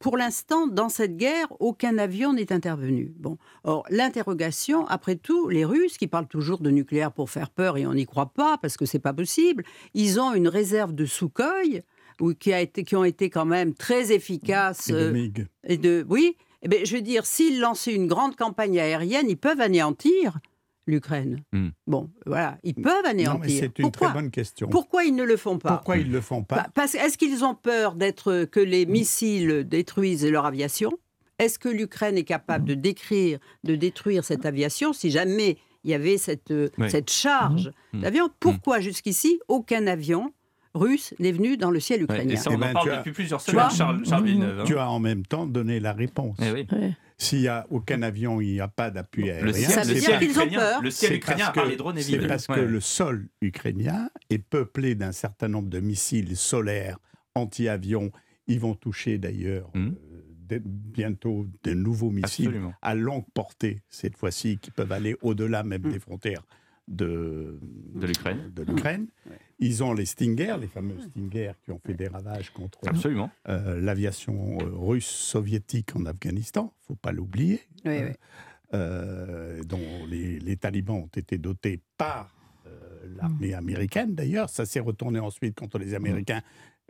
pour 0.00 0.16
l'instant, 0.16 0.66
dans 0.66 0.88
cette 0.88 1.18
guerre, 1.18 1.46
aucun 1.60 1.98
avion 1.98 2.32
n'est 2.32 2.52
intervenu. 2.52 3.12
Bon, 3.18 3.36
or 3.64 3.84
l'interrogation, 3.90 4.86
après 4.88 5.14
tout, 5.14 5.48
les 5.48 5.64
Russes 5.64 5.98
qui 5.98 6.06
parlent 6.06 6.26
toujours 6.26 6.60
de 6.60 6.70
nucléaire 6.70 7.12
pour 7.12 7.28
faire 7.28 7.50
peur 7.50 7.76
et 7.76 7.86
on 7.86 7.92
n'y 7.92 8.06
croit 8.06 8.32
pas 8.32 8.56
parce 8.56 8.78
que 8.78 8.86
c'est 8.86 8.98
pas 8.98 9.12
possible, 9.12 9.62
ils 9.92 10.18
ont 10.18 10.32
une 10.32 10.48
réserve 10.48 10.94
de 10.94 11.04
Sukhoi 11.04 11.82
ou 12.18 12.32
qui 12.32 12.52
a 12.52 12.60
été, 12.60 12.82
qui 12.82 12.96
ont 12.96 13.04
été 13.04 13.28
quand 13.28 13.44
même 13.44 13.74
très 13.74 14.10
efficaces. 14.10 14.88
Et 14.88 14.92
de 14.92 14.98
euh, 14.98 15.12
MiG. 15.12 15.46
et 15.64 15.76
de, 15.76 16.06
oui, 16.08 16.34
eh 16.62 16.68
ben, 16.68 16.84
je 16.84 16.96
veux 16.96 17.02
dire, 17.02 17.26
s'ils 17.26 17.60
lançaient 17.60 17.94
une 17.94 18.06
grande 18.06 18.36
campagne 18.36 18.80
aérienne, 18.80 19.28
ils 19.28 19.36
peuvent 19.36 19.60
anéantir 19.60 20.38
l'Ukraine. 20.90 21.42
Hmm. 21.52 21.68
Bon, 21.86 22.10
voilà, 22.26 22.58
ils 22.62 22.74
peuvent 22.74 23.04
anéantir. 23.06 23.60
c'est 23.60 23.78
une 23.78 23.90
Pourquoi 23.90 24.08
très 24.08 24.14
bonne 24.20 24.30
question. 24.30 24.68
Pourquoi 24.68 25.04
ils 25.04 25.14
ne 25.14 25.24
le 25.24 25.36
font 25.36 25.58
pas 25.58 25.74
Pourquoi 25.76 25.96
ils 25.96 26.08
ne 26.08 26.12
le 26.12 26.20
font 26.20 26.42
pas 26.42 26.56
Pa- 26.64 26.70
parce, 26.74 26.94
Est-ce 26.94 27.16
qu'ils 27.16 27.44
ont 27.44 27.54
peur 27.54 27.94
d'être 27.94 28.44
que 28.44 28.60
les 28.60 28.86
missiles 28.86 29.64
détruisent 29.66 30.26
leur 30.26 30.44
aviation? 30.46 30.90
Est-ce 31.38 31.58
que 31.58 31.68
l'Ukraine 31.70 32.18
est 32.18 32.24
capable 32.24 32.66
de 32.66 32.74
décrire, 32.74 33.38
de 33.64 33.74
détruire 33.74 34.24
cette 34.24 34.44
aviation 34.44 34.92
si 34.92 35.10
jamais 35.10 35.56
il 35.84 35.90
y 35.90 35.94
avait 35.94 36.18
cette, 36.18 36.50
euh, 36.50 36.68
cette 36.88 37.10
charge 37.10 37.70
d'avions 37.94 38.28
Pourquoi 38.40 38.80
jusqu'ici 38.80 39.40
aucun 39.48 39.86
avion 39.86 40.34
russe 40.74 41.14
n'est 41.18 41.32
venu 41.32 41.56
dans 41.56 41.70
le 41.70 41.80
ciel 41.80 42.00
Ouais, 42.00 42.04
ukrainien 42.04 42.34
et 42.34 42.36
ça, 42.36 42.50
Eh 42.52 42.56
on 42.56 42.58
ben, 42.58 42.70
en 42.70 42.72
parle 42.74 42.86
tu 42.86 42.92
as- 42.92 42.96
depuis 42.98 43.12
plusieurs 43.12 43.42
tu 43.42 43.50
semaines, 43.50 43.66
as- 43.66 43.70
Charles, 43.70 44.04
Charles 44.06 44.24
Villeneuve. 44.24 44.60
hein. 44.60 44.64
Tu 44.66 44.76
as 44.78 44.88
en 44.90 44.98
même 45.00 45.24
temps 45.26 45.46
donné 45.46 45.80
la 45.80 45.92
réponse. 45.92 46.36
Eh 46.40 46.50
oui. 46.52 46.66
Ouais. 46.72 46.96
S'il 47.18 47.40
n'y 47.40 47.48
a 47.48 47.66
aucun 47.70 48.00
avion, 48.02 48.40
il 48.40 48.52
n'y 48.52 48.60
a 48.60 48.68
pas 48.68 48.90
d'appui 48.90 49.28
aérien. 49.30 49.44
Le 49.46 49.52
ciel, 49.52 49.70
Ça 49.70 49.82
veut 49.82 49.94
dire 49.94 50.18
qu'ils 50.18 50.40
ont 50.40 50.48
peur. 50.48 50.80
le 50.82 50.90
ciel 50.90 51.10
C'est 51.10 51.16
ukrainien, 51.18 51.50
parce 51.52 51.66
que- 51.66 51.70
les 51.70 51.76
drones, 51.76 51.98
C'est 51.98 52.26
parce 52.26 52.46
que 52.46 52.52
Ouais. 52.52 52.64
le 52.66 52.80
sol 52.80 53.28
ukrainien 53.42 54.08
est 54.30 54.38
peuplé 54.38 54.94
d'un 54.94 55.12
certain 55.12 55.48
nombre 55.48 55.68
de 55.68 55.80
missiles 55.80 56.36
solaires 56.36 56.98
anti-avions. 57.34 58.10
Ils 58.46 58.58
vont 58.60 58.74
toucher 58.74 59.18
d'ailleurs 59.18 59.70
Mhm. 59.74 59.94
euh, 60.52 60.58
bientôt 60.64 61.46
de 61.62 61.72
nouveaux 61.74 62.10
missiles 62.10 62.46
Absolument. 62.48 62.74
à 62.82 62.94
longue 62.94 63.24
portée, 63.34 63.82
cette 63.88 64.16
fois-ci, 64.16 64.58
qui 64.58 64.70
peuvent 64.70 64.90
aller 64.92 65.14
au-delà 65.22 65.62
même 65.62 65.82
Mhm. 65.84 65.92
des 65.92 65.98
frontières 66.00 66.42
de, 66.88 67.60
De 67.94 68.06
l'Ukraine. 68.64 69.06
Ils 69.62 69.84
ont 69.84 69.92
les 69.92 70.06
Stinger, 70.06 70.56
les 70.60 70.66
fameux 70.68 70.98
Stinger 71.00 71.52
qui 71.64 71.70
ont 71.70 71.78
fait 71.84 71.94
des 71.94 72.08
ravages 72.08 72.50
contre 72.50 72.78
euh, 73.48 73.80
l'aviation 73.80 74.58
euh, 74.62 74.64
russe 74.72 75.06
soviétique 75.06 75.94
en 75.94 76.06
Afghanistan, 76.06 76.72
il 76.78 76.82
ne 76.82 76.86
faut 76.88 76.94
pas 77.00 77.12
l'oublier, 77.12 77.60
Oui, 77.84 77.92
Euh, 77.98 78.08
oui. 78.08 78.14
euh, 78.74 79.62
dont 79.64 80.06
les, 80.08 80.38
les 80.40 80.56
talibans 80.56 80.96
ont 80.96 81.10
été 81.14 81.36
dotés 81.38 81.80
par 81.98 82.34
euh, 82.66 82.70
l'armée 83.16 83.52
américaine 83.52 84.14
d'ailleurs. 84.14 84.48
Ça 84.48 84.64
s'est 84.64 84.80
retourné 84.80 85.18
ensuite 85.18 85.58
contre 85.58 85.78
les 85.78 85.92
Américains 85.94 86.42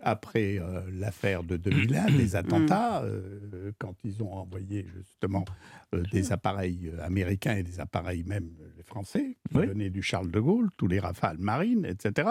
après 0.03 0.59
euh, 0.59 0.83
l'affaire 0.93 1.43
de 1.43 1.57
2001, 1.57 2.07
les 2.11 2.37
attentats, 2.37 3.03
euh, 3.03 3.73
quand 3.79 3.95
ils 4.05 4.23
ont 4.23 4.33
envoyé 4.33 4.87
justement 4.97 5.45
euh, 5.95 6.03
des 6.13 6.33
appareils 6.33 6.93
américains 7.03 7.57
et 7.57 7.63
des 7.63 7.81
appareils 7.81 8.25
même 8.25 8.51
français, 8.87 9.37
qui 9.51 9.57
Oui. 9.59 9.67
venaient 9.67 9.91
du 9.91 10.03
Charles 10.03 10.31
de 10.31 10.41
Gaulle, 10.41 10.69
tous 10.77 10.87
les 10.89 11.01
rafales 11.01 11.39
marines, 11.39 11.85
etc. 11.85 12.29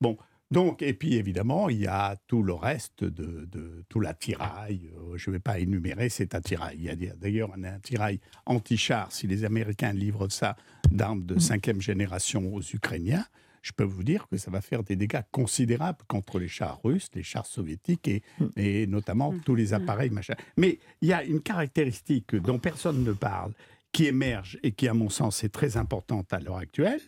Bon, 0.00 0.16
donc, 0.50 0.82
et 0.82 0.92
puis 0.92 1.14
évidemment, 1.14 1.68
il 1.68 1.78
y 1.80 1.86
a 1.86 2.16
tout 2.26 2.42
le 2.42 2.52
reste 2.52 3.02
de, 3.02 3.46
de 3.50 3.84
tout 3.88 3.98
l'attirail. 4.00 4.90
Je 5.16 5.30
ne 5.30 5.36
vais 5.36 5.40
pas 5.40 5.58
énumérer 5.58 6.08
cet 6.10 6.34
attirail. 6.34 6.76
Il 6.78 6.84
y 6.84 7.08
a 7.10 7.14
d'ailleurs 7.16 7.50
un 7.56 7.64
attirail 7.64 8.20
anti-char. 8.46 9.10
Si 9.10 9.26
les 9.26 9.44
Américains 9.44 9.92
livrent 9.92 10.28
ça 10.28 10.56
d'armes 10.92 11.24
de 11.24 11.38
cinquième 11.40 11.80
génération 11.80 12.54
aux 12.54 12.60
Ukrainiens, 12.62 13.24
je 13.64 13.72
peux 13.72 13.82
vous 13.84 14.04
dire 14.04 14.28
que 14.28 14.36
ça 14.36 14.50
va 14.50 14.60
faire 14.60 14.82
des 14.84 14.94
dégâts 14.94 15.22
considérables 15.32 16.04
contre 16.06 16.38
les 16.38 16.48
chars 16.48 16.80
russes, 16.84 17.08
les 17.14 17.22
chars 17.22 17.46
soviétiques 17.46 18.06
et, 18.08 18.22
et 18.56 18.86
notamment 18.86 19.34
tous 19.46 19.54
les 19.54 19.72
appareils 19.72 20.10
machin. 20.10 20.34
Mais 20.58 20.78
il 21.00 21.08
y 21.08 21.12
a 21.14 21.24
une 21.24 21.40
caractéristique 21.40 22.36
dont 22.36 22.58
personne 22.58 23.02
ne 23.02 23.12
parle 23.12 23.52
qui 23.90 24.04
émerge 24.06 24.58
et 24.62 24.72
qui, 24.72 24.86
à 24.86 24.92
mon 24.94 25.08
sens, 25.08 25.42
est 25.44 25.48
très 25.48 25.76
importante 25.78 26.30
à 26.32 26.40
l'heure 26.40 26.58
actuelle. 26.58 27.00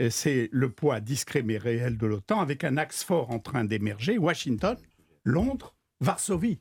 Euh, 0.00 0.10
C'est 0.10 0.48
le 0.50 0.70
poids 0.70 0.98
discret 1.00 1.42
mais 1.42 1.56
réel 1.58 1.96
de 1.98 2.06
l'OTAN 2.06 2.40
avec 2.40 2.64
un 2.64 2.76
axe 2.78 3.04
fort 3.04 3.30
en 3.30 3.38
train 3.38 3.64
d'émerger, 3.64 4.18
Washington, 4.18 4.76
Londres, 5.24 5.76
Varsovie. 6.00 6.58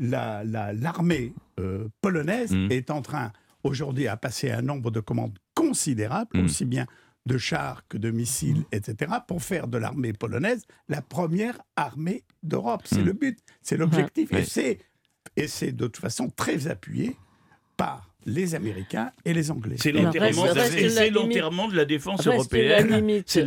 La- 0.00 0.42
la- 0.42 0.72
L'armée 0.72 1.32
euh, 1.60 1.88
polonaise 2.00 2.52
Mm. 2.52 2.72
est 2.72 2.90
en 2.90 3.02
train 3.02 3.32
aujourd'hui 3.62 4.08
à 4.08 4.16
passer 4.16 4.50
un 4.50 4.62
nombre 4.62 4.90
de 4.90 4.98
commandes 4.98 5.38
considérables, 5.54 6.36
Mm. 6.40 6.44
aussi 6.46 6.64
bien 6.64 6.86
de 7.26 7.38
chars 7.38 7.86
que 7.88 7.96
de 7.96 8.10
missiles, 8.10 8.64
etc., 8.72 9.12
pour 9.26 9.42
faire 9.42 9.66
de 9.66 9.78
l'armée 9.78 10.12
polonaise 10.12 10.64
la 10.88 11.00
première 11.02 11.60
armée 11.76 12.22
d'Europe. 12.42 12.82
C'est 12.84 13.00
Mm. 13.02 13.06
le 13.06 13.12
but, 13.14 13.38
c'est 13.62 13.76
l'objectif. 13.76 14.30
Ouais. 14.30 14.42
Et 14.42 14.44
c'est 14.44 14.78
et 15.36 15.48
c'est 15.48 15.72
de 15.72 15.86
toute 15.86 15.96
façon 15.96 16.28
très 16.28 16.68
appuyé 16.68 17.16
par 17.76 18.13
les 18.26 18.54
Américains 18.54 19.10
et 19.24 19.32
les 19.34 19.50
Anglais. 19.50 19.76
C'est 19.78 19.92
l'enterrement 19.92 21.68
de 21.68 21.76
la 21.76 21.84
défense 21.84 22.26
européenne. 22.26 23.22
C'est 23.26 23.44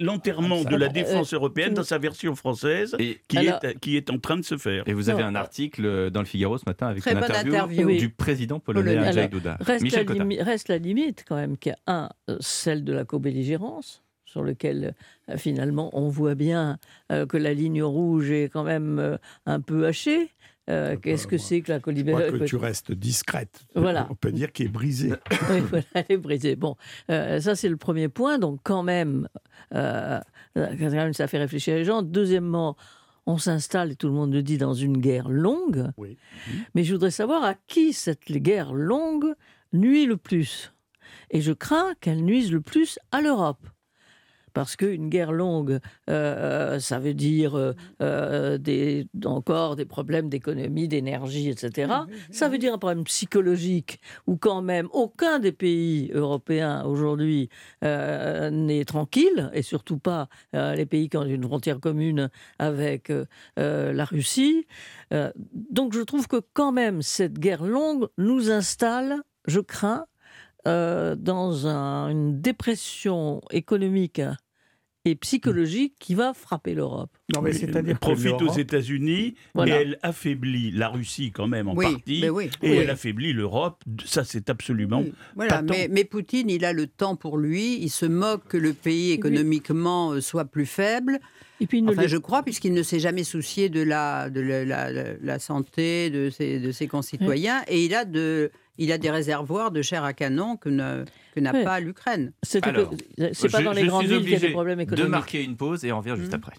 l'enterrement 0.00 0.64
de 0.64 0.76
la 0.76 0.86
Euh, 0.86 0.88
défense 0.88 1.32
euh, 1.32 1.36
européenne 1.36 1.74
dans 1.74 1.82
sa 1.82 1.98
version 1.98 2.34
française 2.34 2.94
Et, 2.98 3.18
qui, 3.28 3.38
Alors- 3.38 3.64
est, 3.64 3.78
qui 3.80 3.96
est 3.96 4.10
en 4.10 4.18
train 4.18 4.36
de 4.36 4.42
se 4.44 4.56
faire. 4.56 4.84
et 4.86 4.92
vous 4.92 5.10
avez 5.10 5.22
Non. 5.22 5.28
un 5.30 5.34
article 5.34 6.10
dans 6.10 6.20
le 6.20 6.26
Figaro 6.26 6.58
ce 6.58 6.64
matin 6.66 6.86
avec 6.88 7.02
Très 7.02 7.12
une 7.12 7.20
bonne 7.20 7.30
interview, 7.30 7.54
interview. 7.54 7.86
Oui. 7.86 7.98
du 7.98 8.08
président 8.08 8.60
polonais. 8.60 8.98
Andrzej 8.98 9.28
Duda. 9.30 9.56
Reste 9.60 9.68
la, 9.68 9.78
Michel 9.80 10.06
Cotta. 10.06 10.24
limi- 10.24 10.42
reste 10.42 10.68
la 10.68 10.78
limite 10.78 11.24
quand 11.28 11.36
même 11.36 11.56
qu'il 11.56 11.72
y 11.72 11.74
a 11.90 11.92
un, 11.92 12.10
euh, 12.30 12.36
celle 12.40 12.84
de 12.84 12.92
la 12.92 13.04
co-belligérance, 13.04 14.02
sur 14.24 14.42
lequel 14.42 14.94
euh, 15.30 15.36
finalement 15.38 15.90
on 15.92 16.08
voit 16.08 16.34
bien 16.34 16.78
euh, 17.12 17.26
que 17.26 17.36
la 17.36 17.54
ligne 17.54 17.82
rouge 17.82 18.30
est 18.30 18.48
quand 18.52 18.64
même 18.64 18.98
euh, 18.98 19.16
un 19.46 19.60
peu 19.60 19.86
hachée. 19.86 20.30
Euh, 20.68 20.96
Qu'est-ce 20.96 21.26
que 21.26 21.38
c'est 21.38 21.60
que 21.60 21.72
la 21.72 21.80
co-belligérance 21.80 22.38
que 22.38 22.44
tu 22.44 22.56
restes 22.56 22.92
discrète. 22.92 23.66
Voilà. 23.74 24.08
On 24.10 24.14
peut 24.14 24.32
dire 24.32 24.52
qu'il 24.52 24.66
est 24.66 24.70
brisé. 24.70 25.12
Oui, 25.50 25.60
voilà, 25.60 25.84
elle 25.94 26.04
est 26.08 26.16
brisée. 26.16 26.56
Bon, 26.56 26.76
euh, 27.10 27.40
ça 27.40 27.54
c'est 27.54 27.68
le 27.68 27.76
premier 27.76 28.08
point. 28.08 28.38
Donc 28.38 28.60
quand 28.64 28.82
même, 28.82 29.28
euh, 29.74 30.20
quand 30.54 30.90
même, 30.90 31.12
ça 31.12 31.28
fait 31.28 31.38
réfléchir 31.38 31.76
les 31.76 31.84
gens. 31.84 32.02
Deuxièmement, 32.02 32.76
on 33.26 33.38
s'installe, 33.38 33.92
et 33.92 33.96
tout 33.96 34.08
le 34.08 34.14
monde 34.14 34.32
le 34.32 34.42
dit, 34.42 34.58
dans 34.58 34.74
une 34.74 34.98
guerre 34.98 35.28
longue. 35.28 35.90
Oui. 35.96 36.16
Mais 36.74 36.84
je 36.84 36.92
voudrais 36.92 37.10
savoir 37.10 37.44
à 37.44 37.54
qui 37.54 37.92
cette 37.92 38.30
guerre 38.30 38.72
longue 38.72 39.34
nuit 39.72 40.06
le 40.06 40.16
plus. 40.16 40.72
Et 41.30 41.40
je 41.40 41.52
crains 41.52 41.94
qu'elle 42.00 42.24
nuise 42.24 42.52
le 42.52 42.60
plus 42.60 42.98
à 43.12 43.20
l'Europe. 43.20 43.66
Parce 44.56 44.74
qu'une 44.74 45.10
guerre 45.10 45.32
longue, 45.32 45.80
euh, 46.08 46.78
ça 46.80 46.98
veut 46.98 47.12
dire 47.12 47.54
euh, 47.58 47.74
euh, 48.00 48.56
des, 48.56 49.06
encore 49.26 49.76
des 49.76 49.84
problèmes 49.84 50.30
d'économie, 50.30 50.88
d'énergie, 50.88 51.50
etc. 51.50 51.92
Ça 52.30 52.48
veut 52.48 52.56
dire 52.56 52.72
un 52.72 52.78
problème 52.78 53.04
psychologique 53.04 54.00
où 54.26 54.36
quand 54.38 54.62
même 54.62 54.88
aucun 54.92 55.38
des 55.40 55.52
pays 55.52 56.10
européens 56.14 56.84
aujourd'hui 56.84 57.50
euh, 57.84 58.48
n'est 58.50 58.86
tranquille, 58.86 59.50
et 59.52 59.60
surtout 59.60 59.98
pas 59.98 60.28
euh, 60.54 60.74
les 60.74 60.86
pays 60.86 61.10
qui 61.10 61.18
ont 61.18 61.24
une 61.24 61.42
frontière 61.44 61.78
commune 61.78 62.30
avec 62.58 63.10
euh, 63.10 63.26
euh, 63.58 63.92
la 63.92 64.06
Russie. 64.06 64.66
Euh, 65.12 65.30
donc 65.70 65.92
je 65.92 66.00
trouve 66.00 66.28
que 66.28 66.40
quand 66.54 66.72
même 66.72 67.02
cette 67.02 67.38
guerre 67.38 67.62
longue 67.64 68.08
nous 68.16 68.50
installe, 68.50 69.16
je 69.46 69.60
crains, 69.60 70.06
euh, 70.66 71.14
dans 71.14 71.68
un- 71.68 72.08
une 72.08 72.40
dépression 72.40 73.40
économique 73.52 74.20
et 75.06 75.14
psychologique 75.14 75.94
qui 76.00 76.14
va 76.14 76.34
frapper 76.34 76.74
l'Europe. 76.74 77.10
Non, 77.34 77.40
mais 77.42 77.50
Oui, 77.52 77.56
c'est-à-dire 77.58 77.92
elle 77.92 77.98
profite 77.98 78.42
aux 78.42 78.52
États-Unis 78.52 79.34
Voilà. 79.54 79.78
et 79.78 79.82
elle 79.82 79.98
affaiblit 80.02 80.70
la 80.72 80.88
Russie 80.88 81.30
quand 81.32 81.46
même 81.46 81.68
en 81.68 81.74
Oui, 81.74 81.84
partie. 81.92 82.20
mais 82.22 82.28
oui, 82.30 82.50
Et 82.62 82.70
oui. 82.70 82.76
elle 82.76 82.90
affaiblit 82.90 83.32
l'Europe. 83.32 83.82
Ça, 84.04 84.24
c'est 84.24 84.50
absolument. 84.50 85.04
Voilà, 85.34 85.62
mais, 85.62 85.88
mais 85.90 86.04
Poutine, 86.04 86.50
il 86.50 86.64
a 86.64 86.72
le 86.72 86.86
temps 86.86 87.16
pour 87.16 87.38
lui. 87.38 87.78
Il 87.80 87.90
se 87.90 88.06
moque 88.06 88.48
que 88.48 88.56
le 88.56 88.72
pays 88.72 89.12
économiquement 89.12 90.12
euh, 90.12 90.20
soit 90.20 90.44
plus 90.44 90.66
faible. 90.66 91.18
Et 91.60 91.66
puis 91.66 91.82
Enfin, 91.88 92.02
le- 92.02 92.08
je 92.08 92.16
crois, 92.18 92.42
puisqu'il 92.42 92.74
ne 92.74 92.82
s'est 92.82 93.00
jamais 93.00 93.24
soucié 93.24 93.68
de 93.68 93.80
la, 93.82 94.28
de 94.28 94.40
la, 94.40 94.64
la- 94.64 94.92
la- 94.92 95.14
la 95.20 95.38
santé 95.38 96.10
de 96.10 96.30
ses, 96.30 96.58
de 96.60 96.70
ses 96.72 96.86
concitoyens. 96.86 97.62
Et 97.68 97.84
il 97.84 97.94
a, 97.94 98.04
de, 98.04 98.50
il 98.78 98.92
a 98.92 98.98
des 98.98 99.10
réservoirs 99.10 99.70
de 99.70 99.82
chair 99.82 100.04
à 100.04 100.12
canon 100.12 100.56
que 100.56 100.68
n'a 100.68 101.04
que 101.34 101.40
n'a 101.40 101.52
Oui. 101.52 101.64
pas 101.64 101.80
l'Ukraine. 101.80 102.32
c'est 102.42 102.60
que- 102.62 102.68
Alors, 102.70 102.94
c'est 103.32 103.50
pas 103.52 103.62
dans 103.62 103.72
les 103.72 103.86
grandes 103.86 104.06
villes 104.06 104.20
qu'il 104.22 104.30
y 104.30 104.36
a 104.36 104.38
des 104.38 104.50
problèmes 104.50 104.78
De 104.78 104.82
économiques. 104.84 105.10
marquer 105.10 105.44
une 105.44 105.56
pause 105.56 105.84
et 105.84 105.92
on 105.92 105.98
revient 105.98 106.14
juste 106.16 106.32
Mhm. 106.32 106.38
après. 106.38 106.52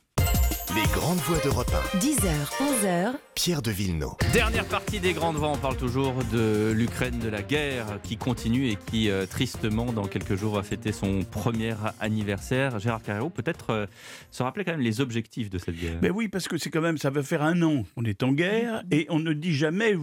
Les 0.75 0.83
grandes 0.93 1.17
voix 1.19 1.37
d'Europe 1.43 1.71
1. 1.95 1.97
10h, 1.97 2.51
11h, 2.59 3.13
Pierre 3.33 3.61
de 3.63 3.71
Villeneuve. 3.71 4.11
Dernière 4.33 4.65
partie 4.65 4.99
des 4.99 5.13
grandes 5.13 5.37
voix, 5.37 5.47
on 5.49 5.57
parle 5.57 5.77
toujours 5.77 6.13
de 6.31 6.71
l'Ukraine, 6.75 7.17
de 7.19 7.29
la 7.29 7.41
guerre 7.41 7.99
qui 8.03 8.17
continue 8.17 8.67
et 8.69 8.75
qui 8.75 9.09
euh, 9.09 9.25
tristement 9.25 9.85
dans 9.91 10.05
quelques 10.05 10.35
jours 10.35 10.53
va 10.55 10.61
fêter 10.63 10.91
son 10.91 11.23
premier 11.23 11.73
anniversaire. 11.99 12.79
Gérard 12.79 13.01
Carrero, 13.01 13.29
peut-être 13.29 13.69
euh, 13.71 13.85
se 14.31 14.43
rappeler 14.43 14.65
quand 14.65 14.71
même 14.71 14.81
les 14.81 15.01
objectifs 15.01 15.49
de 15.49 15.57
cette 15.57 15.75
guerre. 15.79 15.99
Ben 16.01 16.11
oui, 16.13 16.27
parce 16.27 16.47
que 16.47 16.57
c'est 16.57 16.69
quand 16.69 16.81
même, 16.81 16.97
ça 16.97 17.09
va 17.09 17.23
faire 17.23 17.41
un 17.43 17.59
an 17.63 17.83
qu'on 17.95 18.03
est 18.05 18.21
en 18.23 18.31
guerre 18.33 18.83
et 18.91 19.07
on 19.09 19.19
ne 19.19 19.33
dit 19.33 19.55
jamais 19.55 19.95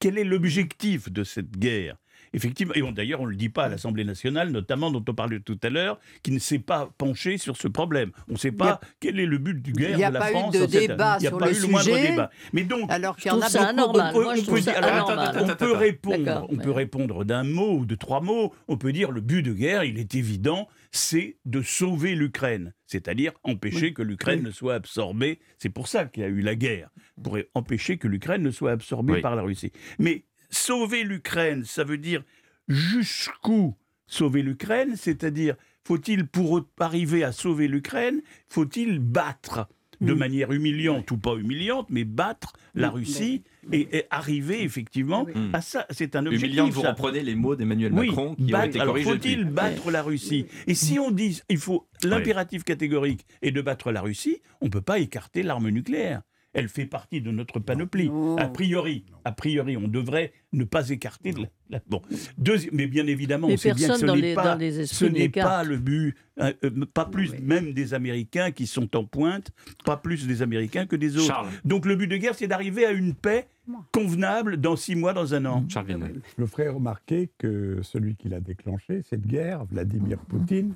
quel 0.00 0.18
est 0.18 0.24
l'objectif 0.24 1.10
de 1.12 1.22
cette 1.24 1.56
guerre? 1.58 1.96
Effectivement, 2.32 2.74
et 2.74 2.82
on- 2.82 2.92
d'ailleurs, 2.92 3.20
on 3.20 3.24
ne 3.26 3.30
le 3.30 3.36
dit 3.36 3.48
pas 3.48 3.64
à 3.64 3.68
l'Assemblée 3.68 4.04
nationale, 4.04 4.50
notamment 4.50 4.92
dont 4.92 5.04
on 5.08 5.14
parlait 5.14 5.40
tout 5.40 5.58
à 5.64 5.68
l'heure, 5.68 5.98
qui 6.22 6.30
ne 6.30 6.38
s'est 6.38 6.60
pas 6.60 6.88
penché 6.96 7.38
sur 7.38 7.56
ce 7.56 7.66
problème. 7.66 8.12
On 8.28 8.34
ne 8.34 8.38
sait 8.38 8.50
a- 8.50 8.52
pas 8.52 8.80
quel 9.00 9.18
est 9.18 9.26
le 9.26 9.38
but 9.38 9.60
du 9.60 9.72
guerre 9.72 9.90
il 9.94 9.98
y 9.98 10.04
a 10.04 10.10
de 10.10 10.14
la 10.14 10.20
pas 10.20 10.30
eu 10.30 10.34
France. 10.34 10.54
de 10.54 10.60
cette- 10.60 10.70
débat 10.90 11.16
Il 11.18 11.22
n'y 11.22 11.26
a 11.26 11.30
sur 11.30 11.38
pas 11.38 11.46
le 11.48 11.56
eu 11.56 11.60
le 11.60 11.66
moindre 11.66 11.86
sujet. 11.88 12.10
débat. 12.12 12.30
Mais 12.52 12.62
donc, 12.62 12.88
Alors 12.88 13.16
qu'il 13.16 13.32
y 13.32 13.34
en 13.34 13.40
a 13.40 13.48
ça 13.48 13.64
anormal. 13.70 14.12
on- 14.14 14.20
Moi, 14.22 14.32
on 14.32 14.34
je 14.36 14.40
peut 14.42 14.46
trouve 14.46 14.60
ça 14.60 14.70
dire- 14.72 14.84
alors, 14.84 15.10
anormal. 15.10 15.38
on 15.50 15.56
peut 15.56 15.72
répondre, 15.72 16.46
on 16.50 16.56
peut 16.56 16.70
répondre 16.70 17.24
d'un 17.24 17.42
mot 17.42 17.78
ou 17.78 17.84
de 17.84 17.96
trois 17.96 18.20
mots. 18.20 18.54
On 18.68 18.76
peut 18.76 18.92
dire 18.92 19.10
le 19.10 19.20
but 19.20 19.42
de 19.42 19.52
guerre, 19.52 19.82
il 19.82 19.98
est 19.98 20.14
évident, 20.14 20.68
c'est 20.92 21.36
de 21.44 21.62
sauver 21.62 22.14
l'Ukraine, 22.14 22.74
c'est-à-dire 22.86 23.32
empêcher 23.44 23.92
que 23.92 24.02
l'Ukraine 24.02 24.42
ne 24.42 24.50
soit 24.50 24.74
absorbée. 24.74 25.38
C'est 25.58 25.68
pour 25.68 25.86
ça 25.88 26.06
qu'il 26.06 26.22
y 26.22 26.26
a 26.26 26.28
eu 26.28 26.40
la 26.40 26.56
guerre, 26.56 26.90
pour 27.22 27.38
empêcher 27.54 27.96
que 27.98 28.08
l'Ukraine 28.08 28.42
ne 28.42 28.50
soit 28.50 28.72
absorbée 28.72 29.14
Oui. 29.14 29.20
par 29.20 29.36
la 29.36 29.42
Russie. 29.42 29.72
Mais 29.98 30.24
sauver 30.50 31.04
l'Ukraine, 31.04 31.64
ça 31.64 31.84
veut 31.84 31.98
dire 31.98 32.24
jusqu'où 32.68 33.76
sauver 34.06 34.42
l'Ukraine, 34.42 34.96
c'est-à-dire 34.96 35.54
faut-il 35.84 36.26
pour 36.26 36.66
arriver 36.78 37.24
à 37.24 37.32
sauver 37.32 37.68
l'Ukraine, 37.68 38.20
faut-il 38.48 38.98
battre 38.98 39.68
de 40.00 40.14
Mm. 40.14 40.18
manière 40.18 40.52
humiliante 40.52 41.10
ou 41.10 41.18
pas 41.18 41.34
humiliante, 41.36 41.86
mais 41.90 42.04
battre 42.04 42.52
la 42.74 42.88
Oui, 42.88 43.00
Russie 43.00 43.42
et, 43.72 43.98
et 43.98 44.04
arriver 44.10 44.62
effectivement 44.62 45.24
Oui. 45.26 45.32
Mm. 45.34 45.54
à 45.54 45.60
ça. 45.60 45.86
C'est 45.90 46.16
un 46.16 46.24
objectif. 46.26 46.46
Humiliant, 46.48 46.68
vous 46.68 46.82
ça. 46.82 46.90
reprenez 46.92 47.22
les 47.22 47.34
mots 47.34 47.54
d'Emmanuel 47.56 47.92
Oui, 47.92 48.06
Macron 48.08 48.34
qui 48.34 48.42
ont 48.44 48.46
battre- 48.48 48.66
été 48.68 48.80
alors 48.80 48.94
corrigés 48.94 49.10
faut-il 49.10 49.38
depuis. 49.40 49.50
battre 49.52 49.90
la 49.90 50.02
Russie 50.02 50.46
Et 50.66 50.74
si 50.74 50.98
on 50.98 51.10
dit 51.10 51.40
il 51.48 51.58
faut 51.58 51.86
l'impératif 52.02 52.64
catégorique 52.64 53.26
est 53.42 53.50
de 53.50 53.60
battre 53.60 53.92
la 53.92 54.00
Russie, 54.00 54.38
on 54.60 54.66
ne 54.66 54.70
peut 54.70 54.80
pas 54.80 54.98
écarter 54.98 55.42
l'arme 55.42 55.68
nucléaire. 55.68 56.22
Elle 56.52 56.68
fait 56.68 56.86
partie 56.86 57.20
de 57.20 57.30
notre 57.30 57.60
panoplie. 57.60 58.08
Non. 58.08 58.36
A 58.36 58.48
priori, 58.48 59.04
a 59.24 59.32
priori, 59.32 59.76
on 59.76 59.88
devrait 59.88 60.32
ne 60.52 60.64
pas 60.64 60.88
écarter. 60.90 61.32
de 61.32 61.42
la- 61.42 61.48
la- 61.70 61.82
bon, 61.88 62.02
Deuxi- 62.38 62.68
mais 62.72 62.86
bien 62.86 63.06
évidemment, 63.06 63.46
Mais 63.48 63.54
on 63.54 63.56
sait 63.56 63.72
bien 63.74 63.86
que 63.88 63.92
personne 63.92 64.00
ce 64.00 64.06
dans 64.06 64.16
n'est 64.16 64.34
pas, 64.34 64.58
ce 64.86 65.04
n'est 65.04 65.28
pas 65.28 65.62
le 65.64 65.76
but, 65.78 66.14
euh, 66.40 66.52
euh, 66.64 66.86
pas 66.92 67.04
plus 67.04 67.32
Oui. 67.32 67.42
même 67.42 67.72
des 67.72 67.94
Américains 67.94 68.50
qui 68.50 68.66
sont 68.66 68.96
en 68.96 69.04
pointe, 69.04 69.50
pas 69.84 69.96
plus 69.96 70.26
des 70.26 70.42
Américains 70.42 70.86
que 70.86 70.96
des 70.96 71.16
autres. 71.16 71.26
Charles, 71.26 71.48
Donc 71.64 71.86
le 71.86 71.96
but 71.96 72.06
de 72.08 72.16
guerre, 72.16 72.34
c'est 72.34 72.46
d'arriver 72.48 72.84
à 72.86 72.92
une 72.92 73.14
paix 73.14 73.46
convenable 73.92 74.56
dans 74.56 74.76
six 74.76 74.96
mois, 74.96 75.12
dans 75.12 75.34
un 75.34 75.44
an. 75.46 75.64
Charles 75.68 75.86
Villeneuve. 75.86 76.20
Je 76.38 76.44
ferai 76.44 76.68
remarquer 76.68 77.30
que 77.38 77.80
celui 77.82 78.16
qui 78.16 78.28
l'a 78.28 78.40
déclenché, 78.40 79.02
cette 79.08 79.26
guerre, 79.26 79.64
Vladimir 79.66 80.18
Poutine, 80.18 80.74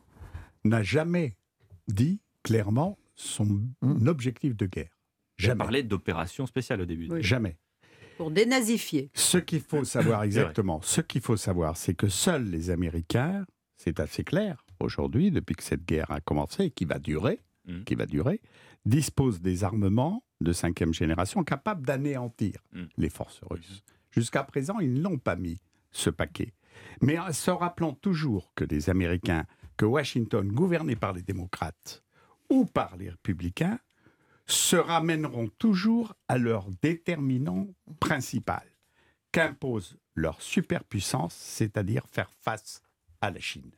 n'a 0.64 0.82
jamais 0.82 1.34
dit 1.88 2.20
clairement 2.42 2.98
son 3.16 3.60
objectif 4.06 4.56
de 4.56 4.66
guerre. 4.66 4.88
J'ai 5.36 5.48
Jamais. 5.48 5.58
parlé 5.58 5.82
d'opération 5.82 6.46
spéciale 6.46 6.80
au 6.80 6.84
début. 6.86 7.08
Oui. 7.10 7.22
Jamais. 7.22 7.56
Pour 8.16 8.30
dénazifier. 8.30 9.10
Ce 9.14 9.38
qu'il 9.38 9.60
faut 9.60 9.84
savoir 9.84 10.22
exactement, 10.22 10.80
ce 10.82 11.00
qu'il 11.00 11.20
faut 11.20 11.36
savoir, 11.36 11.76
c'est 11.76 11.94
que 11.94 12.08
seuls 12.08 12.44
les 12.44 12.70
Américains, 12.70 13.44
c'est 13.76 13.98
assez 14.00 14.24
clair 14.24 14.64
aujourd'hui, 14.80 15.30
depuis 15.30 15.54
que 15.54 15.62
cette 15.62 15.84
guerre 15.84 16.10
a 16.10 16.20
commencé 16.20 16.64
et 16.64 16.70
qui 16.70 16.84
va 16.84 16.98
durer, 16.98 17.40
Mhm. 17.66 17.84
qui 17.84 17.94
va 17.94 18.06
durer, 18.06 18.40
disposent 18.84 19.40
des 19.40 19.64
armements 19.64 20.22
de 20.40 20.52
cinquième 20.52 20.92
génération 20.92 21.42
capables 21.44 21.84
d'anéantir 21.86 22.60
Mhm. 22.72 22.88
les 22.98 23.08
forces 23.08 23.40
russes. 23.50 23.82
Jusqu'à 24.10 24.44
présent, 24.44 24.78
ils 24.80 25.00
n'ont 25.00 25.18
pas 25.18 25.34
mis 25.36 25.58
ce 25.90 26.10
paquet. 26.10 26.52
Mais 27.00 27.18
en 27.18 27.32
se 27.32 27.50
rappelant 27.50 27.92
toujours 27.94 28.52
que 28.54 28.64
les 28.64 28.90
Américains, 28.90 29.44
que 29.76 29.86
Washington, 29.86 30.46
gouverné 30.52 30.94
par 30.96 31.12
les 31.14 31.22
démocrates 31.22 32.02
ou 32.50 32.64
par 32.66 32.96
les 32.96 33.10
républicains, 33.10 33.78
se 34.46 34.76
ramèneront 34.76 35.48
toujours 35.58 36.14
à 36.28 36.36
leur 36.38 36.66
déterminant 36.82 37.66
principal 38.00 38.64
qu'impose 39.32 39.96
leur 40.14 40.40
superpuissance, 40.42 41.34
c'est-à-dire 41.34 42.06
faire 42.06 42.30
face 42.30 42.82
à 43.20 43.30
la 43.30 43.40
Chine. 43.40 43.72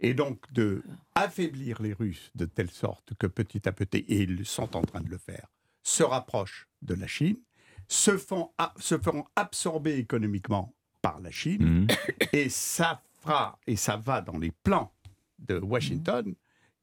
Et 0.00 0.14
donc 0.14 0.52
de 0.52 0.82
affaiblir 1.14 1.80
les 1.82 1.92
Russes 1.92 2.30
de 2.34 2.44
telle 2.44 2.70
sorte 2.70 3.14
que 3.18 3.26
petit 3.26 3.68
à 3.68 3.72
petit, 3.72 3.98
et 4.08 4.22
ils 4.22 4.44
sont 4.46 4.76
en 4.76 4.82
train 4.82 5.00
de 5.00 5.08
le 5.08 5.18
faire, 5.18 5.48
se 5.82 6.02
rapprochent 6.02 6.68
de 6.82 6.94
la 6.94 7.06
Chine, 7.06 7.38
se, 7.88 8.16
font, 8.18 8.50
a- 8.58 8.74
se 8.78 8.98
feront 8.98 9.24
absorber 9.34 9.96
économiquement 9.96 10.74
par 11.00 11.20
la 11.20 11.30
Chine, 11.30 11.62
Mhm. 11.62 11.86
et 12.32 12.48
ça 12.48 13.02
fera, 13.22 13.58
et 13.66 13.76
ça 13.76 13.96
va 13.96 14.20
dans 14.20 14.38
les 14.38 14.50
plans 14.52 14.92
de 15.38 15.58
Washington, 15.58 16.34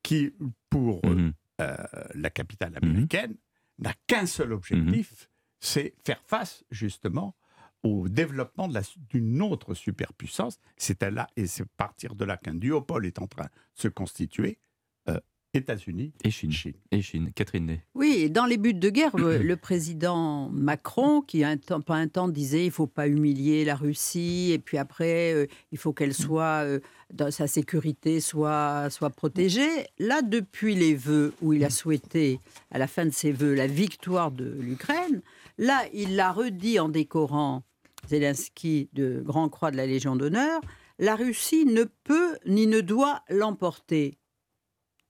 qui, 0.02 0.34
pour 0.70 1.06
Mhm. 1.06 1.34
Euh, 1.62 1.76
la 2.14 2.30
capitale 2.30 2.78
américaine, 2.82 3.36
n'a 3.80 3.94
qu'un 4.08 4.26
seul 4.26 4.54
objectif, 4.54 5.30
c'est 5.60 5.96
faire 6.06 6.22
face 6.26 6.64
justement 6.72 7.36
au 7.84 8.10
développement 8.10 8.70
d'une 9.10 9.42
autre 9.42 9.74
superpuissance. 9.74 10.60
C'est 10.76 11.04
à 11.04 11.12
là, 11.12 11.28
et 11.36 11.48
c'est 11.48 11.64
à 11.64 11.68
partir 11.78 12.16
de 12.16 12.26
là 12.26 12.38
qu'un 12.38 12.56
duopole 12.56 13.06
est 13.06 13.20
en 13.20 13.28
train 13.28 13.46
de 13.46 13.50
se 13.74 13.88
constituer, 13.88 14.60
États-Unis, 15.56 16.14
Et 16.24 16.32
Chine. 16.32 16.52
Chine. 16.52 16.74
Et 16.92 17.02
Chine. 17.02 17.32
Catherine 17.34 17.66
Ney. 17.66 17.82
Oui, 17.94 18.30
dans 18.30 18.46
les 18.46 18.58
buts 18.58 18.74
de 18.74 18.90
guerre, 18.90 19.16
le, 19.18 19.38
le 19.44 19.56
président 19.56 20.50
Macron, 20.50 21.22
qui 21.22 21.44
un 21.44 21.58
temps, 21.58 21.82
pas 21.82 21.96
un 21.96 22.08
temps 22.08 22.28
disait 22.28 22.66
il 22.66 22.72
faut 22.72 22.88
pas 22.88 23.08
humilier 23.08 23.66
la 23.66 23.76
Russie, 23.76 24.52
et 24.52 24.60
puis 24.60 24.78
après 24.78 25.34
euh, 25.34 25.46
il 25.72 25.78
faut 25.78 25.94
qu'elle 25.94 26.14
soit 26.14 26.64
euh, 26.64 26.80
dans 27.14 27.32
sa 27.32 27.48
sécurité 27.48 28.20
soit 28.20 28.90
soit 28.90 29.10
protégée. 29.10 29.88
Là, 30.00 30.22
depuis 30.22 30.76
les 30.76 30.96
vœux 30.96 31.34
où 31.42 31.54
il 31.54 31.64
a 31.64 31.70
souhaité 31.70 32.40
à 32.72 32.78
la 32.78 32.88
fin 32.88 33.06
de 33.06 33.12
ses 33.12 33.32
vœux 33.32 33.54
la 33.54 33.68
victoire 33.68 34.32
de 34.32 34.58
l'Ukraine, 34.60 35.22
là 35.58 35.84
il 35.94 36.16
l'a 36.16 36.32
redit 36.32 36.80
en 36.80 36.90
décorant 36.90 37.64
Zelensky 38.08 38.90
de 38.94 39.22
Grand 39.26 39.50
Croix 39.50 39.72
de 39.72 39.78
la 39.78 39.86
Légion 39.86 40.16
d'honneur. 40.16 40.62
La 41.00 41.16
Russie 41.16 41.66
ne 41.66 41.84
peut 42.04 42.38
ni 42.46 42.68
ne 42.68 42.82
doit 42.82 43.22
l'emporter. 43.30 44.18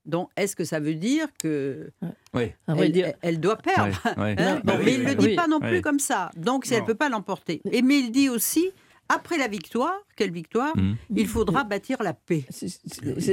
Donc, 0.06 0.30
est-ce 0.36 0.54
que 0.56 0.64
ça 0.64 0.80
veut 0.80 0.94
dire 0.94 1.26
que 1.38 1.90
Oui. 2.34 2.52
Elle, 2.68 2.92
dire, 2.92 3.12
elle 3.22 3.40
doit 3.40 3.56
perdre. 3.56 4.00
Hein 4.16 4.36
Bon, 4.56 4.60
bah 4.64 4.74
mais 4.78 4.84
oui, 4.84 4.94
il 4.94 5.00
ne 5.00 5.04
oui, 5.04 5.10
le 5.10 5.14
dit 5.16 5.26
oui. 5.26 5.34
pas 5.36 5.46
non 5.48 5.60
plus 5.60 5.76
Oui. 5.76 5.82
comme 5.82 5.98
ça. 5.98 6.30
Donc, 6.36 6.64
si 6.64 6.74
elle 6.74 6.82
ne 6.82 6.86
peut 6.86 6.94
pas 6.94 7.08
l'emporter. 7.08 7.60
Et 7.72 7.82
mais 7.82 7.98
il 7.98 8.10
dit 8.12 8.28
aussi, 8.28 8.70
après 9.08 9.36
la 9.38 9.48
victoire, 9.48 9.94
quelle 10.16 10.30
victoire 10.32 10.76
Mhm. 10.76 10.96
Il 11.16 11.26
faudra 11.28 11.64
bâtir 11.64 12.02
la 12.02 12.12
paix. 12.14 12.44
c'est 12.50 12.68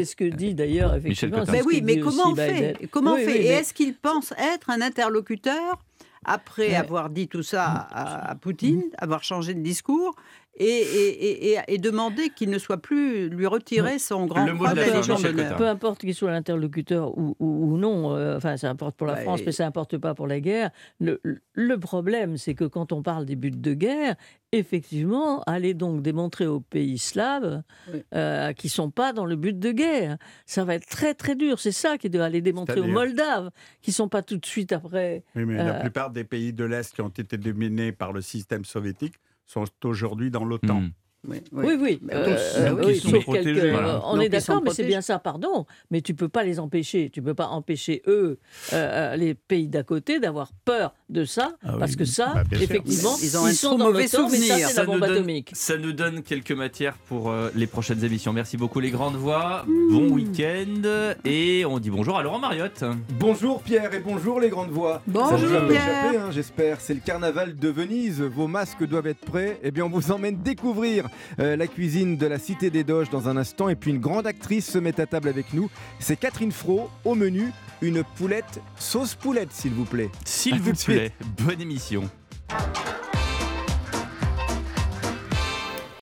ce 0.05 0.15
que 0.15 0.25
dit 0.25 0.53
d'ailleurs 0.55 0.93
effectivement. 0.95 1.43
Mais 1.51 1.61
oui, 1.63 1.81
mais 1.83 1.99
comment 1.99 2.31
on 2.31 2.35
fait. 2.35 2.75
Comment 2.91 3.13
on 3.13 3.17
fait 3.17 3.25
oui, 3.25 3.31
Et 3.37 3.39
mais- 3.39 3.45
est-ce 3.45 3.73
qu'il 3.73 3.95
pense 3.95 4.33
être 4.33 4.69
un 4.69 4.81
interlocuteur 4.81 5.79
après 6.25 6.69
Ouais. 6.69 6.75
avoir 6.75 7.09
dit 7.09 7.27
tout 7.27 7.43
ça 7.43 7.65
à, 7.65 8.31
à 8.31 8.35
Poutine, 8.35 8.83
avoir 8.97 9.23
changé 9.23 9.53
de 9.53 9.59
discours 9.61 10.15
et, 10.55 10.65
et, 10.65 11.53
et, 11.53 11.57
et 11.67 11.77
demander 11.79 12.29
qu'il 12.29 12.49
ne 12.51 12.57
soit 12.59 12.77
plus 12.81 13.27
lui 13.29 13.47
retirer 13.47 13.97
son 13.97 14.25
grand 14.27 14.45
Le 14.45 14.53
mot 14.53 14.67
de 14.67 14.75
la 14.75 14.85
fin. 14.85 15.55
Peu 15.57 15.67
importe 15.67 16.01
qu'il 16.01 16.13
soit 16.13 16.31
l'interlocuteur 16.31 17.17
ou, 17.17 17.35
ou- 17.39 17.73
ou 17.73 17.77
non, 17.77 18.15
euh, 18.15 18.37
enfin 18.37 18.55
ça 18.57 18.69
importe 18.69 18.95
pour 18.95 19.07
la 19.07 19.15
France, 19.17 19.41
et- 19.41 19.45
mais 19.45 19.51
ça 19.51 19.65
importe 19.65 19.97
pas 19.97 20.13
pour 20.13 20.27
la 20.27 20.39
guerre. 20.39 20.69
Le, 20.99 21.19
le 21.53 21.77
problème, 21.79 22.37
c'est 22.37 22.53
que 22.53 22.65
quand 22.65 22.91
on 22.91 23.01
parle 23.01 23.25
des 23.25 23.35
buts 23.35 23.49
de 23.51 23.73
guerre, 23.73 24.15
effectivement, 24.51 25.41
aller 25.43 25.73
donc 25.73 26.01
démontrer 26.01 26.45
aux 26.47 26.59
pays 26.59 26.97
slaves 26.99 27.63
Oui. 27.91 28.03
euh, 28.13 28.53
qui 28.53 28.69
sont 28.69 28.91
pas 28.91 29.11
dans 29.13 29.25
le 29.25 29.35
but 29.35 29.57
de 29.57 29.71
guerre, 29.71 30.17
ça 30.45 30.63
va 30.65 30.75
être 30.75 30.87
très 30.87 31.13
très 31.15 31.35
dur. 31.35 31.59
C'est 31.59 31.71
ça 31.71 31.97
qui 31.97 32.09
doit 32.09 32.25
aller 32.25 32.41
démontrer 32.41 32.79
aux 32.79 32.83
Moldaves 32.93 33.49
qui 33.81 33.91
sont 33.91 34.07
pas 34.07 34.21
tout 34.21 34.37
de 34.37 34.45
suite 34.45 34.71
après. 34.71 35.23
Oui, 35.35 35.45
mais 35.45 35.55
la 35.55 35.77
Euh, 35.77 35.79
plupart 35.81 36.11
des 36.11 36.23
pays 36.23 36.53
de 36.53 36.63
l'Est 36.63 36.93
qui 36.93 37.01
ont 37.01 37.09
été 37.09 37.37
dominés 37.37 37.91
par 37.91 38.13
le 38.13 38.21
système 38.21 38.65
soviétique 38.65 39.15
sont 39.45 39.65
aujourd'hui 39.83 40.31
dans 40.31 40.45
l'OTAN. 40.45 40.81
Hmm. 40.81 40.91
Oui, 41.27 41.37
Oui, 41.53 41.77
oui, 41.79 41.99
euh, 42.11 42.25
tous. 42.35 42.57
euh, 42.59 42.69
Donc, 42.71 42.79
oui, 42.85 42.93
ils 42.95 43.01
sont 43.01 43.09
sauf 43.11 43.23
protégés, 43.23 43.53
quelques- 43.61 43.71
voilà. 43.73 44.01
On 44.05 44.15
Donc, 44.15 44.25
est 44.25 44.29
d'accord, 44.29 44.61
mais 44.63 44.71
c'est 44.71 44.83
bien 44.83 44.99
ça, 45.01 45.19
pardon. 45.19 45.65
Mais 45.89 46.01
tu 46.01 46.13
peux 46.13 46.27
pas 46.27 46.43
les 46.43 46.59
empêcher. 46.59 47.09
Tu 47.09 47.21
peux 47.21 47.33
pas 47.33 47.47
empêcher 47.47 48.01
eux, 48.07 48.39
euh, 48.73 49.15
les 49.15 49.33
pays 49.33 49.67
d'à 49.69 49.83
côté, 49.83 50.19
d'avoir 50.19 50.51
peur 50.65 50.93
de 51.09 51.23
ça, 51.23 51.53
Ah 51.63 51.71
oui. 51.73 51.79
parce 51.79 51.95
que 51.95 52.03
ça, 52.05 52.33
Bah, 52.35 52.43
effectivement, 52.51 53.15
Ils 53.21 53.37
ont 53.37 53.45
un 53.45 53.53
sont 53.53 53.69
trop 53.69 53.77
dans 53.77 53.85
mauvais 53.85 54.07
ça, 54.07 54.17
souvenir. 54.17 54.41
c'est 54.55 54.61
la 54.63 54.67
Ça 54.69 54.81
nous, 54.83 54.91
bombe 54.91 54.99
donne, 55.01 55.11
atomique. 55.13 55.51
ça 55.53 55.77
nous 55.77 55.93
donne 55.93 56.23
quelques 56.23 56.51
matières 56.51 56.97
pour 57.07 57.29
euh, 57.31 57.49
les 57.55 57.67
prochaines 57.67 58.03
émissions. 58.03 58.33
Merci 58.33 58.57
beaucoup 58.57 58.79
les 58.81 58.91
grandes 58.91 59.15
voix. 59.15 59.65
Bon 59.91 60.09
week-end 60.09 61.13
et 61.23 61.63
on 61.65 61.79
dit 61.79 61.89
bonjour 61.89 62.17
à 62.17 62.23
Laurent 62.23 62.39
Mariotte. 62.39 62.83
Bonjour 63.19 63.61
Pierre 63.61 63.93
et 63.93 63.99
bonjour 63.99 64.39
les 64.39 64.49
grandes 64.49 64.71
voix. 64.71 65.01
Bonjour, 65.07 65.39
Ça 65.49 65.59
vous 65.59 65.67
Pierre. 65.69 65.87
échappé, 66.05 66.17
hein, 66.17 66.31
j'espère. 66.31 66.81
C'est 66.81 66.93
le 66.93 66.99
carnaval 66.99 67.55
de 67.55 67.69
Venise. 67.69 68.21
Vos 68.21 68.47
masques 68.47 68.83
doivent 68.85 69.07
être 69.07 69.19
prêts. 69.23 69.59
Eh 69.63 69.71
bien, 69.71 69.85
on 69.85 69.89
vous 69.89 70.11
emmène 70.11 70.37
découvrir 70.41 71.07
euh, 71.39 71.55
la 71.55 71.67
cuisine 71.67 72.17
de 72.17 72.25
la 72.27 72.39
Cité 72.39 72.69
des 72.69 72.83
Doges 72.83 73.09
dans 73.09 73.29
un 73.29 73.37
instant. 73.37 73.69
Et 73.69 73.75
puis 73.75 73.91
une 73.91 73.99
grande 73.99 74.27
actrice 74.27 74.69
se 74.69 74.77
met 74.77 74.99
à 74.99 75.05
table 75.05 75.29
avec 75.29 75.53
nous. 75.53 75.69
C'est 75.99 76.17
Catherine 76.17 76.51
Fro 76.51 76.89
au 77.05 77.15
menu. 77.15 77.51
Une 77.81 78.03
poulette 78.03 78.61
sauce 78.77 79.15
poulette, 79.15 79.51
s'il 79.51 79.73
vous 79.73 79.85
plaît. 79.85 80.09
S'il 80.23 80.59
vous 80.59 80.73
plaît, 80.73 81.11
bonne 81.45 81.59
émission. 81.59 82.09